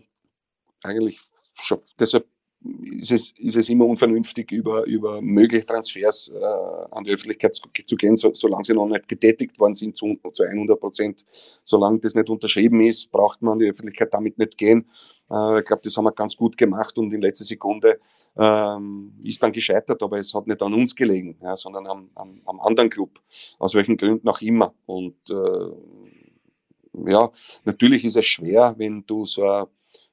eigentlich 0.83 1.19
schon, 1.55 1.79
deshalb 1.99 2.27
ist 2.64 3.12
es, 3.12 3.34
ist 3.38 3.55
es 3.55 3.70
immer 3.70 3.86
unvernünftig, 3.86 4.51
über, 4.51 4.86
über 4.86 5.22
mögliche 5.22 5.66
Transfers 5.66 6.30
äh, 6.30 6.43
an 6.91 7.03
die 7.03 7.12
Öffentlichkeit 7.12 7.53
zu, 7.55 7.62
zu 7.86 7.95
gehen, 7.95 8.16
so, 8.16 8.34
solange 8.34 8.66
sie 8.66 8.74
noch 8.74 8.88
nicht 8.88 9.08
getätigt 9.08 9.60
worden 9.60 9.76
sind 9.76 9.95
zu, 9.95 10.18
zu 10.34 10.43
100 10.43 10.80
Prozent. 10.80 11.26
Solange 11.64 11.99
das 11.99 12.16
nicht 12.16 12.30
unterschrieben 12.30 12.82
ist, 12.82 13.12
braucht 13.12 13.41
man 13.41 13.53
an 13.53 13.60
die 13.60 13.70
Öffentlichkeit 13.70 14.10
damit 14.12 14.38
nicht 14.38 14.58
gehen. 14.58 14.89
Äh, 15.30 15.60
ich 15.60 15.66
glaube, 15.66 15.82
das 15.84 15.95
haben 15.97 16.05
wir 16.05 16.12
ganz 16.12 16.36
gut 16.36 16.58
gemacht 16.58 16.97
und 16.97 17.14
in 17.14 17.22
letzter 17.22 17.45
Sekunde 17.45 17.99
ähm, 18.36 19.14
ist 19.24 19.41
dann 19.41 19.51
gescheitert, 19.51 20.01
aber 20.01 20.18
es 20.18 20.34
hat 20.34 20.47
nicht 20.47 20.62
an 20.62 20.74
uns 20.74 20.95
gelegen, 20.95 21.38
ja, 21.41 21.55
sondern 21.55 21.86
am, 21.88 22.10
am, 22.16 22.41
am 22.45 22.60
anderen 22.60 22.89
Club, 22.89 23.20
aus 23.60 23.76
welchen 23.76 23.97
Gründen 23.97 24.28
auch 24.28 24.41
immer. 24.41 24.74
Und 24.86 25.18
äh, 25.30 27.12
ja, 27.12 27.30
natürlich 27.66 28.03
ist 28.03 28.18
es 28.18 28.26
schwer, 28.26 28.74
wenn 28.78 29.05
du 29.05 29.26
so 29.26 29.43
eine 29.43 29.68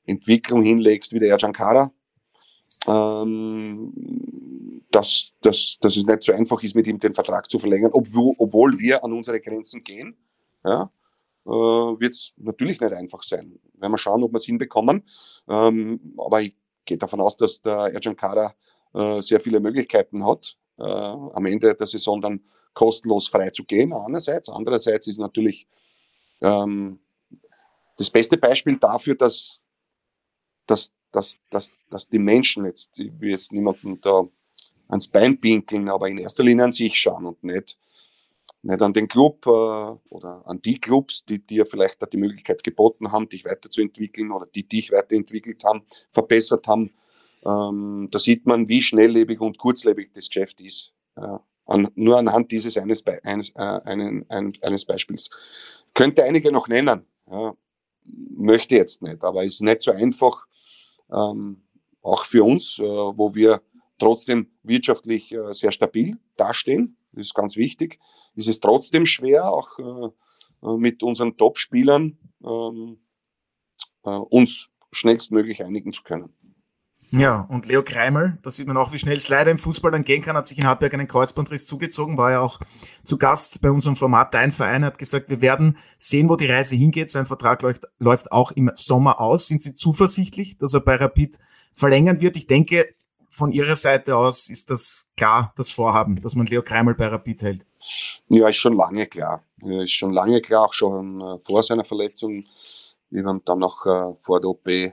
Entwicklung 0.07 0.63
hinlegst 0.63 1.13
wie 1.15 1.21
der 1.21 1.31
Erjankara, 1.31 1.91
ähm, 2.87 3.93
dass, 4.91 5.33
dass, 5.41 5.79
dass 5.81 5.97
es 5.97 6.05
nicht 6.05 6.23
so 6.23 6.33
einfach 6.33 6.63
ist, 6.63 6.75
mit 6.75 6.87
ihm 6.87 6.99
den 6.99 7.15
Vertrag 7.15 7.51
zu 7.51 7.59
verlängern, 7.59 7.91
obwohl, 7.93 8.35
obwohl 8.39 8.79
wir 8.79 9.03
an 9.03 9.13
unsere 9.13 9.41
Grenzen 9.41 9.83
gehen. 9.83 10.17
Ja, 10.65 10.91
äh, 11.47 11.51
wird 11.51 12.15
es 12.15 12.33
natürlich 12.37 12.81
nicht 12.81 12.93
einfach 12.93 13.23
sein. 13.23 13.59
Werden 13.75 13.93
wir 13.93 13.99
schauen, 13.99 14.23
ob 14.23 14.33
wir 14.33 14.37
es 14.37 14.45
hinbekommen. 14.45 15.03
Ähm, 15.49 16.15
aber 16.17 16.43
ich 16.43 16.55
gehe 16.85 16.97
davon 16.97 17.21
aus, 17.21 17.37
dass 17.37 17.61
der 17.61 17.93
Ercan 17.93 18.17
Kara 18.17 18.55
äh, 18.95 19.21
sehr 19.21 19.41
viele 19.41 19.61
Möglichkeiten 19.61 20.25
hat, 20.25 20.57
äh, 20.79 20.83
am 20.85 21.47
Ende 21.47 21.75
der 21.75 21.87
Saison 21.87 22.21
dann 22.21 22.41
kostenlos 22.73 23.29
frei 23.29 23.51
zu 23.51 23.65
gehen, 23.65 23.93
einerseits. 23.93 24.49
Andererseits 24.49 25.07
ist 25.07 25.19
natürlich 25.19 25.67
ähm, 26.41 26.99
das 27.97 28.11
beste 28.11 28.37
Beispiel 28.37 28.77
dafür, 28.79 29.15
dass, 29.15 29.63
dass 30.67 30.93
dass, 31.15 31.37
dass, 31.51 31.71
dass 31.91 32.09
die 32.09 32.19
Menschen 32.19 32.65
jetzt, 32.65 32.99
ich 32.99 33.13
will 33.21 33.31
jetzt 33.31 33.53
niemanden 33.53 34.01
da 34.01 34.27
ans 34.89 35.09
Bein 35.09 35.41
pinkeln, 35.41 35.89
aber 35.89 36.09
in 36.09 36.19
erster 36.19 36.45
Linie 36.45 36.65
an 36.65 36.73
sich 36.73 36.97
schauen 36.97 37.25
und 37.27 37.43
nicht, 37.43 37.79
nicht 38.63 38.83
an 38.83 38.93
den 38.93 39.09
Club 39.09 39.47
äh, 39.47 39.51
oder 39.51 40.43
an 40.47 40.61
die 40.63 40.79
Clubs, 40.79 41.25
die 41.25 41.39
dir 41.39 41.67
vielleicht 41.67 42.03
da 42.03 42.07
die 42.07 42.17
Möglichkeit 42.17 42.63
geboten 42.65 43.13
haben, 43.13 43.29
dich 43.29 43.45
weiterzuentwickeln 43.45 44.33
oder 44.33 44.47
die 44.47 44.67
dich 44.67 44.91
weiterentwickelt 44.91 45.63
haben, 45.65 45.83
verbessert 46.11 46.67
haben. 46.67 46.91
Ähm, 47.45 48.09
da 48.11 48.19
sieht 48.19 48.47
man, 48.47 48.69
wie 48.69 48.83
schnelllebig 48.83 49.41
und 49.41 49.59
kurzlebig 49.59 50.11
das 50.15 50.29
Geschäft 50.29 50.61
ist. 50.61 50.93
Äh, 51.17 51.39
an, 51.67 51.89
nur 51.95 52.19
anhand 52.19 52.51
dieses 52.51 52.77
eines, 52.77 53.05
eines, 53.07 53.51
äh, 53.51 53.81
einen, 53.85 54.29
ein, 54.31 54.53
eines 54.63 54.85
Beispiels. 54.85 55.31
Könnte 55.95 56.25
einige 56.25 56.53
noch 56.53 56.69
nennen, 56.69 57.07
ja, 57.31 57.55
möchte 58.37 58.77
jetzt 58.77 59.03
nicht, 59.03 59.23
aber 59.25 59.45
ist 59.45 59.63
nicht 59.63 59.83
so 59.83 59.93
einfach, 59.93 60.47
ähm, 61.13 61.63
auch 62.03 62.25
für 62.25 62.45
uns, 62.45 62.79
äh, 62.79 62.83
wo 62.83 63.35
wir 63.35 63.63
trotzdem 63.99 64.51
wirtschaftlich 64.63 65.33
äh, 65.33 65.53
sehr 65.53 65.73
stabil 65.73 66.19
dastehen. 66.37 66.97
Das 67.13 67.27
ist 67.27 67.35
ganz 67.35 67.57
wichtig. 67.57 67.99
Es 68.37 68.47
ist 68.47 68.61
trotzdem 68.63 69.07
schwer, 69.07 69.51
auch 69.51 69.79
äh, 69.79 70.09
äh 70.67 70.77
mit 70.77 71.03
unseren 71.03 71.37
Top-Spielern 71.37 72.19
ähm, 72.45 72.99
äh, 74.05 74.11
uns 74.11 74.71
schnellstmöglich 74.93 75.65
einigen 75.65 75.93
zu 75.93 76.03
können. 76.03 76.35
Ja, 77.11 77.43
und 77.49 77.67
Leo 77.67 77.85
Kreimel, 77.85 78.39
da 78.43 78.51
sieht 78.51 78.67
man 78.67 78.77
auch, 78.77 78.93
wie 78.93 78.99
schnell 78.99 79.17
es 79.17 79.29
leider 79.29 79.51
im 79.51 79.59
Fußball 79.59 79.93
dann 79.93 80.03
gehen 80.03 80.21
kann, 80.23 80.37
hat 80.37 80.47
sich 80.47 80.59
in 80.59 80.67
Hartberg 80.67 80.95
einen 80.95 81.07
Kreuzbandriss 81.07 81.65
zugezogen, 81.65 82.17
war 82.17 82.33
ja 82.33 82.41
auch 82.41 82.59
zu 83.05 83.19
Gast 83.19 83.61
bei 83.61 83.71
unserem 83.71 83.95
Format. 83.95 84.35
Dein 84.35 84.51
Verein 84.51 84.85
hat 84.85 84.99
gesagt, 84.99 85.31
wir 85.31 85.41
werden 85.41 85.77
sehen, 85.99 86.29
wo 86.29 86.35
die 86.35 86.47
Reise 86.47 86.75
hingeht. 86.75 87.11
Sein 87.11 87.27
Vertrag 87.27 87.63
läuft, 87.63 87.85
läuft 87.99 88.33
auch 88.33 88.51
im 88.53 88.73
Sommer 88.75 89.21
aus. 89.21 89.47
Sind 89.47 89.63
Sie 89.63 89.75
zuversichtlich, 89.75 90.59
dass 90.59 90.75
er 90.75 90.81
bei 90.81 90.97
Rapid 90.97 91.39
verlängern 91.73 92.21
wird? 92.21 92.37
Ich 92.37 92.49
denke, 92.49 92.95
von 93.31 93.53
Ihrer 93.53 93.77
Seite 93.77 94.17
aus 94.17 94.49
ist 94.49 94.71
das 94.71 95.07
klar, 95.17 95.53
das 95.57 95.71
Vorhaben, 95.71 96.21
dass 96.21 96.35
man 96.35 96.47
Leo 96.47 96.63
Kreimel 96.63 96.95
bei 96.95 97.07
Rapid 97.07 97.43
hält. 97.43 97.67
Ja, 98.31 98.49
ist 98.49 98.57
schon 98.57 98.75
lange 98.75 99.07
klar. 99.07 99.43
Ist 99.63 99.93
schon 99.93 100.13
lange 100.13 100.41
klar, 100.41 100.67
auch 100.67 100.73
schon 100.73 101.21
äh, 101.21 101.39
vor 101.39 101.63
seiner 101.63 101.85
Verletzung. 101.85 102.45
Wir 103.11 103.25
haben 103.25 103.43
dann 103.45 103.59
noch 103.59 103.87
äh, 103.87 104.15
vor 104.21 104.41
der 104.41 104.51
OP 104.51 104.67
äh, 104.69 104.93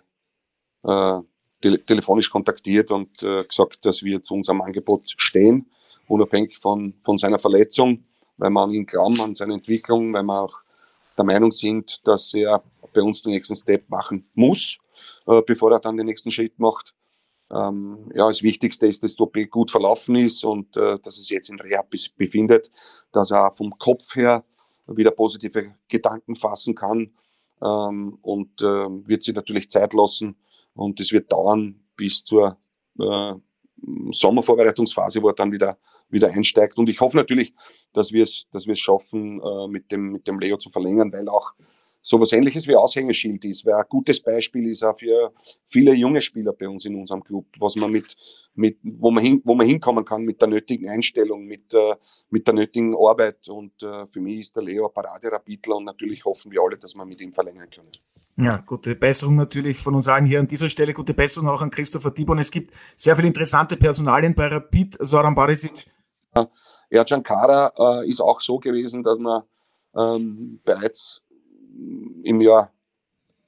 tele 1.62 1.84
telefonisch 1.86 2.30
kontaktiert 2.30 2.92
und 2.92 3.22
äh, 3.24 3.44
gesagt, 3.44 3.86
dass 3.86 4.04
wir 4.04 4.22
zu 4.24 4.34
unserem 4.34 4.62
Angebot 4.62 5.04
stehen, 5.18 5.68
unabhängig 6.08 6.58
von, 6.58 6.94
von 7.04 7.18
seiner 7.18 7.40
Verletzung, 7.40 8.04
weil 8.38 8.50
wir 8.50 8.62
an 8.62 8.72
ihn 8.72 8.86
glauben, 8.86 9.20
an 9.22 9.36
seine 9.36 9.54
Entwicklung, 9.54 10.14
weil 10.14 10.24
wir 10.24 10.42
auch 10.42 10.56
der 11.18 11.26
Meinung 11.26 11.52
sind, 11.52 12.06
dass 12.06 12.34
er 12.34 12.64
bei 12.94 13.02
uns 13.02 13.22
den 13.22 13.34
nächsten 13.34 13.56
Step 13.56 13.90
machen 13.90 14.26
muss, 14.34 14.78
äh, 15.28 15.42
bevor 15.46 15.72
er 15.72 15.80
dann 15.80 15.98
den 15.98 16.08
nächsten 16.08 16.32
Schritt 16.32 16.58
macht. 16.60 16.94
Ähm, 17.52 18.10
ja, 18.16 18.28
das 18.28 18.44
Wichtigste 18.44 18.88
ist, 18.88 19.04
dass 19.04 19.20
OP 19.20 19.38
gut 19.50 19.72
verlaufen 19.72 20.16
ist 20.16 20.44
und 20.44 20.76
äh, 20.78 20.98
dass 21.00 21.18
es 21.18 21.30
jetzt 21.30 21.50
in 21.50 21.60
Rehab 21.60 21.88
befindet, 22.18 22.72
dass 23.12 23.32
er 23.32 23.52
vom 23.52 23.78
Kopf 23.78 24.16
her 24.16 24.44
wieder 24.88 25.12
positive 25.12 25.76
Gedanken 25.88 26.36
fassen 26.36 26.76
kann 26.76 27.12
ähm, 27.62 28.18
und 28.22 28.62
äh, 28.62 28.88
wird 29.08 29.24
sich 29.24 29.36
natürlich 29.36 29.70
Zeit 29.70 29.94
lassen, 29.94 30.36
und 30.74 31.00
es 31.00 31.12
wird 31.12 31.32
dauern 31.32 31.80
bis 31.96 32.24
zur 32.24 32.58
äh, 33.00 33.34
Sommervorbereitungsphase, 34.12 35.22
wo 35.22 35.30
er 35.30 35.34
dann 35.34 35.52
wieder, 35.52 35.78
wieder 36.10 36.30
einsteigt. 36.30 36.78
Und 36.78 36.90
ich 36.90 37.00
hoffe 37.00 37.18
natürlich, 37.18 37.54
dass 37.94 38.12
wir 38.12 38.24
es, 38.24 38.46
dass 38.52 38.68
schaffen, 38.78 39.42
äh, 39.42 39.68
mit, 39.68 39.92
dem, 39.92 40.12
mit 40.12 40.28
dem 40.28 40.40
Leo 40.40 40.58
zu 40.58 40.70
verlängern, 40.70 41.12
weil 41.12 41.28
auch 41.28 41.54
sowas 42.02 42.32
ähnliches 42.32 42.68
wie 42.68 42.76
Aushängeschild 42.76 43.46
ist, 43.46 43.66
weil 43.66 43.76
ein 43.76 43.86
gutes 43.88 44.20
Beispiel 44.20 44.66
ist 44.66 44.84
auch 44.84 44.98
für 44.98 45.32
viele 45.68 45.94
junge 45.94 46.22
Spieler 46.22 46.54
bei 46.54 46.68
uns 46.68 46.86
in 46.86 46.96
unserem 46.96 47.24
Club, 47.24 47.46
was 47.60 47.76
man 47.76 47.92
mit, 47.92 48.16
mit, 48.56 48.80
wo 48.84 49.12
man 49.12 49.24
hin, 49.24 49.42
wo 49.46 49.54
man 49.54 49.68
hinkommen 49.68 50.04
kann 50.04 50.24
mit 50.24 50.42
der 50.42 50.48
nötigen 50.48 50.90
Einstellung, 50.90 51.46
mit, 51.46 51.74
äh, 51.74 51.96
mit 52.30 52.48
der 52.48 52.56
nötigen 52.56 52.96
Arbeit. 52.96 53.48
Und 53.50 53.82
äh, 53.84 54.08
für 54.08 54.20
mich 54.20 54.42
ist 54.42 54.56
der 54.56 54.64
Leo 54.64 54.88
ein 54.88 54.94
Paraderapitler 54.94 55.76
und 55.78 55.86
natürlich 55.86 56.26
hoffen 56.26 56.52
wir 56.52 56.62
alle, 56.62 56.78
dass 56.78 56.96
wir 56.96 57.06
mit 57.06 57.22
ihm 57.22 57.34
verlängern 57.34 57.70
können. 57.70 57.92
Ja, 58.42 58.58
gute 58.58 58.96
Besserung 58.96 59.36
natürlich 59.36 59.78
von 59.78 59.94
uns 59.94 60.08
allen 60.08 60.26
hier 60.26 60.40
an 60.40 60.48
dieser 60.48 60.68
Stelle. 60.68 60.94
Gute 60.94 61.14
Besserung 61.14 61.48
auch 61.48 61.62
an 61.62 61.70
Christopher 61.70 62.10
Dibon. 62.10 62.40
Es 62.40 62.50
gibt 62.50 62.74
sehr 62.96 63.16
viele 63.16 63.28
interessante 63.28 63.78
Personalien 63.78 64.34
bei 64.34 64.48
Rapid. 64.48 64.98
Soran 65.00 65.36
Barisic. 65.36 65.86
Ja, 66.34 66.50
Ercan 66.90 67.22
Kara 67.22 67.72
äh, 67.78 68.08
ist 68.08 68.20
auch 68.20 68.42
so 68.42 68.58
gewesen, 68.58 69.04
dass 69.04 69.20
wir 69.20 69.46
ähm, 69.96 70.60
bereits 70.66 71.24
im 72.24 72.42
Jahr 72.42 72.72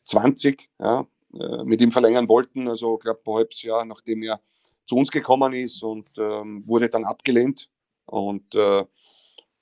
20 0.04 0.70
ja, 0.80 1.08
äh, 1.40 1.64
mit 1.64 1.82
ihm 1.82 1.92
verlängern 1.92 2.30
wollten. 2.30 2.68
Also, 2.68 2.96
ich 2.96 3.02
glaube, 3.02 3.22
ein 3.26 3.34
halbes 3.34 3.64
Jahr, 3.64 3.86
nachdem 3.86 4.22
er 4.22 4.42
zu 4.86 4.96
uns 4.96 5.10
gekommen 5.10 5.54
ist 5.54 5.82
und 5.82 6.08
ähm, 6.20 6.64
wurde 6.68 6.90
dann 6.90 7.06
abgelehnt. 7.06 7.68
Und 8.06 8.54
äh, 8.54 8.86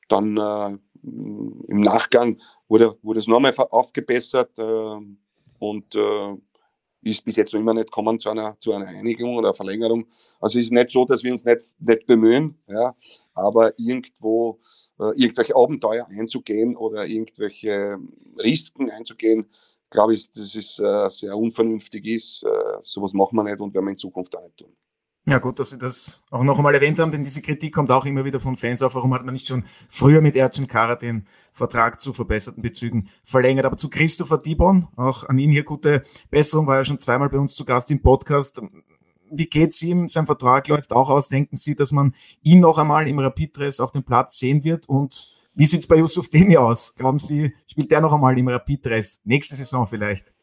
dann 0.09 0.35
äh, 0.35 0.77
im 1.03 1.81
Nachgang 1.81 2.37
wurde, 2.71 2.97
wurde 3.03 3.19
es 3.19 3.27
nochmal 3.27 3.53
aufgebessert 3.57 4.57
äh, 4.57 4.97
und 5.59 5.95
äh, 5.95 6.35
ist 7.03 7.25
bis 7.25 7.35
jetzt 7.35 7.53
noch 7.53 7.59
immer 7.59 7.73
nicht 7.73 7.87
gekommen 7.87 8.19
zu 8.19 8.29
einer, 8.29 8.57
zu 8.59 8.73
einer 8.73 8.87
Einigung 8.87 9.35
oder 9.35 9.53
Verlängerung. 9.53 10.05
Also 10.39 10.59
es 10.59 10.65
ist 10.65 10.71
nicht 10.71 10.91
so, 10.91 11.03
dass 11.03 11.23
wir 11.23 11.31
uns 11.31 11.43
nicht, 11.43 11.59
nicht 11.79 12.05
bemühen, 12.05 12.57
ja, 12.67 12.95
aber 13.33 13.77
irgendwo 13.77 14.59
äh, 14.99 15.11
irgendwelche 15.19 15.55
Abenteuer 15.55 16.07
einzugehen 16.07 16.77
oder 16.77 17.05
irgendwelche 17.05 17.97
Risiken 18.41 18.89
einzugehen, 18.89 19.49
glaube 19.89 20.13
ich, 20.13 20.31
dass 20.31 20.55
es 20.55 20.79
äh, 20.79 21.09
sehr 21.09 21.35
unvernünftig 21.35 22.05
ist. 22.05 22.43
Äh, 22.43 22.77
sowas 22.81 23.13
machen 23.13 23.35
wir 23.35 23.43
nicht 23.43 23.59
und 23.59 23.73
werden 23.73 23.85
wir 23.85 23.91
in 23.91 23.97
Zukunft 23.97 24.35
auch 24.37 24.43
nicht 24.43 24.57
tun. 24.57 24.77
Ja, 25.27 25.37
gut, 25.37 25.59
dass 25.59 25.69
Sie 25.69 25.77
das 25.77 26.21
auch 26.31 26.43
noch 26.43 26.57
einmal 26.57 26.73
erwähnt 26.73 26.97
haben, 26.97 27.11
denn 27.11 27.23
diese 27.23 27.43
Kritik 27.43 27.75
kommt 27.75 27.91
auch 27.91 28.05
immer 28.05 28.25
wieder 28.25 28.39
von 28.39 28.57
Fans 28.57 28.81
auf. 28.81 28.95
Warum 28.95 29.13
hat 29.13 29.23
man 29.23 29.33
nicht 29.33 29.47
schon 29.47 29.65
früher 29.87 30.19
mit 30.19 30.35
Ercan 30.35 30.65
Kara 30.65 30.95
den 30.95 31.27
Vertrag 31.53 31.99
zu 31.99 32.11
verbesserten 32.11 32.63
Bezügen 32.63 33.07
verlängert? 33.23 33.65
Aber 33.65 33.77
zu 33.77 33.87
Christopher 33.87 34.39
Dibon, 34.39 34.87
auch 34.95 35.23
an 35.29 35.37
ihn 35.37 35.51
hier 35.51 35.63
gute 35.63 36.01
Besserung, 36.31 36.65
war 36.65 36.77
ja 36.77 36.85
schon 36.85 36.97
zweimal 36.97 37.29
bei 37.29 37.37
uns 37.37 37.53
zu 37.53 37.65
Gast 37.65 37.91
im 37.91 38.01
Podcast. 38.01 38.61
Wie 39.29 39.45
geht's 39.45 39.79
ihm? 39.83 40.07
Sein 40.07 40.25
Vertrag 40.25 40.67
läuft 40.67 40.91
auch 40.91 41.11
aus. 41.11 41.29
Denken 41.29 41.55
Sie, 41.55 41.75
dass 41.75 41.91
man 41.91 42.15
ihn 42.41 42.59
noch 42.59 42.79
einmal 42.79 43.07
im 43.07 43.19
Rapid-Dress 43.19 43.79
auf 43.79 43.91
dem 43.91 44.03
Platz 44.03 44.39
sehen 44.39 44.63
wird? 44.63 44.89
Und 44.89 45.29
wie 45.53 45.67
sieht's 45.67 45.85
bei 45.85 45.97
Yusuf 45.97 46.29
Demi 46.29 46.57
aus? 46.57 46.93
Glauben 46.95 47.19
Sie, 47.19 47.53
spielt 47.67 47.91
der 47.91 48.01
noch 48.01 48.11
einmal 48.11 48.37
im 48.39 48.47
Rapid-Dress? 48.47 49.19
Nächste 49.23 49.55
Saison 49.55 49.85
vielleicht? 49.85 50.33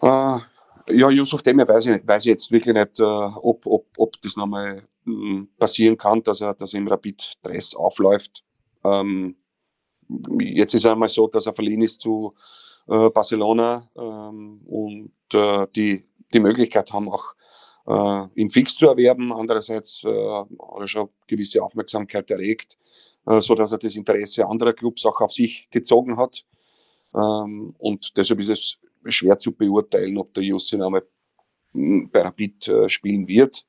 Uh 0.00 0.40
ja, 0.92 1.10
Yusuf 1.10 1.42
Demir 1.42 1.66
weiß 1.66 1.86
ich, 1.86 2.06
weiß 2.06 2.22
ich 2.22 2.30
jetzt 2.30 2.50
wirklich 2.50 2.74
nicht, 2.74 3.00
äh, 3.00 3.02
ob, 3.02 3.66
ob, 3.66 3.86
ob 3.96 4.20
das 4.22 4.36
nochmal 4.36 4.82
hm, 5.04 5.48
passieren 5.58 5.96
kann, 5.96 6.22
dass 6.22 6.40
er, 6.40 6.54
dass 6.54 6.74
er 6.74 6.80
im 6.80 6.88
Rapid 6.88 7.34
Dress 7.42 7.74
aufläuft. 7.74 8.44
Ähm, 8.84 9.36
jetzt 10.40 10.74
ist 10.74 10.84
er 10.84 10.92
einmal 10.92 11.08
so, 11.08 11.28
dass 11.28 11.46
er 11.46 11.54
verliehen 11.54 11.82
ist 11.82 12.00
zu 12.00 12.32
äh, 12.88 13.10
Barcelona 13.10 13.88
ähm, 13.96 14.60
und 14.66 15.12
äh, 15.32 15.66
die 15.74 16.10
die 16.32 16.40
Möglichkeit 16.40 16.92
haben, 16.92 17.08
auch 17.08 17.34
äh, 17.86 18.40
ihn 18.40 18.50
fix 18.50 18.76
zu 18.76 18.86
erwerben. 18.86 19.32
Andererseits 19.32 20.02
äh, 20.04 20.08
hat 20.08 20.48
er 20.80 20.86
schon 20.86 21.08
gewisse 21.26 21.62
Aufmerksamkeit 21.62 22.30
erregt, 22.30 22.78
äh, 23.26 23.40
so 23.40 23.54
dass 23.54 23.72
er 23.72 23.78
das 23.78 23.96
Interesse 23.96 24.46
anderer 24.46 24.72
Clubs 24.72 25.04
auch 25.06 25.20
auf 25.20 25.32
sich 25.32 25.68
gezogen 25.70 26.16
hat. 26.16 26.44
Ähm, 27.14 27.74
und 27.78 28.16
deshalb 28.16 28.40
ist 28.40 28.48
es 28.48 28.78
schwer 29.06 29.38
zu 29.38 29.52
beurteilen, 29.52 30.18
ob 30.18 30.34
der 30.34 30.42
Jussi 30.42 30.76
einmal 30.76 31.02
bei 31.72 32.22
Rapid 32.22 32.68
äh, 32.68 32.88
spielen 32.88 33.28
wird. 33.28 33.66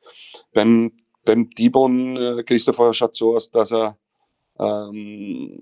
Beim, 0.53 0.91
beim 1.23 1.49
Dibon, 1.49 2.17
äh, 2.17 2.43
Christopher 2.43 2.93
schaut 2.93 3.15
so 3.15 3.35
aus, 3.35 3.51
dass 3.51 3.71
er 3.71 3.97
ähm, 4.59 5.61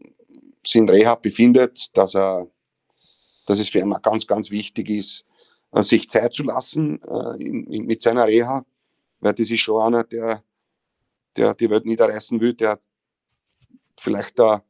sich 0.66 0.76
in 0.76 0.90
Rehab 0.90 1.22
befindet, 1.22 1.96
dass 1.98 2.16
er, 2.16 2.48
dass 3.46 3.60
es 3.60 3.70
für 3.70 3.80
ihn 3.80 3.94
ganz, 4.02 4.26
ganz 4.26 4.52
wichtig 4.52 4.90
ist, 4.90 5.26
äh, 5.72 5.84
sich 5.84 6.10
Zeit 6.10 6.34
zu 6.34 6.44
lassen 6.44 7.02
äh, 7.04 7.44
in, 7.44 7.66
in, 7.68 7.86
mit 7.86 8.02
seiner 8.02 8.26
Reha, 8.28 8.66
weil 9.20 9.34
das 9.34 9.50
ist 9.50 9.60
schon 9.60 9.82
einer, 9.82 10.04
der, 10.04 10.44
der 11.36 11.54
die 11.54 11.70
Welt 11.70 11.86
niederreißen 11.86 12.40
will, 12.40 12.54
der 12.54 12.80
vielleicht 14.00 14.40
da 14.40 14.64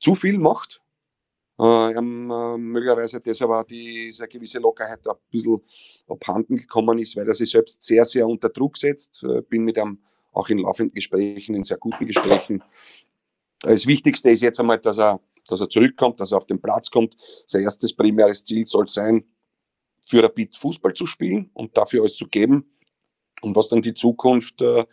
zu 0.00 0.14
viel 0.14 0.38
macht. 0.38 0.82
Äh, 1.58 1.92
ähm, 1.92 2.30
äh, 2.30 2.58
möglicherweise 2.58 3.20
deshalb 3.20 3.50
auch 3.52 3.62
diese 3.62 4.26
gewisse 4.26 4.58
Lockerheit 4.58 5.06
ein 5.06 5.14
bisschen 5.30 5.60
abhanden 6.08 6.56
gekommen 6.56 6.98
ist, 6.98 7.16
weil 7.16 7.28
er 7.28 7.34
sich 7.34 7.50
selbst 7.50 7.82
sehr, 7.82 8.04
sehr 8.04 8.26
unter 8.26 8.48
Druck 8.48 8.76
setzt. 8.76 9.22
Äh, 9.22 9.42
bin 9.42 9.62
mit 9.62 9.78
ihm 9.78 9.98
auch 10.32 10.48
in 10.48 10.58
laufenden 10.58 10.94
Gesprächen, 10.94 11.54
in 11.54 11.62
sehr 11.62 11.76
guten 11.76 12.06
Gesprächen. 12.06 12.62
Das 13.60 13.86
Wichtigste 13.86 14.30
ist 14.30 14.42
jetzt 14.42 14.58
einmal, 14.58 14.78
dass 14.78 14.98
er, 14.98 15.20
dass 15.46 15.60
er 15.60 15.68
zurückkommt, 15.68 16.18
dass 16.18 16.32
er 16.32 16.38
auf 16.38 16.46
den 16.46 16.60
Platz 16.60 16.90
kommt. 16.90 17.16
Sein 17.46 17.62
erstes 17.62 17.94
primäres 17.94 18.44
Ziel 18.44 18.66
soll 18.66 18.88
sein, 18.88 19.24
für 20.00 20.22
Rapid 20.22 20.56
Fußball 20.56 20.92
zu 20.92 21.06
spielen 21.06 21.50
und 21.54 21.76
dafür 21.76 22.00
alles 22.00 22.16
zu 22.16 22.26
geben. 22.26 22.78
Und 23.42 23.54
was 23.56 23.68
dann 23.68 23.80
die 23.80 23.94
Zukunft 23.94 24.60
äh, 24.60 24.84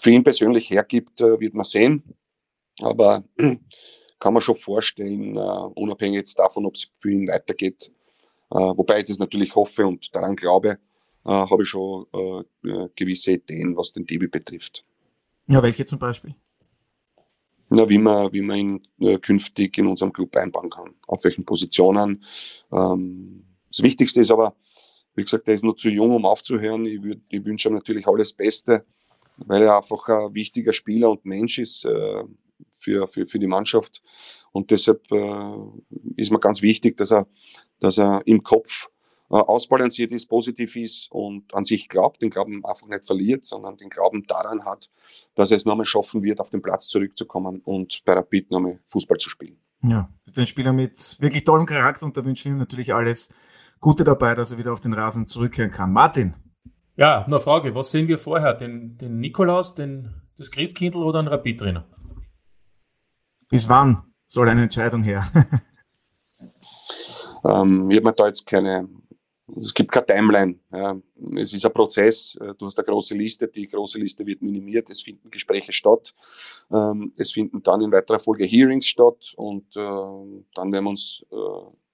für 0.00 0.10
ihn 0.10 0.24
persönlich 0.24 0.68
hergibt, 0.68 1.20
äh, 1.20 1.38
wird 1.38 1.54
man 1.54 1.64
sehen. 1.64 2.02
Aber 2.80 3.24
kann 4.22 4.34
man 4.34 4.40
schon 4.40 4.54
vorstellen, 4.54 5.36
uh, 5.36 5.72
unabhängig 5.74 6.18
jetzt 6.18 6.38
davon, 6.38 6.64
ob 6.64 6.76
es 6.76 6.88
für 6.96 7.10
ihn 7.10 7.26
weitergeht. 7.26 7.92
Uh, 8.54 8.76
wobei 8.76 9.00
ich 9.00 9.06
das 9.06 9.18
natürlich 9.18 9.52
hoffe 9.56 9.84
und 9.84 10.14
daran 10.14 10.36
glaube, 10.36 10.78
uh, 11.24 11.50
habe 11.50 11.62
ich 11.64 11.68
schon 11.68 12.06
gewisse 12.94 13.32
Ideen, 13.32 13.76
was 13.76 13.92
den 13.92 14.06
Debi 14.06 14.28
betrifft. 14.28 14.84
Ja, 15.48 15.60
welche 15.60 15.84
zum 15.86 15.98
Beispiel? 15.98 16.36
Na, 17.68 17.88
wie 17.88 17.98
man, 17.98 18.32
wie 18.32 18.42
man 18.42 18.58
ihn 18.58 19.20
künftig 19.20 19.76
in 19.78 19.88
unserem 19.88 20.12
Club 20.12 20.36
einbauen 20.36 20.70
kann. 20.70 20.94
Auf 21.08 21.24
welchen 21.24 21.44
Positionen. 21.44 22.22
Ähm, 22.70 23.44
das 23.70 23.82
Wichtigste 23.82 24.20
ist 24.20 24.30
aber, 24.30 24.54
wie 25.16 25.22
gesagt, 25.22 25.48
er 25.48 25.54
ist 25.54 25.64
noch 25.64 25.74
zu 25.74 25.88
jung, 25.88 26.12
um 26.12 26.26
aufzuhören. 26.26 26.84
Ich, 26.84 27.02
würd, 27.02 27.22
ich 27.28 27.44
wünsche 27.44 27.68
ihm 27.70 27.74
natürlich 27.74 28.06
alles 28.06 28.32
Beste, 28.32 28.84
weil 29.38 29.62
er 29.62 29.78
einfach 29.78 30.06
ein 30.08 30.34
wichtiger 30.34 30.72
Spieler 30.72 31.10
und 31.10 31.24
Mensch 31.24 31.58
ist 31.58 31.86
für, 32.82 33.06
für, 33.08 33.26
für 33.26 33.38
die 33.38 33.46
Mannschaft. 33.46 34.02
Und 34.52 34.70
deshalb 34.70 35.10
äh, 35.12 35.54
ist 36.16 36.30
mir 36.32 36.40
ganz 36.40 36.62
wichtig, 36.62 36.96
dass 36.96 37.12
er, 37.12 37.26
dass 37.78 37.98
er 37.98 38.22
im 38.26 38.42
Kopf 38.42 38.88
äh, 39.30 39.36
ausbalanciert 39.36 40.12
ist, 40.12 40.26
positiv 40.26 40.76
ist 40.76 41.10
und 41.10 41.54
an 41.54 41.64
sich 41.64 41.88
glaubt, 41.88 42.20
den 42.20 42.30
Glauben 42.30 42.62
einfach 42.64 42.86
nicht 42.86 43.06
verliert, 43.06 43.44
sondern 43.44 43.76
den 43.76 43.88
Glauben 43.88 44.24
daran 44.26 44.64
hat, 44.64 44.90
dass 45.34 45.50
er 45.50 45.56
es 45.56 45.64
nochmal 45.64 45.86
schaffen 45.86 46.22
wird, 46.22 46.40
auf 46.40 46.50
den 46.50 46.60
Platz 46.60 46.88
zurückzukommen 46.88 47.62
und 47.64 48.02
bei 48.04 48.12
Rapid 48.12 48.50
nochmal 48.50 48.80
Fußball 48.86 49.16
zu 49.16 49.30
spielen. 49.30 49.56
Ja, 49.84 50.08
ein 50.36 50.46
Spieler 50.46 50.72
mit 50.72 51.16
wirklich 51.20 51.44
tollem 51.44 51.66
Charakter 51.66 52.06
und 52.06 52.16
da 52.16 52.24
wünsche 52.24 52.48
ich 52.48 52.52
ihm 52.52 52.58
natürlich 52.58 52.94
alles 52.94 53.30
Gute 53.80 54.04
dabei, 54.04 54.34
dass 54.34 54.52
er 54.52 54.58
wieder 54.58 54.72
auf 54.72 54.80
den 54.80 54.92
Rasen 54.92 55.26
zurückkehren 55.26 55.70
kann. 55.70 55.92
Martin. 55.92 56.36
Ja, 56.96 57.24
nur 57.26 57.40
Frage, 57.40 57.74
was 57.74 57.90
sehen 57.90 58.06
wir 58.06 58.18
vorher? 58.18 58.54
Den, 58.54 58.98
den 58.98 59.18
Nikolaus, 59.18 59.74
den, 59.74 60.14
das 60.36 60.50
Christkindl 60.50 60.98
oder 60.98 61.20
einen 61.20 61.28
Rapid-Trainer? 61.28 61.86
Bis 63.52 63.68
wann 63.68 64.02
soll 64.24 64.48
eine 64.48 64.62
Entscheidung 64.62 65.02
her? 65.02 65.30
ähm, 67.44 67.90
ich 67.90 67.98
habe 67.98 68.06
mir 68.06 68.12
da 68.14 68.26
jetzt 68.26 68.46
keine, 68.46 68.88
es 69.60 69.74
gibt 69.74 69.92
keine 69.92 70.06
Timeline. 70.06 70.58
Ja. 70.72 70.96
Es 71.36 71.52
ist 71.52 71.66
ein 71.66 71.72
Prozess. 71.74 72.34
Äh, 72.40 72.54
du 72.56 72.64
hast 72.64 72.78
eine 72.78 72.86
große 72.86 73.14
Liste, 73.14 73.48
die 73.48 73.66
große 73.66 73.98
Liste 73.98 74.24
wird 74.24 74.40
minimiert, 74.40 74.88
es 74.88 75.02
finden 75.02 75.30
Gespräche 75.30 75.70
statt. 75.70 76.14
Ähm, 76.72 77.12
es 77.18 77.32
finden 77.32 77.62
dann 77.62 77.82
in 77.82 77.92
weiterer 77.92 78.18
Folge 78.18 78.46
Hearings 78.46 78.86
statt 78.86 79.34
und 79.36 79.76
äh, 79.76 79.80
dann 80.54 80.72
werden 80.72 80.84
wir 80.84 80.88
uns 80.88 81.22
äh, 81.30 81.36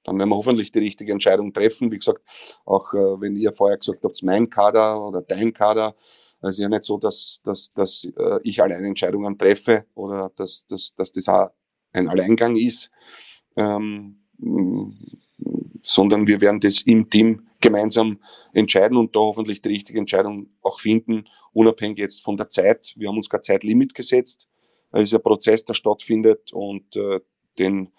dann 0.09 0.19
werden 0.19 0.31
wir 0.31 0.37
hoffentlich 0.37 0.73
die 0.73 0.79
richtige 0.81 1.13
Entscheidung 1.13 1.53
treffen. 1.53 1.91
Wie 1.93 1.99
gesagt, 1.99 2.23
auch 2.65 2.93
äh, 2.95 3.21
wenn 3.21 3.37
ihr 3.37 3.53
vorher 3.53 3.79
gesagt 3.79 4.03
habt, 4.03 4.23
mein 4.23 4.49
Kader 4.49 5.07
oder 5.07 5.23
dein 5.23 5.53
Kader, 5.53 5.95
es 6.43 6.51
ist 6.51 6.59
ja 6.59 6.69
nicht 6.69 6.85
so, 6.85 6.99
dass, 6.99 7.41
dass, 7.45 7.73
dass 7.75 8.05
äh, 8.05 8.41
ich 8.43 8.63
alleine 8.63 8.87
Entscheidungen 8.87 9.37
treffe 9.37 9.85
oder 9.95 10.31
dass, 10.37 10.67
dass, 10.67 10.95
dass 10.95 11.13
das 11.13 11.29
auch 11.29 11.51
ein 11.93 12.09
Alleingang 12.09 12.57
ist, 12.57 12.91
ähm, 13.57 14.25
sondern 15.83 16.27
wir 16.27 16.41
werden 16.41 16.61
das 16.61 16.83
im 16.83 17.09
Team 17.09 17.49
gemeinsam 17.61 18.21
entscheiden 18.53 18.97
und 18.97 19.15
da 19.15 19.21
hoffentlich 19.21 19.63
die 19.63 19.71
richtige 19.71 19.99
Entscheidung 19.99 20.49
auch 20.63 20.81
finden, 20.81 21.25
unabhängig 21.53 21.99
jetzt 21.99 22.23
von 22.23 22.37
der 22.37 22.49
Zeit. 22.51 22.95
Wir 22.97 23.09
haben 23.09 23.17
uns 23.17 23.29
kein 23.29 23.43
Zeitlimit 23.43 23.95
gesetzt. 23.95 24.49
Es 24.93 25.05
ist 25.05 25.15
ein 25.15 25.23
Prozess, 25.23 25.65
der 25.65 25.75
stattfindet 25.75 26.53
und 26.53 26.97
äh, 26.97 27.21
den, 27.59 27.93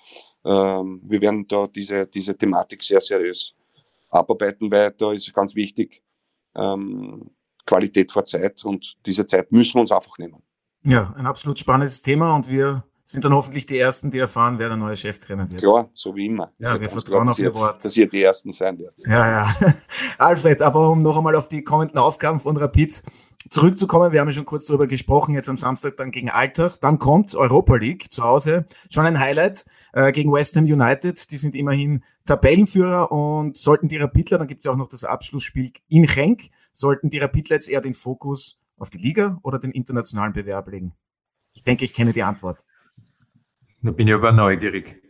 ähm, 0.46 1.02
wir 1.04 1.22
werden 1.22 1.48
da 1.48 1.68
diese, 1.68 2.08
diese 2.08 2.38
Thematik 2.38 2.84
sehr 2.84 3.02
seriös 3.02 3.56
abarbeiten, 4.10 4.72
weil 4.72 4.92
da 4.92 5.12
ist 5.12 5.34
ganz 5.34 5.56
wichtig, 5.56 6.02
ähm, 6.56 7.30
Qualität 7.66 8.12
vor 8.12 8.26
Zeit 8.26 8.64
und 8.66 8.98
diese 9.06 9.26
Zeit 9.26 9.52
müssen 9.52 9.76
wir 9.76 9.82
uns 9.82 9.92
einfach 9.92 10.18
nehmen. 10.18 10.42
Ja, 10.84 11.14
ein 11.18 11.26
absolut 11.26 11.60
spannendes 11.60 12.02
Thema 12.02 12.36
und 12.36 12.50
wir 12.50 12.84
sind 13.04 13.26
dann 13.26 13.34
hoffentlich 13.34 13.66
die 13.66 13.78
Ersten, 13.78 14.12
die 14.12 14.20
erfahren, 14.20 14.60
wer 14.60 14.68
der 14.68 14.78
neue 14.78 14.96
Cheftrainer 14.96 15.50
wird. 15.50 15.62
Klar, 15.62 15.90
so 15.94 16.16
wie 16.16 16.28
immer. 16.28 16.54
Ja, 16.60 16.80
wir 16.80 16.88
vertrauen 16.90 17.24
klar, 17.24 17.32
auf 17.32 17.40
Ihr 17.40 17.54
Wort. 17.56 17.84
Dass 17.84 17.98
ihr 17.98 18.08
die 18.08 18.22
Ersten 18.22 18.52
sein 18.52 18.78
werdet. 18.78 19.02
Ja, 19.08 19.44
ja. 19.44 19.56
Alfred, 20.20 20.62
aber 20.62 20.90
um 20.90 21.02
noch 21.02 21.18
einmal 21.18 21.36
auf 21.36 21.48
die 21.48 21.64
kommenden 21.64 21.98
Aufgaben 21.98 22.40
von 22.40 22.56
Rapid 22.56 23.02
zurückzukommen, 23.50 24.12
wir 24.12 24.20
haben 24.20 24.28
ja 24.28 24.34
schon 24.34 24.46
kurz 24.46 24.66
darüber 24.66 24.88
gesprochen, 24.88 25.34
jetzt 25.34 25.50
am 25.50 25.58
Samstag 25.58 25.98
dann 25.98 26.12
gegen 26.12 26.30
Alltag, 26.30 26.78
dann 26.82 27.00
kommt 27.00 27.36
Europa 27.36 27.76
League 27.76 28.12
zu 28.12 28.24
Hause, 28.24 28.66
schon 28.90 29.06
ein 29.06 29.20
Highlight 29.20 29.66
äh, 29.94 30.12
gegen 30.12 30.32
West 30.32 30.56
Ham 30.56 30.66
United, 30.66 31.32
die 31.32 31.38
sind 31.38 31.56
immerhin 31.56 32.04
Tabellenführer 32.26 33.12
und 33.12 33.58
sollten 33.58 33.88
die 33.88 33.98
Rapidler, 33.98 34.38
dann 34.38 34.48
gibt 34.48 34.60
es 34.60 34.66
ja 34.66 34.72
auch 34.72 34.78
noch 34.78 34.90
das 34.90 35.04
Abschlussspiel 35.04 35.72
in 35.88 36.06
Genk, 36.06 36.50
sollten 36.74 37.10
die 37.10 37.20
Rapidler 37.20 37.56
jetzt 37.56 37.70
eher 37.70 37.82
den 37.82 37.94
Fokus 37.94 38.60
auf 38.78 38.90
die 38.90 38.98
Liga 38.98 39.40
oder 39.44 39.60
den 39.60 39.72
internationalen 39.72 40.34
Bewerb 40.34 40.70
legen? 40.70 40.94
Ich 41.54 41.64
denke, 41.64 41.86
ich 41.86 41.94
kenne 41.94 42.14
die 42.14 42.24
Antwort. 42.24 42.66
Da 43.82 43.92
bin 43.92 44.08
ich 44.08 44.14
aber 44.14 44.32
neugierig. 44.32 45.02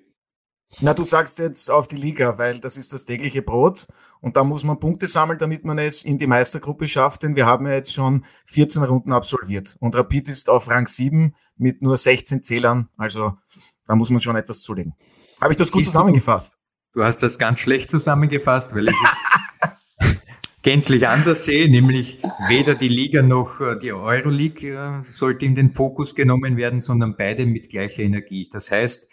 Na, 0.82 0.94
du 0.94 1.04
sagst 1.04 1.40
jetzt 1.40 1.72
auf 1.72 1.88
die 1.88 1.96
Liga, 1.96 2.38
weil 2.38 2.60
das 2.60 2.78
ist 2.78 2.94
das 2.94 3.06
tägliche 3.06 3.42
Brot 3.42 3.88
und 4.22 4.38
da 4.38 4.44
muss 4.44 4.64
man 4.64 4.80
Punkte 4.80 5.08
sammeln, 5.08 5.40
damit 5.40 5.66
man 5.66 5.80
es 5.80 6.06
in 6.06 6.18
die 6.18 6.28
Meistergruppe 6.28 6.88
schafft, 6.88 7.24
denn 7.24 7.36
wir 7.36 7.48
haben 7.48 7.66
ja 7.66 7.74
jetzt 7.74 7.94
schon 7.94 8.24
14 8.46 8.84
Runden 8.84 9.12
absolviert 9.12 9.76
und 9.80 9.96
Rapid 9.96 10.30
ist 10.30 10.50
auf 10.50 10.70
Rang 10.70 10.88
7 10.88 11.36
mit 11.58 11.82
nur 11.82 11.98
16 11.98 12.44
Zählern, 12.44 12.88
also 12.98 13.34
da 13.88 13.96
muss 13.96 14.12
man 14.12 14.22
schon 14.22 14.36
etwas 14.36 14.62
zulegen. 14.62 14.94
Habe 15.42 15.54
ich 15.54 15.58
das 15.58 15.72
gut 15.72 15.82
Siehst 15.82 15.94
zusammengefasst? 15.94 16.58
Du, 16.94 17.00
du 17.00 17.06
hast 17.06 17.24
das 17.24 17.40
ganz 17.40 17.60
schlecht 17.60 17.90
zusammengefasst, 17.90 18.76
weil 18.76 18.88
ich 18.88 18.96
es 19.04 19.10
gänzlich 20.62 21.08
anders 21.08 21.46
sehe, 21.46 21.70
nämlich 21.70 22.22
weder 22.48 22.76
die 22.76 22.90
Liga 22.90 23.22
noch 23.22 23.62
äh, 23.62 23.78
die 23.78 23.94
Euroleague 23.94 24.70
äh, 24.70 25.04
sollte 25.04 25.46
in 25.46 25.56
den 25.56 25.72
Fokus 25.72 26.16
genommen 26.16 26.58
werden, 26.58 26.80
sondern 26.80 27.16
beide 27.16 27.46
mit 27.46 27.70
gleicher 27.70 28.04
Energie. 28.04 28.50
Das 28.52 28.72
heißt, 28.72 29.10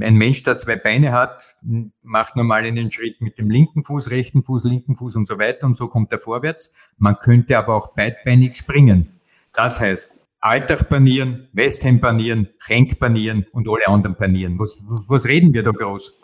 ein 0.00 0.14
Mensch, 0.14 0.42
der 0.42 0.58
zwei 0.58 0.76
Beine 0.76 1.12
hat, 1.12 1.56
macht 2.02 2.36
normal 2.36 2.64
einen 2.64 2.90
Schritt 2.90 3.20
mit 3.20 3.38
dem 3.38 3.50
linken 3.50 3.82
Fuß, 3.82 4.10
rechten 4.10 4.42
Fuß, 4.42 4.64
linken 4.64 4.96
Fuß 4.96 5.16
und 5.16 5.26
so 5.26 5.38
weiter 5.38 5.66
und 5.66 5.76
so 5.76 5.88
kommt 5.88 6.12
er 6.12 6.18
vorwärts. 6.18 6.74
Man 6.98 7.16
könnte 7.18 7.58
aber 7.58 7.74
auch 7.74 7.94
beidbeinig 7.94 8.56
springen. 8.56 9.20
Das 9.52 9.80
heißt, 9.80 10.20
Alltag 10.40 10.88
panieren, 10.88 11.48
Westham 11.52 12.00
panieren, 12.00 12.48
Henk 12.64 12.98
panieren 12.98 13.46
und 13.52 13.68
alle 13.68 13.88
anderen 13.88 14.16
panieren. 14.16 14.58
Was, 14.58 14.82
was, 14.86 15.08
was 15.08 15.26
reden 15.26 15.52
wir 15.52 15.62
da 15.62 15.72
groß? 15.72 16.14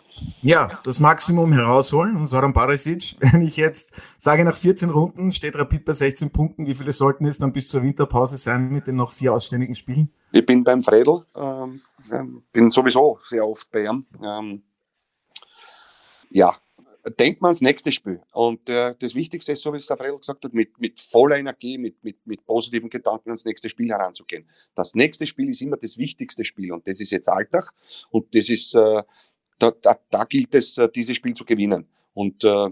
Ja, 0.41 0.79
das 0.83 0.99
Maximum 0.99 1.53
herausholen 1.53 2.15
und 2.17 2.27
Soran 2.27 2.53
Barisic, 2.53 3.15
wenn 3.19 3.41
ich 3.41 3.57
jetzt 3.57 3.93
sage, 4.17 4.43
nach 4.43 4.55
14 4.55 4.89
Runden 4.89 5.31
steht 5.31 5.55
Rapid 5.55 5.85
bei 5.85 5.93
16 5.93 6.31
Punkten, 6.31 6.67
wie 6.67 6.75
viele 6.75 6.91
sollten 6.91 7.25
es 7.25 7.37
dann 7.37 7.53
bis 7.53 7.69
zur 7.69 7.83
Winterpause 7.83 8.37
sein 8.37 8.69
mit 8.69 8.87
den 8.87 8.95
noch 8.95 9.11
vier 9.11 9.33
ausständigen 9.33 9.75
Spielen? 9.75 10.13
Ich 10.31 10.45
bin 10.45 10.63
beim 10.63 10.81
Fredel, 10.81 11.25
ähm, 11.35 11.81
ähm 12.11 12.43
bin 12.51 12.69
sowieso 12.69 13.19
sehr 13.23 13.47
oft 13.47 13.69
bei 13.71 13.85
ihm. 13.85 14.05
Ähm, 14.21 14.63
ja, 16.29 16.55
denkt 17.09 17.41
man 17.41 17.49
ans 17.49 17.61
nächste 17.61 17.91
Spiel. 17.91 18.21
Und 18.31 18.67
äh, 18.69 18.95
das 18.97 19.15
Wichtigste 19.15 19.51
ist, 19.51 19.61
so 19.61 19.73
wie 19.73 19.77
es 19.77 19.85
der 19.85 19.97
Fredel 19.97 20.17
gesagt 20.17 20.43
hat, 20.43 20.53
mit, 20.53 20.79
mit 20.79 20.99
voller 20.99 21.37
Energie, 21.37 21.77
mit, 21.77 22.03
mit, 22.03 22.25
mit 22.25 22.45
positiven 22.45 22.89
Gedanken 22.89 23.29
ans 23.29 23.45
nächste 23.45 23.69
Spiel 23.69 23.89
heranzugehen. 23.89 24.47
Das 24.75 24.95
nächste 24.95 25.27
Spiel 25.27 25.49
ist 25.49 25.61
immer 25.61 25.77
das 25.77 25.97
wichtigste 25.97 26.45
Spiel 26.45 26.71
und 26.71 26.87
das 26.87 26.99
ist 26.99 27.11
jetzt 27.11 27.29
Alltag 27.29 27.71
und 28.09 28.33
das 28.33 28.49
ist 28.49 28.73
äh, 28.75 29.03
da, 29.63 29.71
da, 29.81 29.95
da 30.09 30.23
gilt 30.25 30.53
es, 30.55 30.77
äh, 30.77 30.89
dieses 30.89 31.15
Spiel 31.15 31.33
zu 31.33 31.45
gewinnen. 31.45 31.87
Und 32.13 32.43
äh, 32.43 32.69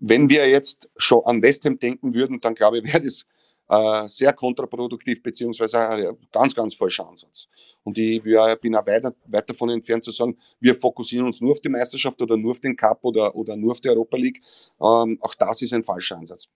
wenn 0.00 0.28
wir 0.28 0.48
jetzt 0.48 0.88
schon 0.96 1.24
an 1.24 1.42
West 1.42 1.64
Ham 1.64 1.78
denken 1.78 2.14
würden, 2.14 2.40
dann 2.40 2.54
glaube 2.54 2.78
ich, 2.78 2.84
wäre 2.84 3.00
das 3.00 3.26
äh, 3.68 4.08
sehr 4.08 4.32
kontraproduktiv, 4.32 5.22
beziehungsweise 5.22 5.88
ein 5.88 6.16
ganz, 6.32 6.54
ganz 6.54 6.74
falscher 6.74 7.08
Ansatz. 7.08 7.48
Und 7.82 7.96
ich 7.98 8.24
wir, 8.24 8.56
bin 8.56 8.76
auch 8.76 8.86
weit, 8.86 9.04
weit 9.26 9.48
davon 9.48 9.70
entfernt 9.70 10.04
zu 10.04 10.10
sagen, 10.10 10.36
wir 10.60 10.74
fokussieren 10.74 11.26
uns 11.26 11.40
nur 11.40 11.52
auf 11.52 11.60
die 11.60 11.68
Meisterschaft 11.68 12.20
oder 12.20 12.36
nur 12.36 12.52
auf 12.52 12.60
den 12.60 12.76
Cup 12.76 12.98
oder, 13.02 13.34
oder 13.34 13.56
nur 13.56 13.72
auf 13.72 13.80
die 13.80 13.88
Europa 13.88 14.16
League. 14.16 14.42
Ähm, 14.80 15.18
auch 15.20 15.34
das 15.34 15.62
ist 15.62 15.72
ein 15.72 15.84
falscher 15.84 16.18
Ansatz. 16.18 16.48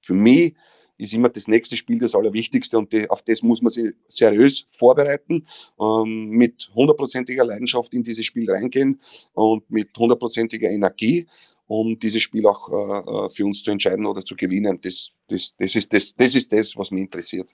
für 0.00 0.14
mich 0.14 0.54
ist 0.98 1.14
immer 1.14 1.28
das 1.28 1.48
nächste 1.48 1.76
Spiel 1.76 1.98
das 1.98 2.14
Allerwichtigste 2.14 2.76
und 2.76 2.92
auf 3.10 3.22
das 3.22 3.42
muss 3.42 3.62
man 3.62 3.70
sich 3.70 3.92
seriös 4.08 4.66
vorbereiten, 4.70 5.46
ähm, 5.80 6.28
mit 6.30 6.70
hundertprozentiger 6.74 7.44
Leidenschaft 7.44 7.94
in 7.94 8.02
dieses 8.02 8.26
Spiel 8.26 8.50
reingehen 8.50 9.00
und 9.32 9.70
mit 9.70 9.96
hundertprozentiger 9.96 10.70
Energie, 10.70 11.26
um 11.66 11.98
dieses 11.98 12.22
Spiel 12.22 12.46
auch 12.46 12.68
äh, 12.68 13.26
äh, 13.26 13.30
für 13.30 13.46
uns 13.46 13.62
zu 13.62 13.70
entscheiden 13.70 14.06
oder 14.06 14.24
zu 14.24 14.34
gewinnen. 14.34 14.78
Das, 14.82 15.10
das, 15.28 15.54
das, 15.56 15.74
ist 15.74 15.92
das, 15.92 16.14
das 16.14 16.34
ist 16.34 16.52
das, 16.52 16.76
was 16.76 16.90
mich 16.90 17.02
interessiert. 17.02 17.48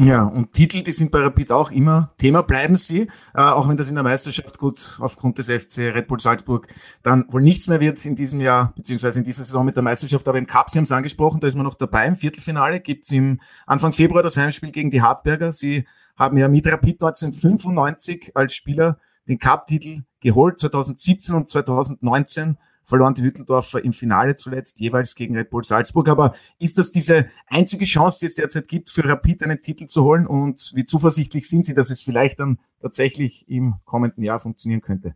Ja, 0.00 0.22
und 0.22 0.52
Titel, 0.52 0.84
die 0.84 0.92
sind 0.92 1.10
bei 1.10 1.18
Rapid 1.18 1.50
auch 1.50 1.72
immer 1.72 2.14
Thema, 2.18 2.42
bleiben 2.42 2.76
sie, 2.76 3.08
äh, 3.34 3.40
auch 3.40 3.68
wenn 3.68 3.76
das 3.76 3.88
in 3.88 3.96
der 3.96 4.04
Meisterschaft 4.04 4.56
gut 4.56 4.96
aufgrund 5.00 5.38
des 5.38 5.48
FC 5.48 5.92
Red 5.92 6.06
Bull 6.06 6.20
Salzburg 6.20 6.68
dann 7.02 7.24
wohl 7.32 7.42
nichts 7.42 7.66
mehr 7.66 7.80
wird 7.80 8.04
in 8.06 8.14
diesem 8.14 8.40
Jahr, 8.40 8.72
beziehungsweise 8.76 9.18
in 9.18 9.24
dieser 9.24 9.42
Saison 9.42 9.64
mit 9.64 9.74
der 9.74 9.82
Meisterschaft, 9.82 10.28
aber 10.28 10.38
im 10.38 10.46
Cup, 10.46 10.70
Sie 10.70 10.78
haben 10.78 10.84
es 10.84 10.92
angesprochen, 10.92 11.40
da 11.40 11.48
ist 11.48 11.56
man 11.56 11.64
noch 11.64 11.74
dabei, 11.74 12.06
im 12.06 12.14
Viertelfinale 12.14 12.78
gibt's 12.78 13.10
im 13.10 13.40
Anfang 13.66 13.92
Februar 13.92 14.22
das 14.22 14.36
Heimspiel 14.36 14.70
gegen 14.70 14.92
die 14.92 15.02
Hartberger. 15.02 15.50
Sie 15.50 15.84
haben 16.16 16.36
ja 16.36 16.46
mit 16.46 16.64
Rapid 16.68 17.02
1995 17.02 18.36
als 18.36 18.54
Spieler 18.54 18.98
den 19.26 19.40
Cup-Titel 19.40 20.04
geholt, 20.20 20.60
2017 20.60 21.34
und 21.34 21.48
2019 21.48 22.56
verloren 22.88 23.12
die 23.12 23.22
Hütteldorfer 23.22 23.84
im 23.84 23.92
Finale 23.92 24.34
zuletzt, 24.34 24.80
jeweils 24.80 25.14
gegen 25.14 25.36
Red 25.36 25.50
Bull 25.50 25.62
Salzburg. 25.62 26.08
Aber 26.08 26.34
ist 26.58 26.78
das 26.78 26.90
diese 26.90 27.28
einzige 27.46 27.84
Chance, 27.84 28.20
die 28.20 28.26
es 28.26 28.34
derzeit 28.34 28.66
gibt, 28.66 28.88
für 28.88 29.04
Rapid 29.04 29.42
einen 29.42 29.58
Titel 29.58 29.86
zu 29.86 30.04
holen? 30.04 30.26
Und 30.26 30.72
wie 30.74 30.86
zuversichtlich 30.86 31.46
sind 31.46 31.66
Sie, 31.66 31.74
dass 31.74 31.90
es 31.90 32.02
vielleicht 32.02 32.40
dann 32.40 32.58
tatsächlich 32.80 33.46
im 33.46 33.74
kommenden 33.84 34.24
Jahr 34.24 34.38
funktionieren 34.38 34.80
könnte? 34.80 35.14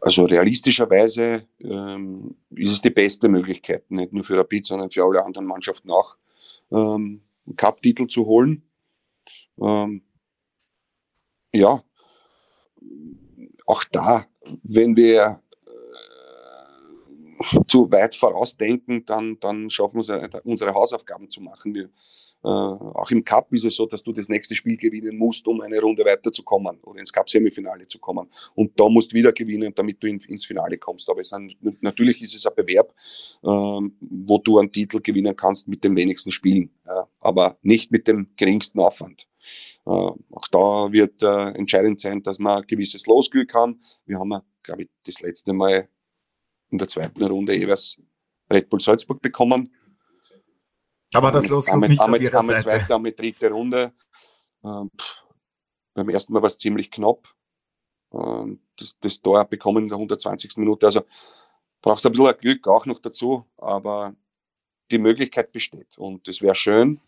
Also 0.00 0.24
realistischerweise 0.24 1.46
ähm, 1.60 2.34
ist 2.48 2.72
es 2.72 2.80
die 2.80 2.88
beste 2.88 3.28
Möglichkeit, 3.28 3.90
nicht 3.90 4.14
nur 4.14 4.24
für 4.24 4.38
Rapid, 4.38 4.64
sondern 4.64 4.90
für 4.90 5.04
alle 5.04 5.22
anderen 5.22 5.46
Mannschaften 5.46 5.90
auch, 5.90 6.16
ähm, 6.70 7.20
einen 7.46 7.56
Cup-Titel 7.56 8.06
zu 8.06 8.24
holen. 8.24 8.62
Ähm, 9.60 10.00
ja, 11.52 11.82
auch 13.66 13.84
da, 13.84 14.24
wenn 14.62 14.96
wir 14.96 15.41
zu 17.66 17.90
weit 17.90 18.14
vorausdenken, 18.14 19.04
dann, 19.06 19.38
dann 19.40 19.70
schaffen 19.70 20.06
wir 20.06 20.22
es, 20.22 20.40
unsere 20.44 20.74
Hausaufgaben 20.74 21.28
zu 21.30 21.40
machen. 21.40 21.74
Wir, 21.74 21.84
äh, 22.44 22.48
auch 22.48 23.10
im 23.10 23.24
Cup 23.24 23.52
ist 23.52 23.64
es 23.64 23.76
so, 23.76 23.86
dass 23.86 24.02
du 24.02 24.12
das 24.12 24.28
nächste 24.28 24.54
Spiel 24.54 24.76
gewinnen 24.76 25.16
musst, 25.16 25.46
um 25.46 25.60
eine 25.60 25.80
Runde 25.80 26.04
weiterzukommen 26.04 26.78
oder 26.82 26.98
ins 26.98 27.12
Cup-Semifinale 27.12 27.86
zu 27.86 27.98
kommen. 27.98 28.28
Und 28.54 28.78
da 28.78 28.88
musst 28.88 29.12
du 29.12 29.16
wieder 29.16 29.32
gewinnen, 29.32 29.72
damit 29.74 30.02
du 30.02 30.08
in, 30.08 30.18
ins 30.18 30.44
Finale 30.44 30.78
kommst. 30.78 31.08
Aber 31.08 31.20
es 31.20 31.32
ein, 31.32 31.54
natürlich 31.80 32.20
ist 32.20 32.34
es 32.34 32.46
ein 32.46 32.54
Bewerb, 32.56 32.92
ähm, 33.44 33.96
wo 34.00 34.38
du 34.38 34.58
einen 34.58 34.72
Titel 34.72 35.00
gewinnen 35.00 35.36
kannst 35.36 35.68
mit 35.68 35.84
den 35.84 35.96
wenigsten 35.96 36.32
Spielen, 36.32 36.70
ja, 36.86 37.06
aber 37.20 37.58
nicht 37.62 37.92
mit 37.92 38.08
dem 38.08 38.28
geringsten 38.36 38.80
Aufwand. 38.80 39.28
Äh, 39.86 39.90
auch 39.90 40.48
da 40.50 40.92
wird 40.92 41.22
äh, 41.22 41.50
entscheidend 41.50 42.00
sein, 42.00 42.22
dass 42.22 42.38
man 42.38 42.58
ein 42.58 42.66
gewisses 42.66 43.06
Losglück 43.06 43.54
haben. 43.54 43.80
Wir 44.04 44.18
haben, 44.18 44.42
glaube 44.62 44.82
ich, 44.82 44.88
das 45.04 45.20
letzte 45.20 45.52
Mal 45.52 45.88
in 46.72 46.78
der 46.78 46.88
zweiten 46.88 47.22
Runde 47.22 47.56
jeweils 47.56 47.98
Red 48.50 48.68
Bull 48.68 48.80
Salzburg 48.80 49.20
bekommen. 49.22 49.72
Aber 51.14 51.30
das 51.30 51.48
los 51.48 51.68
einmal, 51.68 51.90
nicht 51.90 52.00
einmal, 52.00 52.26
auf 52.26 52.34
einmal 52.34 52.62
zweite, 52.62 52.94
einmal 52.94 53.12
dritte 53.12 53.50
Runde. 53.50 53.92
Ähm, 54.64 54.90
beim 55.94 56.08
ersten 56.08 56.32
Mal 56.32 56.40
war 56.40 56.46
es 56.46 56.56
ziemlich 56.56 56.90
knapp. 56.90 57.28
Ähm, 58.14 58.60
das, 58.76 58.96
das 58.98 59.20
Tor 59.20 59.44
bekommen 59.44 59.84
in 59.84 59.88
der 59.88 59.96
120. 59.96 60.56
Minute. 60.56 60.86
Also 60.86 61.02
brauchst 61.82 62.04
du 62.04 62.08
ein 62.08 62.12
bisschen 62.12 62.38
Glück 62.38 62.66
auch 62.66 62.86
noch 62.86 62.98
dazu, 62.98 63.44
aber 63.58 64.16
die 64.90 64.98
Möglichkeit 64.98 65.52
besteht. 65.52 65.98
Und 65.98 66.26
das 66.26 66.40
wäre 66.40 66.54
schön, 66.54 66.98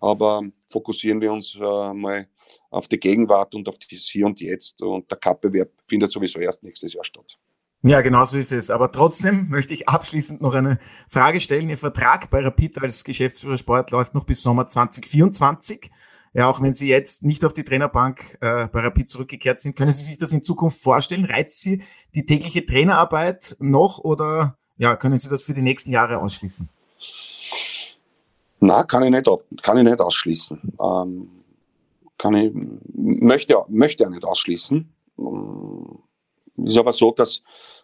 aber 0.00 0.42
fokussieren 0.66 1.20
wir 1.22 1.32
uns 1.32 1.54
äh, 1.54 1.94
mal 1.94 2.28
auf 2.70 2.88
die 2.88 3.00
Gegenwart 3.00 3.54
und 3.54 3.66
auf 3.68 3.78
das 3.78 4.00
Hier 4.00 4.26
und 4.26 4.38
Jetzt. 4.40 4.82
Und 4.82 5.10
der 5.10 5.16
Cup-Bewerb 5.16 5.70
findet 5.86 6.10
sowieso 6.10 6.40
erst 6.40 6.62
nächstes 6.62 6.92
Jahr 6.92 7.04
statt. 7.04 7.38
Ja, 7.86 8.00
genau 8.00 8.24
so 8.24 8.38
ist 8.38 8.50
es. 8.50 8.70
Aber 8.70 8.90
trotzdem 8.90 9.50
möchte 9.50 9.74
ich 9.74 9.90
abschließend 9.90 10.40
noch 10.40 10.54
eine 10.54 10.78
Frage 11.06 11.38
stellen. 11.38 11.68
Ihr 11.68 11.76
Vertrag 11.76 12.30
bei 12.30 12.40
Rapid 12.40 12.80
als 12.80 13.04
Geschäftsführer 13.04 13.58
Sport 13.58 13.90
läuft 13.90 14.14
noch 14.14 14.24
bis 14.24 14.42
Sommer 14.42 14.66
2024. 14.66 15.90
Ja, 16.32 16.48
auch 16.48 16.62
wenn 16.62 16.72
Sie 16.72 16.88
jetzt 16.88 17.24
nicht 17.24 17.44
auf 17.44 17.52
die 17.52 17.62
Trainerbank 17.62 18.38
äh, 18.40 18.68
bei 18.68 18.80
Rapid 18.80 19.06
zurückgekehrt 19.10 19.60
sind, 19.60 19.76
können 19.76 19.92
Sie 19.92 20.02
sich 20.02 20.16
das 20.16 20.32
in 20.32 20.42
Zukunft 20.42 20.80
vorstellen? 20.80 21.26
Reizt 21.26 21.60
Sie 21.60 21.82
die 22.14 22.24
tägliche 22.24 22.64
Trainerarbeit 22.64 23.54
noch 23.60 23.98
oder 23.98 24.56
ja, 24.78 24.96
können 24.96 25.18
Sie 25.18 25.28
das 25.28 25.42
für 25.42 25.52
die 25.52 25.60
nächsten 25.60 25.90
Jahre 25.90 26.20
ausschließen? 26.20 26.70
Na, 28.60 28.84
kann 28.84 29.02
ich 29.02 29.10
nicht, 29.10 29.28
kann 29.62 29.76
ich 29.76 29.84
nicht 29.84 30.00
ausschließen. 30.00 30.72
Ähm, 30.80 31.28
kann 32.16 32.32
ich, 32.32 32.50
möchte, 32.94 33.62
möchte 33.68 34.06
auch 34.06 34.10
nicht 34.10 34.24
ausschließen. 34.24 34.90
Ähm, 35.18 35.98
ist 36.56 36.76
aber 36.76 36.92
so, 36.92 37.10
dass, 37.10 37.42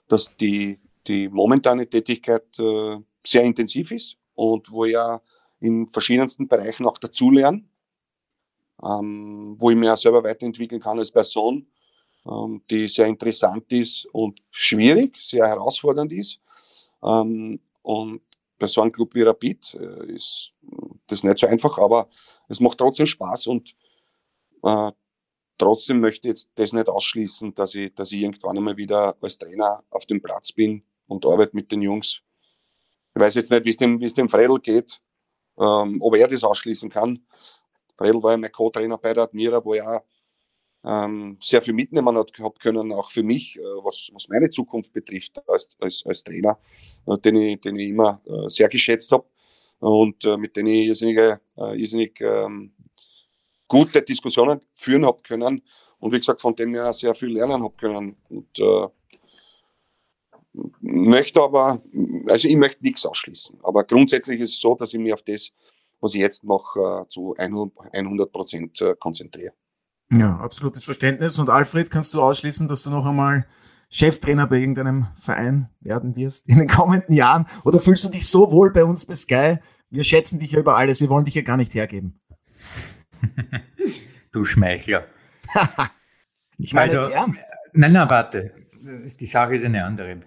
dass 0.09 0.37
die, 0.37 0.79
die 1.07 1.29
momentane 1.29 1.89
Tätigkeit 1.89 2.47
äh, 2.59 2.99
sehr 3.27 3.43
intensiv 3.43 3.91
ist 3.91 4.17
und 4.35 4.71
wo 4.71 4.85
ich 4.85 4.93
ja 4.93 5.21
in 5.61 5.89
verschiedensten 5.89 6.49
Bereichen 6.49 6.87
auch 6.87 6.99
dazulerne, 6.99 7.65
ähm, 8.83 9.57
wo 9.59 9.71
ich 9.71 9.77
mich 9.77 9.91
auch 9.91 9.97
selber 9.97 10.25
weiterentwickeln 10.25 10.81
kann 10.81 10.99
als 10.99 11.11
Person, 11.11 11.67
ähm, 12.27 12.63
die 12.71 12.87
sehr 12.87 13.07
interessant 13.07 13.71
ist 13.73 14.07
und 14.13 14.41
schwierig, 14.51 15.17
sehr 15.21 15.47
herausfordernd 15.47 16.13
ist. 16.13 16.41
Ähm, 17.03 17.61
und 17.83 18.23
bei 18.59 18.67
so 18.67 18.83
einem 18.83 18.93
Club 18.93 19.15
wie 19.15 19.23
Rapid 19.23 19.75
äh, 19.75 20.13
ist 20.13 20.53
das 21.07 21.25
nicht 21.25 21.39
so 21.39 21.47
einfach, 21.47 21.77
aber 21.79 22.09
es 22.49 22.61
macht 22.61 22.79
trotzdem 22.79 23.07
Spaß 23.07 23.49
und 23.49 23.75
äh, 24.63 24.93
Trotzdem 25.61 26.01
möchte 26.01 26.27
ich 26.27 26.31
jetzt 26.31 26.51
das 26.55 26.73
nicht 26.73 26.89
ausschließen, 26.89 27.55
dass 27.55 27.75
ich, 27.75 27.95
dass 27.95 28.13
ich 28.13 28.23
irgendwann 28.23 28.57
einmal 28.57 28.79
wieder 28.79 29.15
als 29.21 29.37
Trainer 29.37 29.85
auf 29.91 30.07
dem 30.07 30.23
Platz 30.23 30.53
bin 30.53 30.83
und 31.07 31.27
arbeite 31.27 31.55
mit 31.55 31.71
den 31.71 31.83
Jungs. 31.83 32.23
Ich 33.15 33.21
weiß 33.21 33.35
jetzt 33.35 33.51
nicht, 33.51 33.67
wie 33.67 33.69
es 33.69 33.77
dem, 33.77 34.01
wie 34.01 34.07
es 34.07 34.15
dem 34.15 34.31
Fredel 34.31 34.59
geht, 34.59 35.03
ähm, 35.59 36.01
ob 36.01 36.17
er 36.17 36.29
das 36.29 36.45
ausschließen 36.45 36.89
kann. 36.89 37.27
Fredel 37.95 38.23
war 38.23 38.31
ja 38.31 38.39
mein 38.39 38.51
Co-Trainer 38.51 38.97
bei 38.97 39.13
der 39.13 39.25
Admira, 39.25 39.63
wo 39.63 39.75
er 39.75 40.03
ähm, 40.83 41.37
sehr 41.43 41.61
viel 41.61 41.75
mitnehmen 41.75 42.17
hat 42.17 42.33
gehabt 42.33 42.61
können, 42.61 42.91
auch 42.93 43.11
für 43.11 43.23
mich, 43.23 43.59
äh, 43.59 43.61
was, 43.61 44.09
was 44.15 44.29
meine 44.29 44.49
Zukunft 44.49 44.95
betrifft 44.95 45.47
als, 45.47 45.77
als, 45.79 46.03
als 46.07 46.25
Trainer, 46.25 46.59
äh, 47.07 47.19
den, 47.19 47.37
ich, 47.37 47.61
den 47.61 47.77
ich 47.77 47.91
immer 47.91 48.23
äh, 48.25 48.49
sehr 48.49 48.71
geschätzt 48.71 49.13
habe 49.13 49.27
und 49.81 50.25
äh, 50.25 50.39
mit 50.39 50.57
denen 50.57 50.69
ich 50.69 50.87
irrsinnig, 50.87 51.19
äh, 51.19 51.37
irrsinnig 51.79 52.19
ähm, 52.23 52.73
gute 53.71 54.03
Diskussionen 54.03 54.61
führen 54.75 55.07
habe 55.07 55.23
können 55.23 55.63
und 56.01 56.13
wie 56.13 56.19
gesagt, 56.19 56.43
von 56.43 56.57
dem 56.57 56.75
her 56.75 56.93
sehr 56.93 57.15
viel 57.15 57.31
lernen 57.31 57.63
habe 57.63 57.75
können. 57.77 58.17
Und 58.29 58.59
äh, 58.59 58.89
möchte 60.81 61.41
aber, 61.41 61.81
also 62.27 62.49
ich 62.49 62.57
möchte 62.57 62.83
nichts 62.83 63.07
ausschließen. 63.07 63.61
Aber 63.63 63.85
grundsätzlich 63.85 64.41
ist 64.41 64.55
es 64.55 64.61
so, 64.61 64.75
dass 64.75 64.93
ich 64.93 64.99
mich 64.99 65.13
auf 65.13 65.23
das, 65.23 65.53
was 66.01 66.15
ich 66.15 66.21
jetzt 66.21 66.43
mache, 66.43 66.81
äh, 66.81 67.09
zu 67.09 67.35
100 67.39 68.33
Prozent 68.33 68.81
äh, 68.81 68.97
konzentriere. 68.99 69.53
Ja, 70.13 70.37
absolutes 70.39 70.85
Verständnis. 70.85 71.39
Und 71.39 71.49
Alfred, 71.49 71.91
kannst 71.91 72.13
du 72.15 72.21
ausschließen, 72.21 72.67
dass 72.67 72.83
du 72.83 72.91
noch 72.91 73.07
einmal 73.07 73.47
Cheftrainer 73.91 74.49
bei 74.49 74.57
irgendeinem 74.57 75.07
Verein 75.17 75.69
werden 75.81 76.17
wirst 76.17 76.49
in 76.49 76.59
den 76.59 76.67
kommenden 76.67 77.15
Jahren? 77.15 77.47
Oder 77.65 77.79
fühlst 77.79 78.05
du 78.05 78.09
dich 78.09 78.27
so 78.27 78.51
wohl 78.51 78.73
bei 78.73 78.85
uns 78.85 79.07
bei 79.07 79.15
Sky? 79.15 79.59
Wir 79.91 80.03
schätzen 80.03 80.41
dich 80.41 80.53
ja 80.53 80.61
über 80.61 80.77
alles. 80.77 81.01
Wir 81.01 81.11
wollen 81.11 81.27
dich 81.27 81.35
ja 81.35 81.43
gar 81.43 81.57
nicht 81.57 81.75
hergeben. 81.75 82.21
du 84.33 84.45
Schmeichler. 84.45 85.07
ich 86.59 86.73
meine 86.73 86.93
also, 86.93 87.05
das 87.05 87.13
ernst. 87.13 87.45
Nein, 87.73 87.93
nein, 87.93 88.11
warte. 88.11 88.55
Die 88.83 89.27
Sache 89.27 89.55
ist 89.55 89.65
eine 89.65 89.85
andere. 89.85 90.21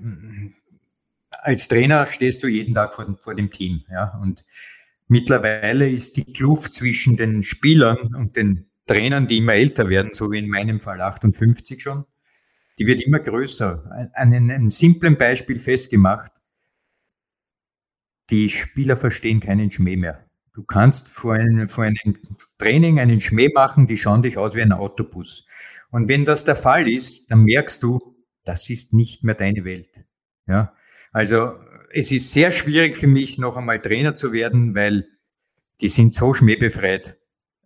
Als 1.41 1.67
Trainer 1.67 2.07
stehst 2.07 2.43
du 2.43 2.47
jeden 2.47 2.75
Tag 2.75 2.95
vor, 2.95 3.17
vor 3.21 3.35
dem 3.35 3.51
Team. 3.51 3.83
Ja? 3.89 4.17
Und 4.21 4.45
mittlerweile 5.07 5.89
ist 5.89 6.17
die 6.17 6.31
Kluft 6.31 6.73
zwischen 6.73 7.17
den 7.17 7.43
Spielern 7.43 8.13
und 8.15 8.37
den 8.37 8.69
Trainern, 8.85 9.27
die 9.27 9.37
immer 9.37 9.53
älter 9.53 9.89
werden, 9.89 10.13
so 10.13 10.31
wie 10.31 10.39
in 10.39 10.49
meinem 10.49 10.79
Fall 10.79 11.01
58 11.01 11.81
schon, 11.81 12.05
die 12.79 12.87
wird 12.87 13.01
immer 13.01 13.19
größer. 13.19 14.11
An 14.13 14.33
einem 14.33 14.71
simplen 14.71 15.17
Beispiel 15.17 15.59
festgemacht. 15.59 16.31
Die 18.29 18.49
Spieler 18.49 18.97
verstehen 18.97 19.39
keinen 19.39 19.69
Schmäh 19.71 19.95
mehr. 19.95 20.22
Du 20.54 20.64
kannst 20.64 21.10
vor 21.10 21.34
einem, 21.34 21.68
vor 21.68 21.84
einem 21.84 22.18
Training 22.60 22.99
einen 22.99 23.20
Schmäh 23.20 23.49
machen, 23.54 23.88
die 23.88 23.97
schauen 23.97 24.22
dich 24.22 24.38
aus 24.38 24.54
wie 24.54 24.62
ein 24.62 24.72
Autobus. 24.72 25.45
Und 25.89 26.08
wenn 26.10 26.26
das 26.26 26.45
der 26.45 26.56
Fall 26.56 26.88
ist, 26.88 27.32
dann 27.32 27.43
merkst 27.43 27.82
du, 27.82 28.16
das 28.43 28.70
ist 28.70 28.93
nicht 28.93 29.24
mehr 29.24 29.36
deine 29.36 29.66
Welt. 29.66 29.89
Ja, 30.47 30.74
also 31.12 31.54
es 31.91 32.12
ist 32.12 32.32
sehr 32.32 32.51
schwierig 32.51 32.97
für 32.97 33.08
mich, 33.08 33.38
noch 33.38 33.58
einmal 33.58 33.80
Trainer 33.80 34.14
zu 34.14 34.32
werden, 34.32 34.76
weil 34.76 35.08
die 35.82 35.89
sind 35.89 36.14
so 36.14 36.34
schmähbefreit. 36.34 37.18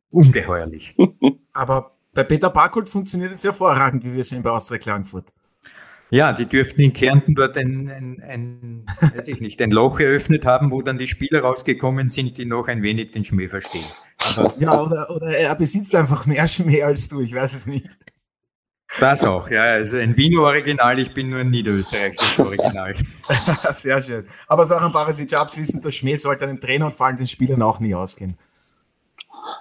Ungeheuerlich. 0.10 0.96
Aber 1.54 1.98
bei 2.14 2.24
Peter 2.24 2.50
Barkold 2.50 2.88
funktioniert 2.88 3.32
es 3.32 3.44
hervorragend, 3.44 4.04
wie 4.06 4.14
wir 4.14 4.24
sehen 4.24 4.44
bei 4.44 4.50
Austria 4.50 4.78
Klagenfurt. 4.78 5.34
Ja, 6.10 6.32
die 6.32 6.46
dürften 6.46 6.82
in 6.82 6.94
Kärnten 6.94 7.36
dort 7.36 7.58
ein, 7.58 7.90
ein, 7.90 8.22
ein, 8.22 8.86
weiß 9.02 9.28
ich 9.28 9.42
nicht, 9.42 9.62
ein 9.62 9.72
Loch 9.72 10.00
eröffnet 10.00 10.46
haben, 10.46 10.72
wo 10.72 10.82
dann 10.82 10.98
die 10.98 11.08
Spieler 11.08 11.42
rausgekommen 11.42 12.10
sind, 12.10 12.38
die 12.38 12.46
noch 12.46 12.68
ein 12.68 12.82
wenig 12.82 13.12
den 13.12 13.26
Schmäh 13.26 13.50
verstehen. 13.50 13.84
Aber 14.38 14.54
ja, 14.60 14.82
oder, 14.82 15.10
oder 15.10 15.28
er 15.28 15.54
besitzt 15.56 15.94
einfach 15.96 16.26
mehr 16.26 16.48
Schmäh 16.48 16.84
als 16.84 17.10
du, 17.10 17.20
ich 17.20 17.34
weiß 17.34 17.56
es 17.56 17.68
nicht. 17.68 17.90
Das 19.02 19.26
auch, 19.26 19.50
ja. 19.50 19.64
Also 19.64 19.98
ein 19.98 20.16
Wiener 20.16 20.44
Original, 20.44 20.98
ich 20.98 21.14
bin 21.14 21.30
nur 21.30 21.40
ein 21.40 21.50
niederösterreichisches 21.50 22.40
Original. 22.40 22.96
Sehr 23.74 24.02
schön. 24.02 24.26
Aber 24.48 24.66
so 24.66 24.76
ein 24.76 24.92
Barasic 24.94 25.34
abschließend, 25.34 25.84
der 25.84 25.92
Schmäh 25.92 26.16
sollte 26.16 26.46
einem 26.46 26.62
Trainer 26.62 26.86
und 26.86 26.94
vor 26.94 27.08
allem 27.08 27.18
den 27.18 27.28
Spielern 27.28 27.62
auch 27.62 27.82
nie 27.82 27.94
ausgehen. 27.94 28.38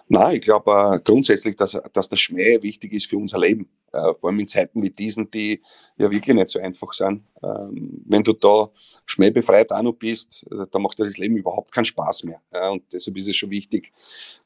Nein, 0.09 0.37
ich 0.37 0.43
glaube 0.43 0.71
äh, 0.71 1.01
grundsätzlich, 1.01 1.57
dass, 1.57 1.79
dass 1.93 2.09
der 2.09 2.17
Schmäh 2.17 2.63
wichtig 2.63 2.93
ist 2.93 3.07
für 3.07 3.17
unser 3.17 3.39
Leben. 3.39 3.69
Äh, 3.97 4.15
vor 4.15 4.31
allem 4.31 4.41
in 4.41 4.49
Zeiten 4.49 4.83
wie 4.83 4.91
diesen, 4.91 5.31
die 5.31 5.63
ja 5.97 6.11
wirklich 6.11 6.35
nicht 6.35 6.51
so 6.51 6.61
einfach 6.61 6.93
sind. 6.93 7.25
Ähm, 7.43 8.03
wenn 8.07 8.23
du 8.23 8.33
da 8.33 8.71
schmähbefreit 9.05 9.71
auch 9.73 9.83
noch 9.83 9.93
bist, 9.95 10.45
äh, 10.51 10.67
dann 10.71 10.83
macht 10.83 10.99
das 10.99 11.17
Leben 11.17 11.37
überhaupt 11.37 11.73
keinen 11.73 11.85
Spaß 11.85 12.25
mehr. 12.25 12.41
Ja, 12.53 12.71
und 12.71 12.83
deshalb 12.93 13.17
ist 13.17 13.29
es 13.29 13.37
schon 13.37 13.51
wichtig, 13.51 13.93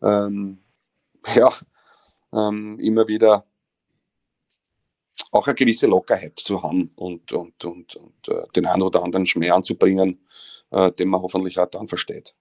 ähm, 0.02 0.58
ja, 1.34 1.50
ähm, 2.32 2.78
immer 2.80 3.06
wieder 3.08 3.44
auch 5.32 5.46
eine 5.46 5.54
gewisse 5.54 5.86
Lockerheit 5.86 6.38
zu 6.40 6.62
haben 6.62 6.90
und, 6.96 7.32
und, 7.32 7.64
und, 7.64 7.94
und 7.96 8.28
äh, 8.28 8.46
den 8.54 8.66
einen 8.66 8.82
oder 8.82 9.02
anderen 9.02 9.26
Schmäh 9.26 9.50
anzubringen, 9.50 10.18
äh, 10.70 10.90
den 10.92 11.08
man 11.08 11.22
hoffentlich 11.22 11.58
auch 11.58 11.66
dann 11.66 11.88
versteht. 11.88 12.34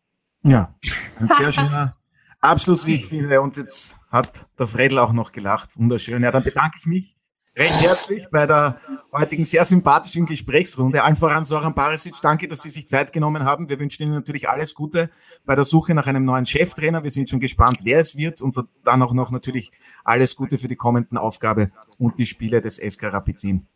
Ja, 0.43 0.73
ein 1.19 1.27
sehr 1.27 1.51
schöner 1.51 1.98
Abschluss, 2.41 2.85
wie 2.85 2.95
ich 2.95 3.07
finde. 3.07 3.41
Und 3.41 3.57
jetzt 3.57 3.97
hat 4.11 4.47
der 4.57 4.67
Fredel 4.67 4.99
auch 4.99 5.11
noch 5.11 5.31
gelacht. 5.31 5.77
Wunderschön. 5.77 6.23
Ja, 6.23 6.31
dann 6.31 6.43
bedanke 6.43 6.77
ich 6.79 6.85
mich 6.85 7.19
recht 7.59 7.81
herzlich 7.81 8.27
bei 8.31 8.47
der 8.47 8.79
heutigen 9.11 9.43
sehr 9.43 9.65
sympathischen 9.65 10.25
Gesprächsrunde. 10.25 11.03
Allen 11.03 11.17
voran 11.17 11.43
Soran 11.43 11.75
Barisic, 11.75 12.15
danke, 12.21 12.47
dass 12.47 12.61
Sie 12.61 12.69
sich 12.69 12.87
Zeit 12.87 13.11
genommen 13.11 13.43
haben. 13.43 13.67
Wir 13.67 13.79
wünschen 13.79 14.03
Ihnen 14.03 14.13
natürlich 14.13 14.47
alles 14.47 14.73
Gute 14.73 15.09
bei 15.45 15.55
der 15.55 15.65
Suche 15.65 15.93
nach 15.93 16.07
einem 16.07 16.23
neuen 16.23 16.45
Cheftrainer. 16.45 17.03
Wir 17.03 17.11
sind 17.11 17.29
schon 17.29 17.41
gespannt, 17.41 17.81
wer 17.83 17.99
es 17.99 18.15
wird 18.15 18.41
und 18.41 18.57
dann 18.85 19.01
auch 19.01 19.13
noch 19.13 19.31
natürlich 19.31 19.71
alles 20.05 20.35
Gute 20.35 20.57
für 20.57 20.69
die 20.69 20.77
kommenden 20.77 21.17
Aufgabe 21.17 21.71
und 21.97 22.17
die 22.17 22.25
Spiele 22.25 22.61
des 22.61 22.77
SK 22.77 23.11
Rapid 23.11 23.43
Wien. 23.43 23.67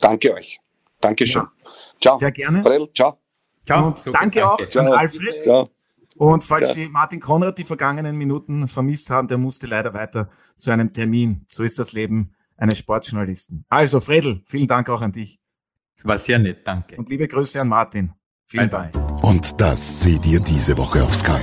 Danke 0.00 0.32
euch. 0.34 0.60
Dankeschön. 1.00 1.42
Ja. 1.42 1.72
Ciao. 2.00 2.18
Sehr 2.18 2.32
gerne. 2.32 2.62
Fredel, 2.62 2.88
ciao. 2.94 3.18
Ciao. 3.64 3.88
Und 3.88 4.06
danke, 4.06 4.12
danke, 4.12 4.48
auch 4.48 4.68
ciao. 4.68 4.86
an 4.86 4.92
Alfred. 4.92 5.42
Ciao. 5.42 5.68
Und 6.16 6.44
falls 6.44 6.68
ja. 6.68 6.74
Sie 6.74 6.88
Martin 6.88 7.20
Konrad 7.20 7.58
die 7.58 7.64
vergangenen 7.64 8.16
Minuten 8.16 8.68
vermisst 8.68 9.10
haben, 9.10 9.28
der 9.28 9.38
musste 9.38 9.66
leider 9.66 9.94
weiter 9.94 10.28
zu 10.56 10.70
einem 10.70 10.92
Termin. 10.92 11.46
So 11.48 11.62
ist 11.62 11.78
das 11.78 11.92
Leben 11.92 12.34
eines 12.56 12.78
Sportjournalisten. 12.78 13.64
Also, 13.68 14.00
Fredel, 14.00 14.42
vielen 14.46 14.68
Dank 14.68 14.88
auch 14.88 15.00
an 15.00 15.12
dich. 15.12 15.40
war 16.04 16.18
sehr 16.18 16.38
nett, 16.38 16.66
danke. 16.66 16.96
Und 16.96 17.08
liebe 17.08 17.26
Grüße 17.26 17.60
an 17.60 17.68
Martin. 17.68 18.12
Vielen 18.46 18.68
bye 18.68 18.90
Dank. 18.92 19.20
Bye. 19.20 19.30
Und 19.30 19.60
das 19.60 20.02
seht 20.02 20.26
ihr 20.26 20.40
diese 20.40 20.76
Woche 20.76 21.02
auf 21.02 21.14
Sky. 21.14 21.40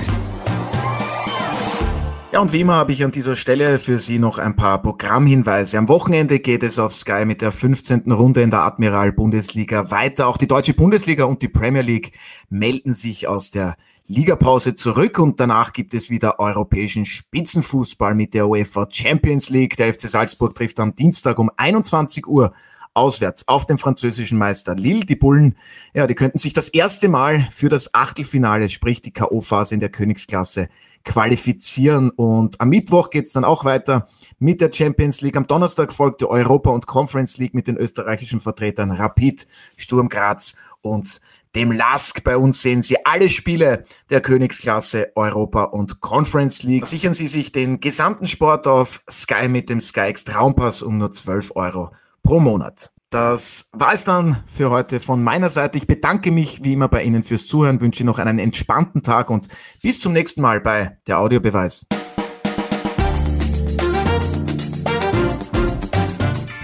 Ja, 2.32 2.38
und 2.38 2.52
wie 2.52 2.60
immer 2.60 2.74
habe 2.76 2.92
ich 2.92 3.02
an 3.02 3.10
dieser 3.10 3.34
Stelle 3.34 3.80
für 3.80 3.98
Sie 3.98 4.20
noch 4.20 4.38
ein 4.38 4.54
paar 4.54 4.80
Programmhinweise. 4.80 5.76
Am 5.76 5.88
Wochenende 5.88 6.38
geht 6.38 6.62
es 6.62 6.78
auf 6.78 6.94
Sky 6.94 7.24
mit 7.24 7.42
der 7.42 7.50
15. 7.50 8.12
Runde 8.12 8.42
in 8.42 8.50
der 8.50 8.60
Admiral 8.60 9.10
Bundesliga 9.10 9.90
weiter. 9.90 10.28
Auch 10.28 10.36
die 10.36 10.46
Deutsche 10.46 10.72
Bundesliga 10.72 11.24
und 11.24 11.42
die 11.42 11.48
Premier 11.48 11.82
League 11.82 12.12
melden 12.48 12.94
sich 12.94 13.26
aus 13.26 13.50
der 13.50 13.74
Ligapause 14.10 14.74
zurück 14.74 15.20
und 15.20 15.38
danach 15.38 15.72
gibt 15.72 15.94
es 15.94 16.10
wieder 16.10 16.40
europäischen 16.40 17.06
Spitzenfußball 17.06 18.16
mit 18.16 18.34
der 18.34 18.48
UEFA 18.48 18.88
Champions 18.90 19.50
League. 19.50 19.76
Der 19.76 19.94
FC 19.94 20.08
Salzburg 20.08 20.52
trifft 20.56 20.80
am 20.80 20.96
Dienstag 20.96 21.38
um 21.38 21.48
21 21.56 22.26
Uhr 22.26 22.52
auswärts 22.92 23.46
auf 23.46 23.66
den 23.66 23.78
französischen 23.78 24.36
Meister 24.36 24.74
Lille. 24.74 25.06
Die 25.06 25.14
Bullen, 25.14 25.54
ja, 25.94 26.08
die 26.08 26.16
könnten 26.16 26.38
sich 26.38 26.52
das 26.52 26.68
erste 26.68 27.08
Mal 27.08 27.46
für 27.52 27.68
das 27.68 27.94
Achtelfinale, 27.94 28.68
sprich 28.68 29.00
die 29.00 29.12
K.O.-Phase 29.12 29.74
in 29.74 29.80
der 29.80 29.90
Königsklasse, 29.90 30.68
qualifizieren. 31.04 32.10
Und 32.10 32.60
am 32.60 32.68
Mittwoch 32.68 33.10
geht's 33.10 33.32
dann 33.32 33.44
auch 33.44 33.64
weiter 33.64 34.08
mit 34.40 34.60
der 34.60 34.72
Champions 34.72 35.20
League. 35.20 35.36
Am 35.36 35.46
Donnerstag 35.46 35.92
folgt 35.92 36.20
die 36.20 36.26
Europa- 36.26 36.70
und 36.70 36.88
Conference 36.88 37.38
League 37.38 37.54
mit 37.54 37.68
den 37.68 37.76
österreichischen 37.76 38.40
Vertretern 38.40 38.90
Rapid, 38.90 39.46
Sturm 39.76 40.08
Graz 40.08 40.56
und 40.82 41.20
dem 41.54 41.72
LASK. 41.72 42.22
Bei 42.24 42.36
uns 42.36 42.62
sehen 42.62 42.82
Sie 42.82 43.04
alle 43.04 43.28
Spiele 43.28 43.84
der 44.10 44.20
Königsklasse 44.20 45.12
Europa 45.14 45.64
und 45.64 46.00
Conference 46.00 46.62
League. 46.62 46.86
Sichern 46.86 47.14
Sie 47.14 47.26
sich 47.26 47.52
den 47.52 47.80
gesamten 47.80 48.26
Sport 48.26 48.66
auf 48.66 49.02
Sky 49.10 49.48
mit 49.48 49.68
dem 49.68 49.80
SkyX 49.80 50.24
Traumpass 50.24 50.82
um 50.82 50.98
nur 50.98 51.10
12 51.10 51.52
Euro 51.56 51.90
pro 52.22 52.40
Monat. 52.40 52.92
Das 53.10 53.68
war 53.72 53.92
es 53.92 54.04
dann 54.04 54.36
für 54.46 54.70
heute 54.70 55.00
von 55.00 55.24
meiner 55.24 55.50
Seite. 55.50 55.78
Ich 55.78 55.88
bedanke 55.88 56.30
mich 56.30 56.62
wie 56.62 56.74
immer 56.74 56.86
bei 56.86 57.02
Ihnen 57.02 57.24
fürs 57.24 57.48
Zuhören, 57.48 57.80
wünsche 57.80 58.04
Ihnen 58.04 58.06
noch 58.06 58.20
einen 58.20 58.38
entspannten 58.38 59.02
Tag 59.02 59.30
und 59.30 59.48
bis 59.82 59.98
zum 59.98 60.12
nächsten 60.12 60.40
Mal 60.42 60.60
bei 60.60 60.96
der 61.08 61.18
Audiobeweis. 61.18 61.86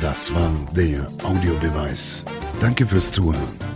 Das 0.01 0.33
war 0.33 0.53
der 0.77 1.09
Audiobeweis. 1.25 2.25
Danke 2.61 2.87
fürs 2.87 3.11
Zuhören. 3.11 3.76